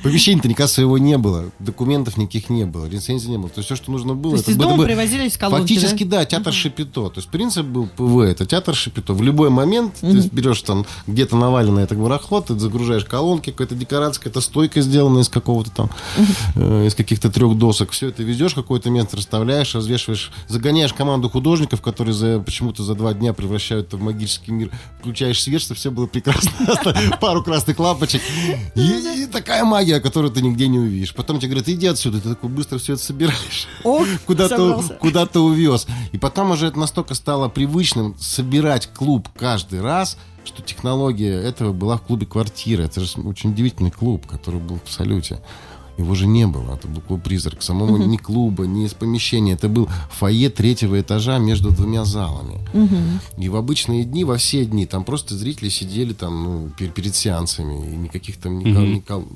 Помещения-то 0.04 0.48
никак 0.48 0.70
своего 0.70 0.98
не 0.98 1.18
было, 1.18 1.52
документов 1.60 2.18
никаких 2.18 2.50
не 2.50 2.66
было, 2.66 2.86
лицензии 2.86 3.30
не 3.30 3.38
было. 3.38 3.50
То 3.50 3.60
есть 3.60 3.68
все, 3.68 3.76
что 3.76 3.92
нужно 3.92 4.14
было, 4.16 4.34
То 4.34 4.38
есть 4.38 4.44
это 4.44 4.52
из 4.52 4.58
дома 4.58 4.78
бы- 4.78 4.86
привозились 4.86 5.38
колонки, 5.38 5.74
Фактически, 5.74 6.04
да, 6.04 6.26
театр 6.26 6.54
Шапито. 6.54 7.10
То 7.10 7.18
есть 7.20 7.30
принцип 7.30 7.66
был 7.66 7.88
ПВ, 7.88 8.20
это 8.20 8.46
театр 8.46 8.76
Шапито. 8.76 9.14
В 9.14 9.22
любой 9.22 9.50
момент 9.50 9.96
ты 10.02 10.30
берешь 10.32 10.62
там 10.62 10.86
где-то 11.08 11.36
навалено 11.36 11.80
это 11.80 11.96
барахло, 11.96 12.42
ты 12.42 12.58
загружаешь 12.60 13.06
колонки, 13.06 13.52
какая-то 13.52 13.76
декорация, 13.76 14.20
какая-то 14.22 14.42
стойка 14.42 14.82
сделана 14.82 15.20
из 15.20 15.30
какого-то 15.30 15.72
там, 15.72 15.90
э, 16.56 16.88
из 16.88 16.96
каких-то 16.96 17.32
трех 17.32 17.58
досок. 17.58 17.92
Все 17.92 18.10
это 18.10 18.24
везешь, 18.24 18.54
какое-то 18.54 18.90
место 18.90 19.18
расставляешь, 19.18 19.76
развешиваешь, 19.76 20.32
загоняешь 20.48 20.94
команду 20.94 21.30
художников, 21.30 21.82
которые 21.82 22.42
почему-то 22.42 22.84
за 22.84 22.96
два 22.96 23.14
дня 23.14 23.34
превращают 23.34 23.88
это 23.88 23.98
в 23.98 24.02
магический 24.02 24.52
мир. 24.52 24.72
Включаешь 25.00 25.42
свет, 25.42 25.62
чтобы 25.62 25.78
все 25.78 25.92
было 25.92 26.08
прекрасно. 26.08 26.25
Пару 27.22 27.44
красных 27.44 27.80
лампочек. 27.80 28.22
И, 28.76 29.28
такая 29.32 29.64
магия, 29.64 30.00
которую 30.00 30.32
ты 30.32 30.42
нигде 30.42 30.68
не 30.68 30.80
увидишь. 30.80 31.14
Потом 31.14 31.40
тебе 31.40 31.50
говорят, 31.50 31.70
иди 31.70 31.88
отсюда. 31.88 32.22
Ты 32.22 32.30
такой 32.30 32.50
быстро 32.50 32.78
все 32.78 32.94
это 32.94 33.04
собираешь 33.04 33.68
куда-то, 34.26 34.98
куда-то 35.00 35.42
увез. 35.42 35.88
И 36.12 36.18
потом 36.18 36.52
уже 36.52 36.68
это 36.68 36.80
настолько 36.80 37.14
стало 37.16 37.50
привычным 37.50 38.16
собирать 38.20 38.88
клуб 38.94 39.30
каждый 39.38 39.82
раз, 39.82 40.18
что 40.44 40.62
технология 40.62 41.42
этого 41.42 41.74
была 41.74 41.98
в 41.98 42.02
клубе 42.02 42.26
«Квартира». 42.26 42.84
Это 42.84 43.02
же 43.02 43.20
очень 43.22 43.52
удивительный 43.52 43.92
клуб, 43.92 44.26
который 44.28 44.60
был 44.60 44.80
в 44.84 44.92
«Салюте». 44.92 45.42
Его 45.98 46.14
же 46.14 46.28
не 46.28 46.46
было. 46.46 46.76
Это 46.76 46.88
был 46.88 47.02
клуб 47.02 47.24
«Призрак». 47.24 47.62
Самого 47.62 47.98
ни 47.98 48.18
клуба, 48.18 48.66
ни 48.68 48.86
из 48.86 48.94
помещения. 48.94 49.54
Это 49.54 49.70
был 49.70 49.88
фойе 50.12 50.50
третьего 50.50 51.00
этажа 51.00 51.38
между 51.38 51.72
двумя 51.72 52.04
залами. 52.04 52.60
И 53.38 53.48
в 53.48 53.56
обычные 53.56 54.04
дни, 54.04 54.26
во 54.26 54.36
все 54.38 54.66
дни, 54.66 54.86
там 54.86 55.04
просто 55.06 55.36
зрители 55.38 55.70
сидели 55.70 56.14
там, 56.14 56.44
ну, 56.44 56.68
пер- 56.78 56.92
перед 56.92 57.16
сеансами. 57.16 57.94
И 57.94 57.96
никаких 57.96 58.38
там... 58.38 58.60
никол- 58.60 59.28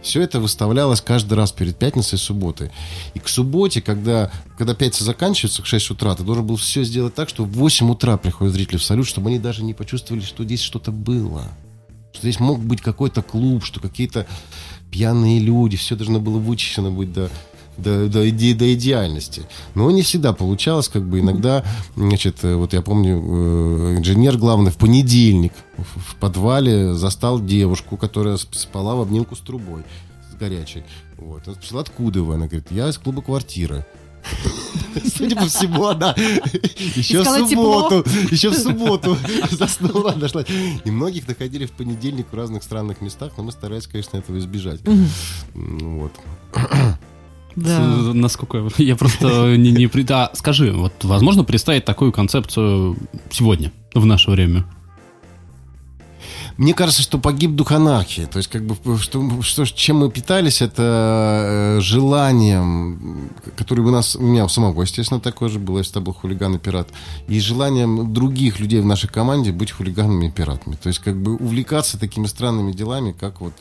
все 0.00 0.20
это 0.22 0.40
выставлялось 0.40 1.00
каждый 1.00 1.34
раз 1.34 1.52
перед 1.52 1.76
пятницей 1.76 2.16
и 2.16 2.18
субботой. 2.18 2.70
И 3.14 3.20
к 3.20 3.28
субботе, 3.28 3.80
когда, 3.80 4.32
когда 4.58 4.74
пятница 4.74 5.04
заканчивается, 5.04 5.62
к 5.62 5.66
6 5.66 5.90
утра, 5.92 6.14
ты 6.16 6.24
должен 6.24 6.44
был 6.44 6.56
все 6.56 6.82
сделать 6.82 7.14
так, 7.14 7.28
что 7.28 7.44
в 7.44 7.52
8 7.52 7.88
утра 7.90 8.16
приходят 8.16 8.52
зрители 8.54 8.78
в 8.78 8.82
салют, 8.82 9.06
чтобы 9.06 9.28
они 9.28 9.38
даже 9.38 9.62
не 9.62 9.74
почувствовали, 9.74 10.22
что 10.22 10.42
здесь 10.42 10.60
что-то 10.60 10.90
было. 10.90 11.44
Что 12.12 12.22
здесь 12.22 12.40
мог 12.40 12.58
быть 12.58 12.80
какой-то 12.80 13.22
клуб, 13.22 13.64
что 13.64 13.78
какие-то 13.78 14.26
пьяные 14.92 15.40
люди, 15.40 15.76
все 15.76 15.96
должно 15.96 16.20
было 16.20 16.38
вычищено 16.38 16.90
быть 16.92 17.12
до, 17.12 17.30
до, 17.78 18.08
до, 18.08 18.28
иде- 18.28 18.54
до 18.54 18.72
идеальности. 18.74 19.42
Но 19.74 19.90
не 19.90 20.02
всегда 20.02 20.32
получалось, 20.32 20.88
как 20.88 21.02
бы 21.08 21.18
иногда, 21.20 21.64
значит, 21.96 22.44
э, 22.44 22.54
вот 22.54 22.74
я 22.74 22.82
помню, 22.82 23.16
э, 23.16 23.98
инженер 23.98 24.36
главный 24.36 24.70
в 24.70 24.76
понедельник 24.76 25.52
в, 25.78 26.14
подвале 26.16 26.94
застал 26.94 27.40
девушку, 27.40 27.96
которая 27.96 28.36
сп- 28.36 28.54
спала 28.54 28.94
в 28.94 29.00
обнимку 29.00 29.34
с 29.34 29.40
трубой, 29.40 29.82
с 30.30 30.34
горячей. 30.36 30.84
Вот. 31.16 31.48
Он 31.48 31.54
спросил, 31.54 31.78
откуда 31.78 32.22
вы? 32.22 32.34
Она 32.34 32.46
говорит, 32.46 32.66
я 32.70 32.88
из 32.88 32.98
клуба 32.98 33.22
«Квартира». 33.22 33.86
Судя 35.16 35.36
по 35.36 35.46
всему, 35.46 35.86
она 35.86 36.14
еще 36.96 37.22
в 37.22 37.26
субботу, 37.48 38.04
еще 38.30 38.50
в 38.50 38.54
субботу 38.58 39.16
заснула, 39.50 40.12
дошла. 40.12 40.42
И 40.84 40.90
многих 40.90 41.26
находили 41.28 41.64
в 41.66 41.72
понедельник 41.72 42.26
в 42.30 42.34
разных 42.36 42.62
странных 42.62 43.00
местах, 43.00 43.32
но 43.36 43.42
мы 43.44 43.52
старались, 43.52 43.86
конечно, 43.86 44.18
этого 44.18 44.38
избежать. 44.38 44.80
М, 44.86 45.08
Вот. 45.96 46.12
Да. 47.54 47.80
Насколько 48.14 48.58
я- 48.78 48.84
я 48.84 48.96
просто 48.96 49.56
не, 49.56 49.72
не 49.72 49.86
при- 49.86 50.06
А 50.10 50.30
скажи, 50.34 50.72
вот 50.72 50.92
возможно 51.04 51.44
представить 51.44 51.84
такую 51.84 52.10
концепцию 52.12 52.96
сегодня, 53.30 53.72
в 53.94 54.06
наше 54.06 54.30
время? 54.30 54.64
Мне 56.62 56.74
кажется, 56.74 57.02
что 57.02 57.18
погиб 57.18 57.56
дух 57.56 57.72
анархии. 57.72 58.22
То 58.22 58.36
есть, 58.36 58.48
как 58.48 58.64
бы, 58.64 58.76
что, 58.96 59.42
что, 59.42 59.66
чем 59.66 59.96
мы 59.96 60.12
питались, 60.12 60.62
это 60.62 61.76
э, 61.78 61.80
желанием, 61.80 63.30
которое 63.56 63.82
у 63.82 63.90
нас, 63.90 64.14
у 64.14 64.22
меня 64.22 64.44
у 64.44 64.48
самого, 64.48 64.82
естественно, 64.82 65.18
такое 65.18 65.48
же 65.48 65.58
было, 65.58 65.78
если 65.78 65.94
это 65.94 66.00
был 66.00 66.12
хулиган 66.12 66.54
и 66.54 66.58
пират, 66.60 66.88
и 67.26 67.40
желанием 67.40 68.12
других 68.12 68.60
людей 68.60 68.80
в 68.80 68.86
нашей 68.86 69.10
команде 69.10 69.50
быть 69.50 69.72
хулиганами 69.72 70.28
и 70.28 70.30
пиратами. 70.30 70.76
То 70.76 70.86
есть, 70.86 71.00
как 71.00 71.20
бы, 71.20 71.34
увлекаться 71.34 71.98
такими 71.98 72.28
странными 72.28 72.70
делами, 72.70 73.10
как 73.10 73.40
вот... 73.40 73.54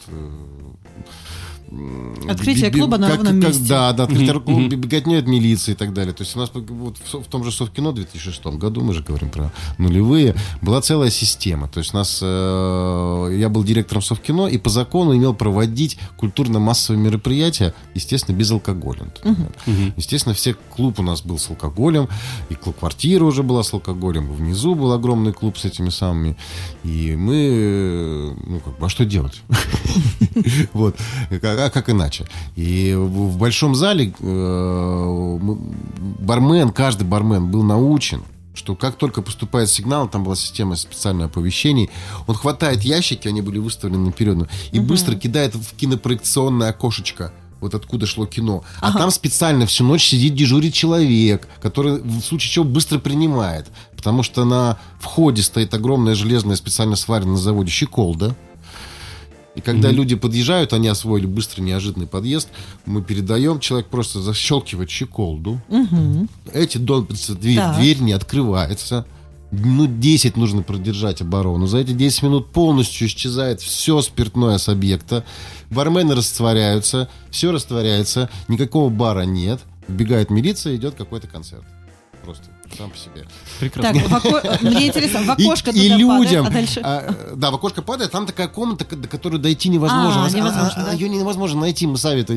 Открытие 2.32 2.70
би- 2.70 2.74
би- 2.76 2.80
клуба 2.80 2.98
на 2.98 3.08
как- 3.08 3.18
ровном 3.18 3.42
как- 3.42 3.50
месте. 3.50 3.68
Да, 3.68 3.94
да, 3.94 4.04
открытие 4.04 4.40
клуба, 4.40 4.68
беготней 4.76 5.20
от 5.20 5.28
милиции 5.28 5.72
и 5.72 5.76
так 5.76 5.94
далее. 5.94 6.14
То 6.14 6.24
есть 6.24 6.36
у 6.36 6.40
нас 6.40 6.52
вот 6.54 6.98
в, 6.98 7.20
в 7.24 7.26
том 7.28 7.44
же 7.44 7.52
Совкино 7.52 7.92
в 7.92 7.96
2006 7.96 8.46
году, 8.58 8.82
мы 8.82 8.94
же 8.94 9.04
говорим 9.04 9.30
про 9.30 9.52
нулевые, 9.78 10.36
была 10.62 10.82
целая 10.82 11.10
система. 11.10 11.68
То 11.68 11.80
есть 11.80 11.94
у 11.94 11.98
нас, 11.98 12.20
э, 12.22 13.38
я 13.40 13.50
был 13.50 13.64
директором 13.64 14.02
Совкино 14.02 14.48
и 14.48 14.58
по 14.58 14.70
закону 14.70 15.16
имел 15.16 15.34
проводить 15.34 15.98
культурно-массовые 16.18 17.02
мероприятия, 17.02 17.74
естественно, 17.94 18.36
без 18.36 18.52
алкоголя. 18.52 19.06
Естественно, 19.98 20.34
все 20.36 20.54
клуб 20.54 21.00
у 21.00 21.04
нас 21.04 21.22
был 21.22 21.38
с 21.38 21.50
алкоголем, 21.50 22.08
и 22.50 22.56
квартира 22.56 23.24
уже 23.26 23.44
была 23.44 23.64
с 23.64 23.74
алкоголем, 23.74 24.32
и 24.32 24.36
внизу 24.36 24.76
был 24.76 24.92
огромный 24.92 25.34
клуб 25.34 25.58
с 25.58 25.66
этими 25.66 25.90
самыми. 25.90 26.38
И 26.84 27.16
мы, 27.16 28.36
ну, 28.46 28.60
как 28.60 28.78
бы, 28.80 28.86
а 28.86 28.90
что 28.90 29.06
делать? 29.06 29.42
Вот. 30.74 30.96
А 31.30 31.70
как 31.70 31.90
иначе? 31.90 32.26
И 32.56 32.94
в 32.96 33.38
большом 33.38 33.76
зале 33.76 34.14
э, 34.20 35.40
бармен, 36.20 36.70
каждый 36.70 37.04
бармен 37.04 37.48
был 37.48 37.64
научен, 37.64 38.24
что 38.54 38.76
как 38.76 38.96
только 38.96 39.22
поступает 39.22 39.70
сигнал, 39.70 40.08
там 40.08 40.24
была 40.24 40.36
система 40.36 40.76
специальных 40.76 41.28
оповещений, 41.28 41.90
он 42.28 42.36
хватает 42.36 42.82
ящики, 42.84 43.28
они 43.28 43.42
были 43.42 43.60
выставлены 43.60 44.06
наперед, 44.06 44.50
и 44.72 44.80
быстро 44.80 45.16
кидает 45.16 45.56
в 45.56 45.76
кинопроекционное 45.76 46.70
окошечко 46.70 47.32
вот 47.62 47.76
откуда 47.76 48.08
шло 48.08 48.26
кино. 48.26 48.64
А 48.82 48.92
там 48.92 49.12
специально 49.12 49.66
всю 49.68 49.86
ночь 49.86 50.04
сидит 50.04 50.34
дежурит 50.34 50.74
человек, 50.74 51.48
который 51.62 52.02
в 52.02 52.22
случае 52.22 52.52
чего 52.52 52.66
быстро 52.66 52.98
принимает. 53.00 53.68
Потому 53.96 54.24
что 54.24 54.44
на 54.46 54.80
входе 55.00 55.44
стоит 55.44 55.74
огромная 55.76 56.16
железная 56.16 56.56
специально 56.56 56.96
сваренная 56.96 57.34
на 57.34 57.38
заводе 57.38 57.70
щеколда. 57.70 58.36
И 59.56 59.62
когда 59.62 59.91
люди 59.91 60.16
подъезжают, 60.16 60.72
они 60.72 60.88
освоили 60.88 61.26
быстрый 61.26 61.62
неожиданный 61.62 62.08
подъезд, 62.08 62.47
мы 62.86 63.02
передаем, 63.02 63.60
человек 63.60 63.88
просто 63.88 64.22
защелкивает 64.22 64.89
щеколду. 64.89 65.60
Эти 66.54 66.78
долбятся, 66.78 67.36
дверь, 67.36 67.58
Так. 67.58 67.78
дверь 67.78 67.99
не 67.99 68.14
открывается. 68.14 69.06
Минут 69.52 69.99
10 69.99 70.38
нужно 70.38 70.62
продержать 70.62 71.22
оборону. 71.22 71.68
За 71.68 71.80
эти 71.80 71.91
10 71.91 72.24
минут 72.24 72.52
полностью 72.54 73.08
исчезает 73.08 73.60
все 73.60 74.02
спиртное 74.02 74.58
с 74.58 74.70
объекта. 74.70 75.26
Бармены 75.70 76.16
растворяются, 76.16 77.10
все 77.32 77.52
растворяется, 77.52 78.30
никакого 78.47 78.89
бара 78.89 79.24
нет. 79.24 79.60
Вбегает 79.89 80.30
милиция, 80.30 80.78
идет 80.78 80.95
какой-то 80.95 81.28
концерт. 81.28 81.66
Просто 82.24 82.45
сам 82.78 82.90
по 82.92 82.98
себе. 82.98 83.28
Прекрасно. 83.60 84.02
Так, 84.02 84.10
в 84.10 84.26
око- 84.26 84.60
мне 84.62 84.88
интересно, 84.88 85.22
в 85.24 85.30
окошко 85.32 85.72
и, 85.72 85.90
людям. 85.90 86.46
падает, 86.46 86.48
а 86.48 86.50
дальше? 86.50 86.82
а, 86.84 87.34
да, 87.36 87.52
в 87.52 87.56
окошко 87.56 87.82
падает, 87.82 88.12
там 88.12 88.26
такая 88.26 88.48
комната, 88.48 88.86
до 88.96 89.08
которой 89.08 89.38
дойти 89.38 89.70
невозможно. 89.70 90.24
А, 90.24 90.26
Она- 90.28 90.38
невозможно, 90.38 90.84
да. 90.86 90.92
Ее 90.94 91.10
невозможно 91.10 91.62
найти, 91.62 91.88
мы 91.88 91.98
сами 91.98 92.22
это 92.22 92.34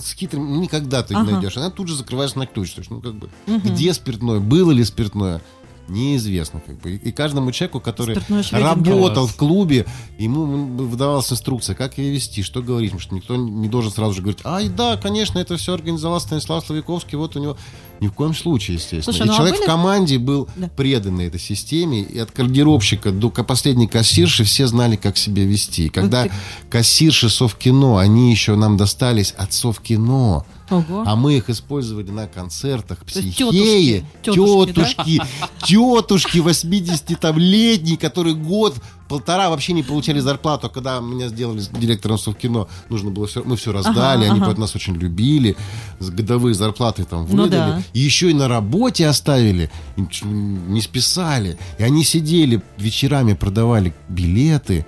с 0.00 0.12
хитрым 0.14 0.60
никогда 0.60 1.02
ты 1.02 1.14
не 1.14 1.22
найдешь. 1.22 1.56
Она 1.56 1.70
тут 1.70 1.88
же 1.88 1.96
закрывается 1.96 2.38
на 2.38 2.46
ключ. 2.46 2.72
То 2.72 2.80
есть, 2.80 2.90
ну, 2.90 3.00
как 3.00 3.14
бы, 3.14 3.28
где 3.46 3.92
спиртное, 3.94 4.40
было 4.40 4.70
ли 4.70 4.84
спиртное, 4.84 5.40
неизвестно. 5.88 6.60
Как 6.64 6.80
бы. 6.80 6.92
И, 6.92 7.12
каждому 7.12 7.52
человеку, 7.52 7.80
который 7.80 8.16
работал 8.50 9.26
в 9.26 9.36
клубе, 9.36 9.86
ему 10.18 10.44
выдавалась 10.86 11.32
инструкция, 11.32 11.74
как 11.74 11.98
ее 11.98 12.12
вести, 12.12 12.42
что 12.42 12.62
говорить, 12.62 12.90
потому 12.90 13.00
что 13.00 13.14
никто 13.14 13.36
не 13.36 13.68
должен 13.68 13.90
сразу 13.90 14.14
же 14.14 14.22
говорить, 14.22 14.40
ай, 14.44 14.68
да, 14.68 14.96
конечно, 14.96 15.38
это 15.38 15.56
все 15.56 15.74
организовал 15.74 16.20
Станислав 16.20 16.64
Славиковский, 16.64 17.18
вот 17.18 17.36
у 17.36 17.40
него... 17.40 17.56
Ни 18.00 18.08
в 18.08 18.12
коем 18.12 18.34
случае, 18.34 18.76
естественно. 18.76 19.02
Слушай, 19.02 19.22
и 19.22 19.26
ну 19.26 19.32
а 19.32 19.36
человек 19.36 19.56
были- 19.56 19.64
в 19.64 19.66
команде 19.66 20.18
был 20.18 20.48
Да. 20.56 20.68
преданный 20.74 21.26
этой 21.26 21.38
системе, 21.40 22.00
и 22.00 22.18
от 22.18 22.32
гардеробщика 22.34 23.12
до 23.12 23.28
последней 23.30 23.86
кассирши 23.88 24.44
все 24.44 24.66
знали, 24.66 24.96
как 24.96 25.18
себя 25.18 25.44
вести. 25.44 25.88
Когда 25.90 26.24
ты- 26.24 26.32
кассирши 26.70 27.28
Совкино, 27.28 28.00
они 28.00 28.30
еще 28.30 28.54
нам 28.56 28.76
достались 28.78 29.32
от 29.36 29.52
Совкино, 29.52 30.44
Ого. 30.70 31.02
а 31.04 31.14
мы 31.16 31.36
их 31.36 31.50
использовали 31.50 32.10
на 32.10 32.26
концертах 32.26 33.04
психеи, 33.04 33.32
тетушки, 33.32 34.04
тетушки, 34.22 35.22
тетушки 35.66 36.38
80 36.38 37.16
там 37.16 37.36
летние, 37.38 37.96
которые 37.98 38.34
год 38.34 38.76
полтора 39.10 39.50
вообще 39.50 39.72
не 39.72 39.82
получали 39.82 40.20
зарплату, 40.20 40.68
а 40.68 40.70
когда 40.70 41.00
меня 41.00 41.26
сделали 41.28 41.60
директором 41.72 42.16
Совкино, 42.16 42.68
нужно 42.88 43.10
было 43.10 43.26
все, 43.26 43.42
мы 43.44 43.56
все 43.56 43.72
раздали, 43.72 44.24
Ага, 44.26 44.34
они 44.34 44.40
ага. 44.40 44.60
нас 44.60 44.76
очень 44.76 44.94
любили, 44.94 45.56
годовые 45.98 46.54
зарплаты 46.54 47.04
там 47.04 47.26
Ну 47.28 47.42
выдали, 47.42 47.70
да. 47.72 47.82
и 47.92 47.98
еще 47.98 48.30
и 48.30 48.34
на 48.34 48.46
работе 48.46 49.08
оставили, 49.08 49.68
не 49.96 50.80
списали, 50.80 51.58
и 51.78 51.82
они 51.82 52.04
сидели 52.04 52.62
вечерами 52.78 53.34
продавали 53.34 53.92
билеты. 54.08 54.86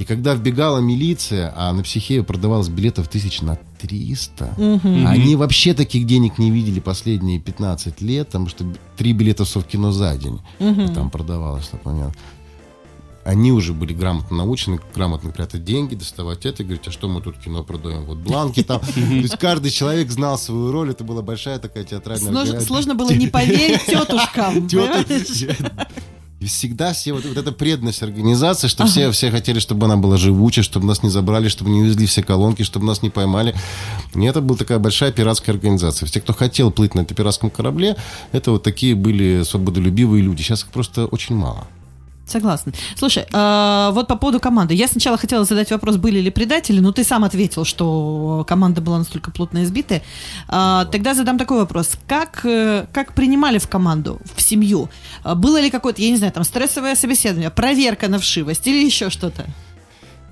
И 0.00 0.04
когда 0.04 0.34
вбегала 0.34 0.78
милиция, 0.78 1.52
а 1.54 1.72
на 1.74 1.82
психею 1.82 2.24
продавалось 2.24 2.68
билетов 2.68 3.06
тысяч 3.08 3.42
на 3.42 3.58
300, 3.80 4.54
они 5.06 5.36
вообще 5.36 5.74
таких 5.74 6.06
денег 6.06 6.38
не 6.38 6.50
видели 6.50 6.80
последние 6.80 7.38
15 7.38 8.00
лет, 8.00 8.26
потому 8.28 8.48
что 8.48 8.64
три 8.96 9.12
билета 9.12 9.44
в 9.44 9.48
Совкино 9.48 9.92
за 9.92 10.16
день 10.16 10.40
там 10.94 11.10
продавалось, 11.10 11.68
так 11.68 11.82
понятно. 11.82 12.14
Они 13.30 13.52
уже 13.52 13.74
были 13.74 13.92
грамотно 13.92 14.38
научены, 14.38 14.80
грамотно 14.92 15.30
прятать 15.30 15.62
деньги, 15.62 15.94
доставать 15.94 16.46
это, 16.46 16.64
и 16.64 16.66
говорить, 16.66 16.88
а 16.88 16.90
что 16.90 17.06
мы 17.06 17.20
тут 17.20 17.38
кино 17.38 17.62
продаем? 17.62 18.04
Вот 18.04 18.18
бланки 18.18 18.64
там. 18.64 18.80
То 18.94 19.00
есть 19.00 19.38
каждый 19.38 19.70
человек 19.70 20.10
знал 20.10 20.36
свою 20.36 20.72
роль, 20.72 20.90
это 20.90 21.04
была 21.04 21.22
большая 21.22 21.60
такая 21.60 21.84
театральная... 21.84 22.60
Сложно 22.60 22.96
было 22.96 23.12
не 23.12 23.28
поверить 23.28 23.86
тетушкам. 23.86 24.66
И 26.40 26.46
всегда 26.46 26.92
все 26.92 27.12
вот, 27.12 27.24
вот 27.24 27.36
эта 27.36 27.52
преданность 27.52 28.02
организации, 28.02 28.66
что 28.66 28.86
все, 28.86 29.12
все 29.12 29.30
хотели, 29.30 29.60
чтобы 29.60 29.86
она 29.86 29.96
была 29.96 30.16
живучей, 30.16 30.64
чтобы 30.64 30.86
нас 30.86 31.04
не 31.04 31.08
забрали, 31.08 31.46
чтобы 31.46 31.70
не 31.70 31.82
увезли 31.82 32.06
все 32.06 32.24
колонки, 32.24 32.64
чтобы 32.64 32.84
нас 32.86 33.00
не 33.00 33.10
поймали. 33.10 33.54
И 34.12 34.24
это 34.24 34.40
была 34.40 34.58
такая 34.58 34.80
большая 34.80 35.12
пиратская 35.12 35.54
организация. 35.54 36.08
Все, 36.08 36.20
кто 36.20 36.32
хотел 36.32 36.72
плыть 36.72 36.96
на 36.96 37.02
этом 37.02 37.16
пиратском 37.16 37.50
корабле, 37.50 37.94
это 38.32 38.50
вот 38.50 38.64
такие 38.64 38.96
были 38.96 39.44
свободолюбивые 39.44 40.20
люди. 40.20 40.42
Сейчас 40.42 40.62
их 40.62 40.70
просто 40.70 41.06
очень 41.06 41.36
мало. 41.36 41.68
Согласна. 42.30 42.72
Слушай, 42.96 43.26
а, 43.32 43.90
вот 43.90 44.06
по 44.06 44.16
поводу 44.16 44.38
команды. 44.38 44.74
Я 44.74 44.86
сначала 44.86 45.16
хотела 45.16 45.44
задать 45.44 45.70
вопрос, 45.72 45.96
были 45.96 46.20
ли 46.20 46.30
предатели, 46.30 46.78
но 46.78 46.92
ты 46.92 47.02
сам 47.02 47.24
ответил, 47.24 47.64
что 47.64 48.44
команда 48.46 48.80
была 48.80 48.98
настолько 48.98 49.32
плотно 49.32 49.64
избитая. 49.64 50.02
А, 50.48 50.84
Тогда 50.84 51.14
задам 51.14 51.38
такой 51.38 51.58
вопрос. 51.58 51.98
Как, 52.06 52.40
э, 52.44 52.86
как 52.92 53.14
принимали 53.14 53.58
в 53.58 53.68
команду, 53.68 54.20
в 54.36 54.40
семью? 54.40 54.88
Было 55.24 55.60
ли 55.60 55.70
какое-то, 55.70 56.02
я 56.02 56.10
не 56.10 56.16
знаю, 56.16 56.32
там 56.32 56.44
стрессовое 56.44 56.94
собеседование, 56.94 57.50
проверка 57.50 58.08
на 58.08 58.18
вшивость 58.18 58.66
или 58.66 58.84
еще 58.84 59.10
что-то? 59.10 59.46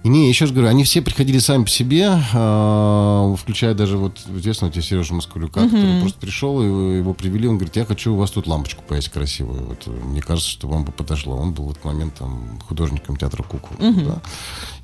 Не, 0.09 0.29
еще 0.29 0.47
раз 0.47 0.53
говорю, 0.53 0.69
они 0.69 0.85
все 0.85 1.03
приходили 1.03 1.39
сами 1.39 1.65
по 1.65 1.71
себе, 1.71 2.09
а, 2.35 3.35
включая 3.37 3.75
даже 3.75 3.99
вот, 3.99 4.19
известно, 4.35 4.71
тебе 4.71 4.83
Сережа 4.83 5.15
Москалюка, 5.15 5.61
который 5.65 6.01
просто 6.01 6.19
пришел, 6.19 6.63
и 6.63 6.99
его 6.99 7.15
привели, 7.15 7.47
он 7.47 7.57
говорит, 7.57 7.77
я 7.77 7.85
хочу 7.85 8.15
у 8.15 8.17
вас 8.17 8.31
тут 8.31 8.47
лампочку 8.47 8.83
повесить 8.83 9.11
красивую. 9.11 9.65
Вот, 9.67 9.87
мне 9.87 10.21
кажется, 10.23 10.51
что 10.51 10.67
вам 10.69 10.85
бы 10.85 10.93
подошло. 10.93 11.37
Он 11.37 11.53
был 11.53 11.67
в 11.67 11.71
этот 11.73 11.85
момент 11.85 12.15
там 12.15 12.59
художником 12.67 13.17
театра 13.17 13.43
Куку. 13.43 13.75
да. 13.79 14.23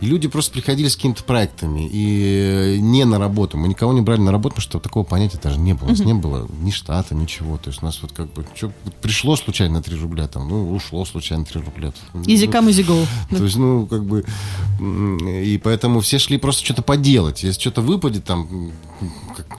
И 0.00 0.06
люди 0.06 0.28
просто 0.28 0.52
приходили 0.52 0.88
с 0.88 0.96
какими-то 0.96 1.24
проектами, 1.24 1.88
и 1.90 2.78
не 2.80 3.04
на 3.04 3.18
работу. 3.18 3.56
Мы 3.56 3.68
никого 3.68 3.92
не 3.92 4.02
брали 4.02 4.20
на 4.20 4.32
работу, 4.32 4.56
потому 4.56 4.62
что 4.62 4.80
такого 4.80 5.04
понятия 5.04 5.38
даже 5.42 5.58
не 5.58 5.72
было. 5.72 5.86
У 5.86 5.90
нас 5.90 6.00
не 6.00 6.14
было 6.14 6.46
ни 6.60 6.70
штата, 6.70 7.14
ничего. 7.14 7.56
То 7.56 7.70
есть 7.70 7.82
у 7.82 7.86
нас 7.86 8.00
вот 8.02 8.12
как 8.12 8.32
бы, 8.32 8.44
чё, 8.54 8.70
пришло 9.00 9.36
случайно 9.36 9.82
3 9.82 9.96
рубля, 9.96 10.28
там, 10.28 10.48
ну, 10.48 10.74
ушло 10.74 11.04
случайно 11.04 11.44
3 11.44 11.62
рубля. 11.62 11.92
Ну, 12.12 12.22
come, 12.22 12.68
easy 12.68 12.86
go. 12.86 13.06
то 13.30 13.44
есть, 13.44 13.56
ну, 13.56 13.86
как 13.86 14.04
бы, 14.04 14.24
и 15.18 15.58
поэтому 15.58 16.00
все 16.00 16.18
шли 16.18 16.38
просто 16.38 16.64
что-то 16.64 16.82
поделать. 16.82 17.42
Если 17.42 17.60
что-то 17.60 17.82
выпадет, 17.82 18.24
там, 18.24 18.72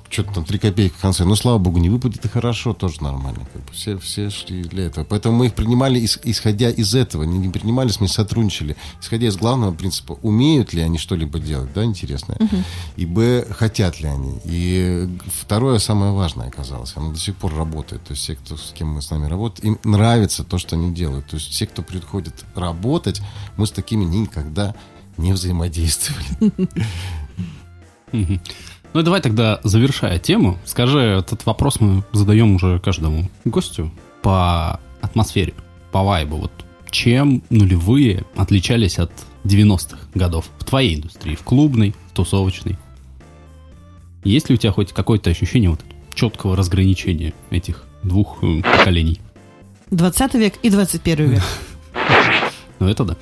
что-то 0.09 0.35
там 0.35 0.45
3 0.45 0.59
копейки 0.59 0.93
в 0.93 1.01
конце. 1.01 1.25
Но, 1.25 1.35
слава 1.35 1.57
богу, 1.57 1.77
не 1.79 1.89
выпадет 1.89 2.23
и 2.23 2.27
хорошо, 2.27 2.73
тоже 2.73 3.03
нормально. 3.03 3.47
Как 3.53 3.63
бы 3.63 3.71
все, 3.73 3.97
все 3.97 4.29
шли 4.29 4.63
для 4.63 4.85
этого. 4.85 5.05
Поэтому 5.05 5.37
мы 5.37 5.47
их 5.47 5.53
принимали, 5.53 5.99
ис- 6.01 6.21
исходя 6.23 6.69
из 6.69 6.95
этого. 6.95 7.23
Не, 7.23 7.37
не 7.37 7.49
принимали, 7.49 7.89
с 7.89 7.99
ними 7.99 8.09
сотрудничали. 8.09 8.75
Исходя 9.01 9.27
из 9.27 9.35
главного 9.35 9.73
принципа, 9.73 10.17
умеют 10.21 10.73
ли 10.73 10.81
они 10.81 10.97
что-либо 10.97 11.39
делать, 11.39 11.73
да, 11.73 11.83
интересное. 11.83 12.37
И, 12.95 13.05
б, 13.05 13.45
хотят 13.51 13.99
ли 13.99 14.07
они. 14.07 14.39
И 14.45 15.07
второе, 15.41 15.79
самое 15.79 16.13
важное 16.13 16.47
оказалось. 16.47 16.93
Оно 16.95 17.11
до 17.11 17.19
сих 17.19 17.35
пор 17.35 17.55
работает. 17.55 18.03
То 18.03 18.11
есть 18.11 18.23
все, 18.23 18.35
кто, 18.35 18.57
с 18.57 18.71
кем 18.71 18.89
мы 18.89 19.01
с 19.01 19.11
нами 19.11 19.27
работаем, 19.27 19.73
им 19.73 19.91
нравится 19.91 20.43
то, 20.43 20.57
что 20.57 20.75
они 20.75 20.93
делают. 20.93 21.27
То 21.27 21.35
есть 21.35 21.49
все, 21.51 21.67
кто 21.67 21.81
приходит 21.81 22.45
работать, 22.55 23.21
мы 23.57 23.65
с 23.67 23.71
такими 23.71 24.05
никогда 24.05 24.67
не 24.67 24.73
взаимодействовали. 25.17 26.25
Ну 28.11 29.01
и 29.01 29.03
давай 29.03 29.19
тогда, 29.19 29.59
завершая 29.63 30.19
тему, 30.19 30.57
скажи, 30.63 30.99
этот 30.99 31.45
вопрос 31.45 31.81
мы 31.81 32.03
задаем 32.13 32.55
уже 32.55 32.79
каждому 32.79 33.29
гостю 33.43 33.91
по 34.21 34.79
атмосфере, 35.01 35.53
по 35.91 36.01
вайбу. 36.01 36.37
Вот 36.37 36.51
чем 36.91 37.43
нулевые 37.49 38.23
отличались 38.37 38.99
от 38.99 39.11
90-х 39.43 39.97
годов 40.13 40.49
в 40.59 40.63
твоей 40.63 40.95
индустрии, 40.95 41.35
в 41.35 41.43
клубной, 41.43 41.93
в 42.09 42.15
тусовочной? 42.15 42.77
Есть 44.23 44.49
ли 44.49 44.55
у 44.55 44.57
тебя 44.57 44.71
хоть 44.71 44.93
какое-то 44.93 45.29
ощущение 45.29 45.69
вот 45.69 45.81
четкого 46.13 46.55
разграничения 46.55 47.33
этих 47.49 47.83
двух 48.01 48.41
э, 48.43 48.61
поколений? 48.61 49.19
20 49.91 50.33
век 50.35 50.53
и 50.63 50.69
21 50.69 51.31
век. 51.31 51.43
Ну 52.79 52.87
это 52.87 53.03
да. 53.03 53.17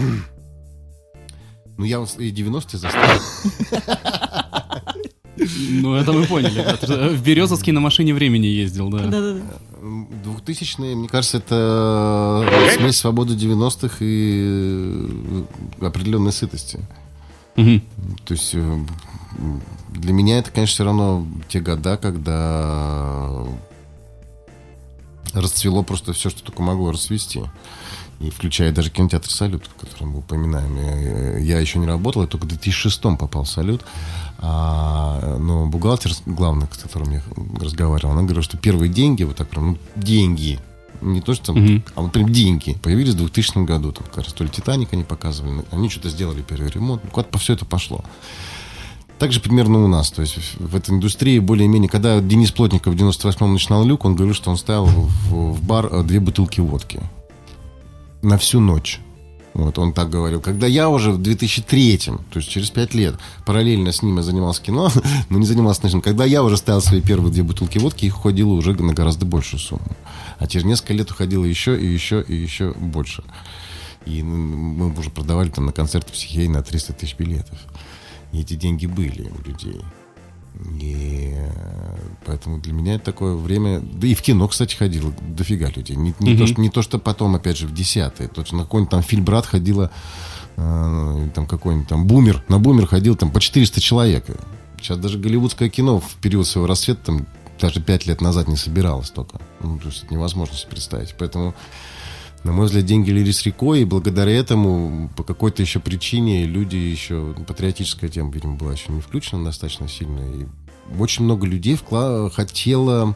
Ну, 1.78 1.86
я 1.86 1.96
и 2.18 2.30
90-е 2.30 2.78
заставил. 2.78 3.20
Ну 5.82 5.94
это 5.94 6.12
мы 6.12 6.26
поняли. 6.26 6.62
же 6.86 7.08
В 7.16 7.22
Березовский 7.22 7.72
на 7.72 7.80
машине 7.80 8.12
времени 8.12 8.46
ездил, 8.46 8.90
да. 8.90 8.98
Да-да-да. 9.06 9.40
2000-е, 9.80 10.94
мне 10.94 11.08
кажется, 11.08 11.38
это 11.38 12.46
смесь 12.76 12.98
свободы 12.98 13.34
90-х 13.34 13.96
и 14.00 15.46
э, 15.80 15.86
определенной 15.86 16.32
сытости. 16.32 16.80
То 17.54 18.34
есть 18.34 18.50
э, 18.54 18.78
для 19.88 20.12
меня 20.12 20.38
это, 20.38 20.50
конечно, 20.50 20.74
все 20.74 20.84
равно 20.84 21.26
те 21.48 21.60
года, 21.60 21.96
когда 21.96 23.46
расцвело 25.32 25.82
просто 25.82 26.12
все, 26.12 26.30
что 26.30 26.42
только 26.42 26.62
могло 26.62 26.92
расцвести. 26.92 27.40
И 28.20 28.28
включая 28.30 28.70
даже 28.70 28.90
кинотеатр 28.90 29.30
«Салют», 29.30 29.64
о 29.76 29.80
котором 29.86 30.10
мы 30.10 30.18
упоминаем. 30.18 30.76
Я, 30.76 31.38
я 31.38 31.58
еще 31.60 31.78
не 31.78 31.86
работал, 31.86 32.20
я 32.22 32.28
только 32.28 32.44
в 32.44 32.48
2006 32.48 33.00
попал 33.18 33.44
в 33.44 33.48
«Салют». 33.48 33.82
А, 34.38 35.38
но 35.38 35.66
бухгалтер 35.66 36.12
главный, 36.26 36.66
с 36.70 36.76
которым 36.78 37.12
я 37.12 37.22
разговаривал, 37.60 38.12
она 38.12 38.22
говорила, 38.22 38.42
что 38.42 38.56
первые 38.58 38.90
деньги, 38.92 39.22
вот 39.22 39.36
так 39.36 39.48
прям, 39.48 39.68
ну, 39.72 39.78
деньги, 39.96 40.58
не 41.00 41.20
то, 41.22 41.32
что 41.34 41.46
там, 41.46 41.62
Мгм. 41.64 41.84
а 41.94 42.02
вот 42.02 42.12
прям 42.12 42.30
деньги 42.30 42.74
появились 42.82 43.14
в 43.14 43.16
2000 43.18 43.64
году. 43.64 43.92
Там, 43.92 44.06
как 44.06 44.24
раз 44.24 44.32
то 44.34 44.44
ли 44.44 44.50
«Титаник» 44.50 44.92
они 44.92 45.04
показывали, 45.04 45.64
они 45.70 45.88
что-то 45.88 46.10
сделали 46.10 46.42
первый 46.42 46.70
ремонт, 46.70 47.02
ну, 47.04 47.10
куда-то 47.10 47.30
по 47.30 47.38
все 47.38 47.54
это 47.54 47.64
пошло. 47.64 48.04
Так 49.18 49.32
же 49.32 49.40
примерно 49.40 49.82
у 49.84 49.88
нас. 49.88 50.10
То 50.10 50.22
есть 50.22 50.36
в- 50.36 50.68
в 50.68 50.76
этой 50.76 50.90
индустрии 50.94 51.38
более-менее... 51.38 51.88
Когда 51.90 52.20
Денис 52.20 52.50
Плотников 52.52 52.94
в 52.94 52.96
98-м 52.98 53.52
начинал 53.52 53.84
люк, 53.84 54.04
он 54.06 54.14
говорил, 54.14 54.34
что 54.34 54.50
он 54.50 54.56
ставил 54.58 54.86
в, 54.86 55.52
в 55.54 55.62
бар 55.62 55.88
э, 55.90 56.02
две 56.02 56.20
бутылки 56.20 56.60
водки. 56.60 57.00
На 58.22 58.36
всю 58.36 58.60
ночь. 58.60 59.00
Вот 59.54 59.78
он 59.78 59.92
так 59.92 60.10
говорил. 60.10 60.40
Когда 60.40 60.66
я 60.66 60.88
уже 60.88 61.10
в 61.10 61.20
2003-м, 61.20 62.18
то 62.30 62.38
есть 62.38 62.48
через 62.48 62.70
пять 62.70 62.94
лет, 62.94 63.16
параллельно 63.44 63.92
с 63.92 64.02
ним 64.02 64.16
я 64.16 64.22
занимался 64.22 64.62
кино, 64.62 64.90
но 65.28 65.38
не 65.38 65.46
занимался 65.46 65.82
ночным. 65.82 66.02
Когда 66.02 66.24
я 66.24 66.42
уже 66.42 66.56
ставил 66.56 66.80
свои 66.80 67.00
первые 67.00 67.32
две 67.32 67.42
бутылки 67.42 67.78
водки, 67.78 68.04
их 68.04 68.18
уходило 68.18 68.52
уже 68.52 68.72
на 68.74 68.94
гораздо 68.94 69.26
большую 69.26 69.60
сумму. 69.60 69.96
А 70.38 70.46
через 70.46 70.64
несколько 70.64 70.94
лет 70.94 71.10
уходило 71.10 71.44
еще 71.44 71.78
и 71.78 71.86
еще 71.86 72.24
и 72.26 72.34
еще 72.34 72.72
больше. 72.72 73.24
И 74.06 74.22
мы 74.22 74.96
уже 74.96 75.10
продавали 75.10 75.50
там 75.50 75.66
на 75.66 75.72
концерты 75.72 76.12
психей 76.12 76.48
на 76.48 76.62
300 76.62 76.92
тысяч 76.94 77.16
билетов. 77.16 77.58
И 78.32 78.40
эти 78.40 78.54
деньги 78.54 78.86
были 78.86 79.28
у 79.28 79.48
людей. 79.48 79.80
И 80.80 81.34
поэтому 82.24 82.58
для 82.58 82.72
меня 82.72 82.94
это 82.94 83.06
такое 83.06 83.34
время... 83.34 83.80
Да 83.80 84.06
и 84.06 84.14
в 84.14 84.22
кино, 84.22 84.46
кстати, 84.48 84.74
ходило 84.76 85.12
дофига 85.20 85.68
людей. 85.68 85.96
Не, 85.96 86.14
не 86.20 86.36
то, 86.36 86.46
что, 86.46 86.60
не 86.60 86.70
то, 86.70 86.82
что 86.82 86.98
потом, 86.98 87.34
опять 87.34 87.56
же, 87.56 87.66
в 87.66 87.74
десятые. 87.74 88.28
Точно 88.28 88.58
на 88.58 88.64
какой-нибудь 88.64 88.90
там 88.90 89.02
фильм 89.02 89.24
«Брат» 89.24 89.46
ходило 89.46 89.90
э, 90.56 91.28
там 91.34 91.46
какой-нибудь 91.46 91.88
там 91.88 92.06
«Бумер». 92.06 92.44
На 92.48 92.58
«Бумер» 92.58 92.86
ходил 92.86 93.16
там 93.16 93.30
по 93.30 93.40
400 93.40 93.80
человек. 93.80 94.26
Сейчас 94.78 94.98
даже 94.98 95.18
голливудское 95.18 95.68
кино 95.68 96.00
в 96.00 96.14
период 96.16 96.46
своего 96.46 96.66
рассвета 96.66 97.00
там 97.06 97.26
даже 97.60 97.80
пять 97.80 98.06
лет 98.06 98.20
назад 98.20 98.48
не 98.48 98.56
собиралось 98.56 99.10
только. 99.10 99.40
Ну, 99.60 99.78
то 99.78 99.88
есть 99.88 100.04
это 100.04 100.14
невозможно 100.14 100.56
себе 100.56 100.70
представить. 100.70 101.14
Поэтому 101.18 101.54
на 102.44 102.52
мой 102.52 102.66
взгляд, 102.66 102.86
деньги 102.86 103.10
лились 103.10 103.44
рекой, 103.44 103.82
и 103.82 103.84
благодаря 103.84 104.32
этому 104.32 105.10
по 105.16 105.22
какой-то 105.22 105.62
еще 105.62 105.78
причине 105.78 106.44
люди 106.46 106.76
еще... 106.76 107.34
ну, 107.36 107.44
Патриотическая 107.44 108.08
тема, 108.08 108.32
видимо, 108.32 108.54
была 108.56 108.72
еще 108.72 108.92
не 108.92 109.00
включена 109.00 109.44
достаточно 109.44 109.88
сильно. 109.88 110.20
И 110.20 110.46
очень 110.98 111.24
много 111.24 111.46
людей 111.46 111.74
вкла- 111.76 112.30
хотело 112.30 113.14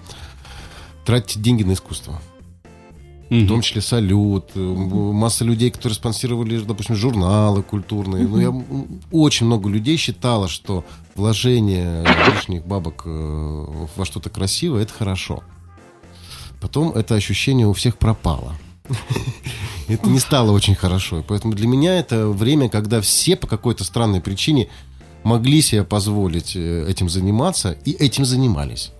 тратить 1.05 1.41
деньги 1.41 1.63
на 1.63 1.73
искусство. 1.73 2.21
В 3.31 3.49
том 3.49 3.63
числе 3.63 3.81
«Салют», 3.81 4.51
э, 4.55 4.61
масса 4.61 5.45
людей, 5.45 5.71
которые 5.71 5.97
спонсировали, 5.97 6.59
допустим, 6.59 6.95
журналы 6.95 7.63
культурные. 7.63 8.29
Ну, 8.29 8.39
я, 8.39 8.65
очень 9.11 9.47
много 9.47 9.69
людей 9.69 9.97
считало, 9.97 10.47
что 10.47 10.85
вложение 11.17 12.05
лишних 12.33 12.65
бабок 12.67 13.03
э, 13.07 13.67
во 13.97 14.05
что-то 14.05 14.31
красивое– 14.31 14.83
это 14.85 14.93
хорошо. 14.93 15.43
Потом 16.61 16.93
это 16.93 17.15
ощущение 17.15 17.67
у 17.67 17.73
всех 17.73 17.97
пропало. 17.97 18.53
Это 19.89 20.09
не 20.09 20.19
стало 20.19 20.53
очень 20.53 20.75
хорошо. 20.75 21.21
И 21.21 21.23
Поэтому 21.23 21.55
для 21.55 21.67
меня 21.67 21.99
это 21.99 22.29
время, 22.29 22.69
когда 22.69 23.01
все 23.01 23.37
по 23.37 23.47
какой-то 23.47 23.85
странной 23.85 24.21
причине 24.21 24.69
могли 25.23 25.63
себе 25.63 25.85
позволить 25.85 26.55
э, 26.57 26.87
этим 26.89 27.09
заниматься 27.09 27.73
и 27.85 27.93
этим 27.93 28.25
занимались. 28.25 28.93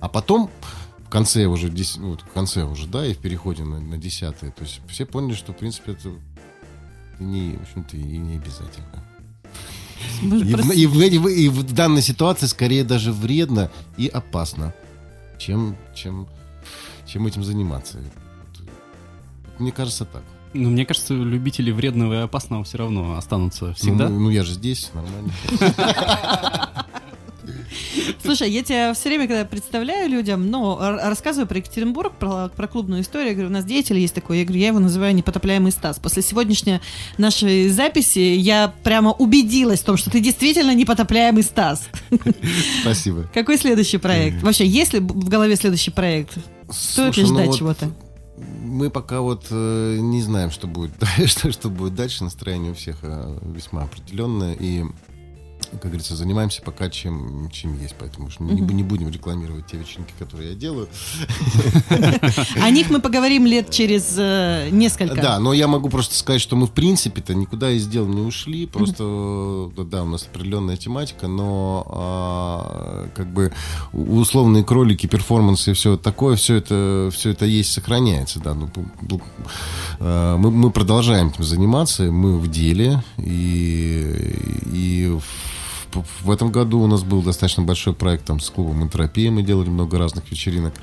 А 0.00 0.08
потом 0.08 0.50
в 1.06 1.08
конце 1.08 1.46
уже, 1.46 1.72
вот 1.98 2.22
в 2.22 2.32
конце 2.32 2.64
уже, 2.64 2.86
да, 2.86 3.06
и 3.06 3.14
в 3.14 3.18
переходе 3.18 3.64
на, 3.64 3.80
на 3.80 3.98
десятые, 3.98 4.52
то 4.52 4.62
есть 4.62 4.80
все 4.88 5.06
поняли, 5.06 5.34
что, 5.34 5.52
в 5.52 5.56
принципе, 5.56 5.92
это 5.92 6.10
не, 7.18 7.56
в 7.56 7.62
общем-то, 7.62 7.96
и 7.96 8.18
не 8.18 8.36
обязательно. 8.36 9.04
Может, 10.22 10.74
И 10.74 10.86
в, 10.86 11.00
и 11.00 11.18
в 11.18 11.28
и 11.28 11.48
в 11.48 11.72
данной 11.72 12.02
ситуации 12.02 12.46
скорее 12.46 12.84
даже 12.84 13.12
вредно 13.12 13.70
и 13.96 14.08
опасно, 14.08 14.74
чем, 15.38 15.76
чем, 15.94 16.28
чем 17.06 17.26
этим 17.26 17.44
заниматься. 17.44 17.98
Мне 19.62 19.70
кажется 19.70 20.04
так. 20.04 20.22
Ну, 20.54 20.70
мне 20.70 20.84
кажется, 20.84 21.14
любители 21.14 21.70
вредного 21.70 22.14
и 22.14 22.16
опасного 22.24 22.64
все 22.64 22.78
равно 22.78 23.16
останутся 23.16 23.72
всегда. 23.74 24.08
Ну, 24.08 24.18
ну, 24.18 24.30
я 24.30 24.42
же 24.42 24.54
здесь, 24.54 24.90
нормально. 24.92 25.32
Слушай, 28.24 28.50
я 28.50 28.62
тебя 28.62 28.92
все 28.92 29.08
время, 29.08 29.28
когда 29.28 29.44
представляю 29.44 30.10
людям, 30.10 30.50
ну, 30.50 30.78
р- 30.80 31.00
рассказываю 31.08 31.46
про 31.46 31.58
Екатеринбург, 31.58 32.12
про, 32.18 32.48
про 32.48 32.66
клубную 32.66 33.02
историю, 33.02 33.28
я 33.28 33.34
говорю, 33.34 33.48
у 33.50 33.52
нас 33.52 33.64
деятель 33.64 33.98
есть 33.98 34.14
такой, 34.14 34.38
я 34.40 34.44
говорю, 34.44 34.60
я 34.60 34.68
его 34.68 34.78
называю 34.80 35.14
непотопляемый 35.14 35.70
Стас. 35.72 35.98
После 35.98 36.22
сегодняшней 36.22 36.80
нашей 37.18 37.68
записи 37.68 38.18
я 38.18 38.72
прямо 38.82 39.12
убедилась 39.12 39.80
в 39.80 39.84
том, 39.84 39.96
что 39.96 40.10
ты 40.10 40.20
действительно 40.20 40.74
непотопляемый 40.74 41.44
Стас. 41.44 41.88
Спасибо. 42.82 43.30
Какой 43.32 43.58
следующий 43.58 43.98
проект? 43.98 44.42
Вообще, 44.42 44.66
есть 44.66 44.92
ли 44.92 44.98
в 44.98 45.28
голове 45.28 45.54
следующий 45.56 45.92
проект? 45.92 46.36
Стоит 46.70 47.16
ли 47.16 47.24
Слушай, 47.24 47.30
ну 47.32 47.42
ждать 47.44 47.58
чего-то? 47.58 47.90
Мы 48.62 48.90
пока 48.90 49.20
вот 49.20 49.46
э, 49.50 49.98
не 50.00 50.22
знаем, 50.22 50.50
что 50.50 50.66
будет, 50.66 50.92
что, 51.26 51.52
что 51.52 51.68
будет 51.68 51.94
дальше. 51.94 52.24
Настроение 52.24 52.72
у 52.72 52.74
всех 52.74 52.98
э, 53.02 53.38
весьма 53.42 53.82
определенное. 53.82 54.54
И, 54.54 54.84
как 55.72 55.90
говорится, 55.90 56.16
занимаемся 56.16 56.62
пока 56.62 56.90
чем, 56.90 57.48
чем 57.50 57.78
есть. 57.80 57.94
Поэтому 57.98 58.26
уж 58.26 58.40
не, 58.40 58.60
не 58.60 58.82
будем 58.82 59.08
рекламировать 59.08 59.66
те 59.66 59.78
вечеринки, 59.78 60.12
которые 60.18 60.50
я 60.50 60.54
делаю. 60.54 60.88
О 62.60 62.70
них 62.70 62.90
мы 62.90 63.00
поговорим 63.00 63.46
лет 63.46 63.70
через 63.70 64.14
э, 64.18 64.68
несколько. 64.70 65.14
Да, 65.14 65.38
но 65.38 65.52
я 65.52 65.68
могу 65.68 65.88
просто 65.88 66.14
сказать, 66.14 66.40
что 66.40 66.56
мы, 66.56 66.66
в 66.66 66.72
принципе-то, 66.72 67.34
никуда 67.34 67.70
из 67.70 67.86
дел 67.86 68.06
не 68.06 68.20
ушли. 68.20 68.66
Просто, 68.66 69.04
э, 69.76 69.84
да, 69.84 70.02
у 70.02 70.06
нас 70.06 70.24
определенная 70.30 70.76
тематика, 70.76 71.26
но 71.26 71.86
а, 71.88 73.08
как 73.14 73.32
бы 73.32 73.52
условные 73.92 74.64
кролики, 74.64 75.06
перформансы 75.06 75.70
и 75.70 75.74
все 75.74 75.96
такое, 75.96 76.36
все 76.36 76.56
это, 76.56 77.10
все 77.12 77.30
это 77.30 77.46
есть, 77.46 77.72
сохраняется, 77.72 78.40
да. 78.40 78.54
Ну, 78.54 78.70
а, 80.00 80.36
мы, 80.36 80.50
мы 80.50 80.70
продолжаем 80.70 81.28
этим 81.28 81.44
заниматься, 81.44 82.04
мы 82.04 82.38
в 82.38 82.50
деле, 82.50 83.02
и, 83.16 84.36
и 84.72 85.08
в 85.08 85.22
в 85.94 86.30
этом 86.30 86.50
году 86.50 86.80
у 86.80 86.86
нас 86.86 87.02
был 87.02 87.22
достаточно 87.22 87.62
большой 87.62 87.94
проект 87.94 88.24
там 88.24 88.40
с 88.40 88.50
клубом 88.50 88.82
«Энтропия». 88.82 89.30
Мы 89.30 89.42
делали 89.42 89.68
много 89.68 89.98
разных 89.98 90.30
вечеринок. 90.30 90.74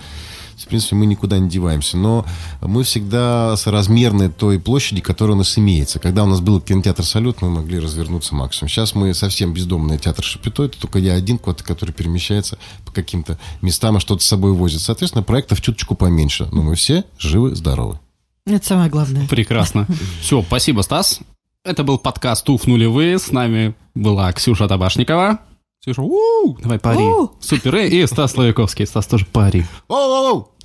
В 0.57 0.67
принципе, 0.67 0.97
мы 0.97 1.05
никуда 1.05 1.39
не 1.39 1.49
деваемся. 1.49 1.97
Но 1.97 2.25
мы 2.61 2.83
всегда 2.83 3.55
соразмерны 3.55 4.29
той 4.29 4.59
площади, 4.59 4.99
которая 4.99 5.35
у 5.35 5.37
нас 5.37 5.57
имеется. 5.57 5.99
Когда 5.99 6.23
у 6.23 6.27
нас 6.27 6.41
был 6.41 6.59
кинотеатр 6.59 7.03
«Салют», 7.03 7.41
мы 7.41 7.49
могли 7.49 7.79
развернуться 7.79 8.35
максимум. 8.35 8.69
Сейчас 8.69 8.93
мы 8.93 9.13
совсем 9.13 9.53
бездомный 9.53 9.97
театр 9.97 10.23
«Шапито». 10.23 10.63
Это 10.63 10.77
только 10.79 10.99
я 10.99 11.13
один 11.13 11.37
кот, 11.37 11.63
который 11.63 11.91
перемещается 11.91 12.57
по 12.85 12.91
каким-то 12.91 13.39
местам 13.61 13.97
и 13.97 13.99
что-то 14.01 14.21
с 14.21 14.27
собой 14.27 14.51
возит. 14.51 14.81
Соответственно, 14.81 15.23
проектов 15.23 15.61
чуточку 15.61 15.95
поменьше. 15.95 16.49
Но 16.51 16.61
мы 16.61 16.75
все 16.75 17.05
живы, 17.17 17.55
здоровы. 17.55 17.99
Это 18.45 18.65
самое 18.65 18.89
главное. 18.89 19.27
Прекрасно. 19.27 19.87
Все, 20.21 20.43
спасибо, 20.43 20.81
Стас. 20.81 21.21
Это 21.69 21.83
был 21.83 21.99
подкаст 21.99 22.45
«Туф 22.45 22.65
нулевые». 22.65 23.19
С 23.19 23.31
нами 23.31 23.75
была 23.93 24.33
Ксюша 24.33 24.67
Табашникова. 24.67 25.37
Ксюша, 25.79 26.01
у 26.01 26.57
давай 26.57 26.79
пари. 26.79 27.03
Супер. 27.39 27.75
И 27.75 28.07
Стас 28.07 28.31
Славиковский. 28.31 28.87
Стас 28.87 29.05
тоже 29.05 29.27
пари. 29.31 29.63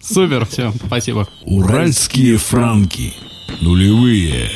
Супер, 0.01 0.47
все, 0.47 0.73
спасибо. 0.87 1.29
Уральские 1.45 2.39
франки. 2.39 3.13
Нулевые. 3.61 4.49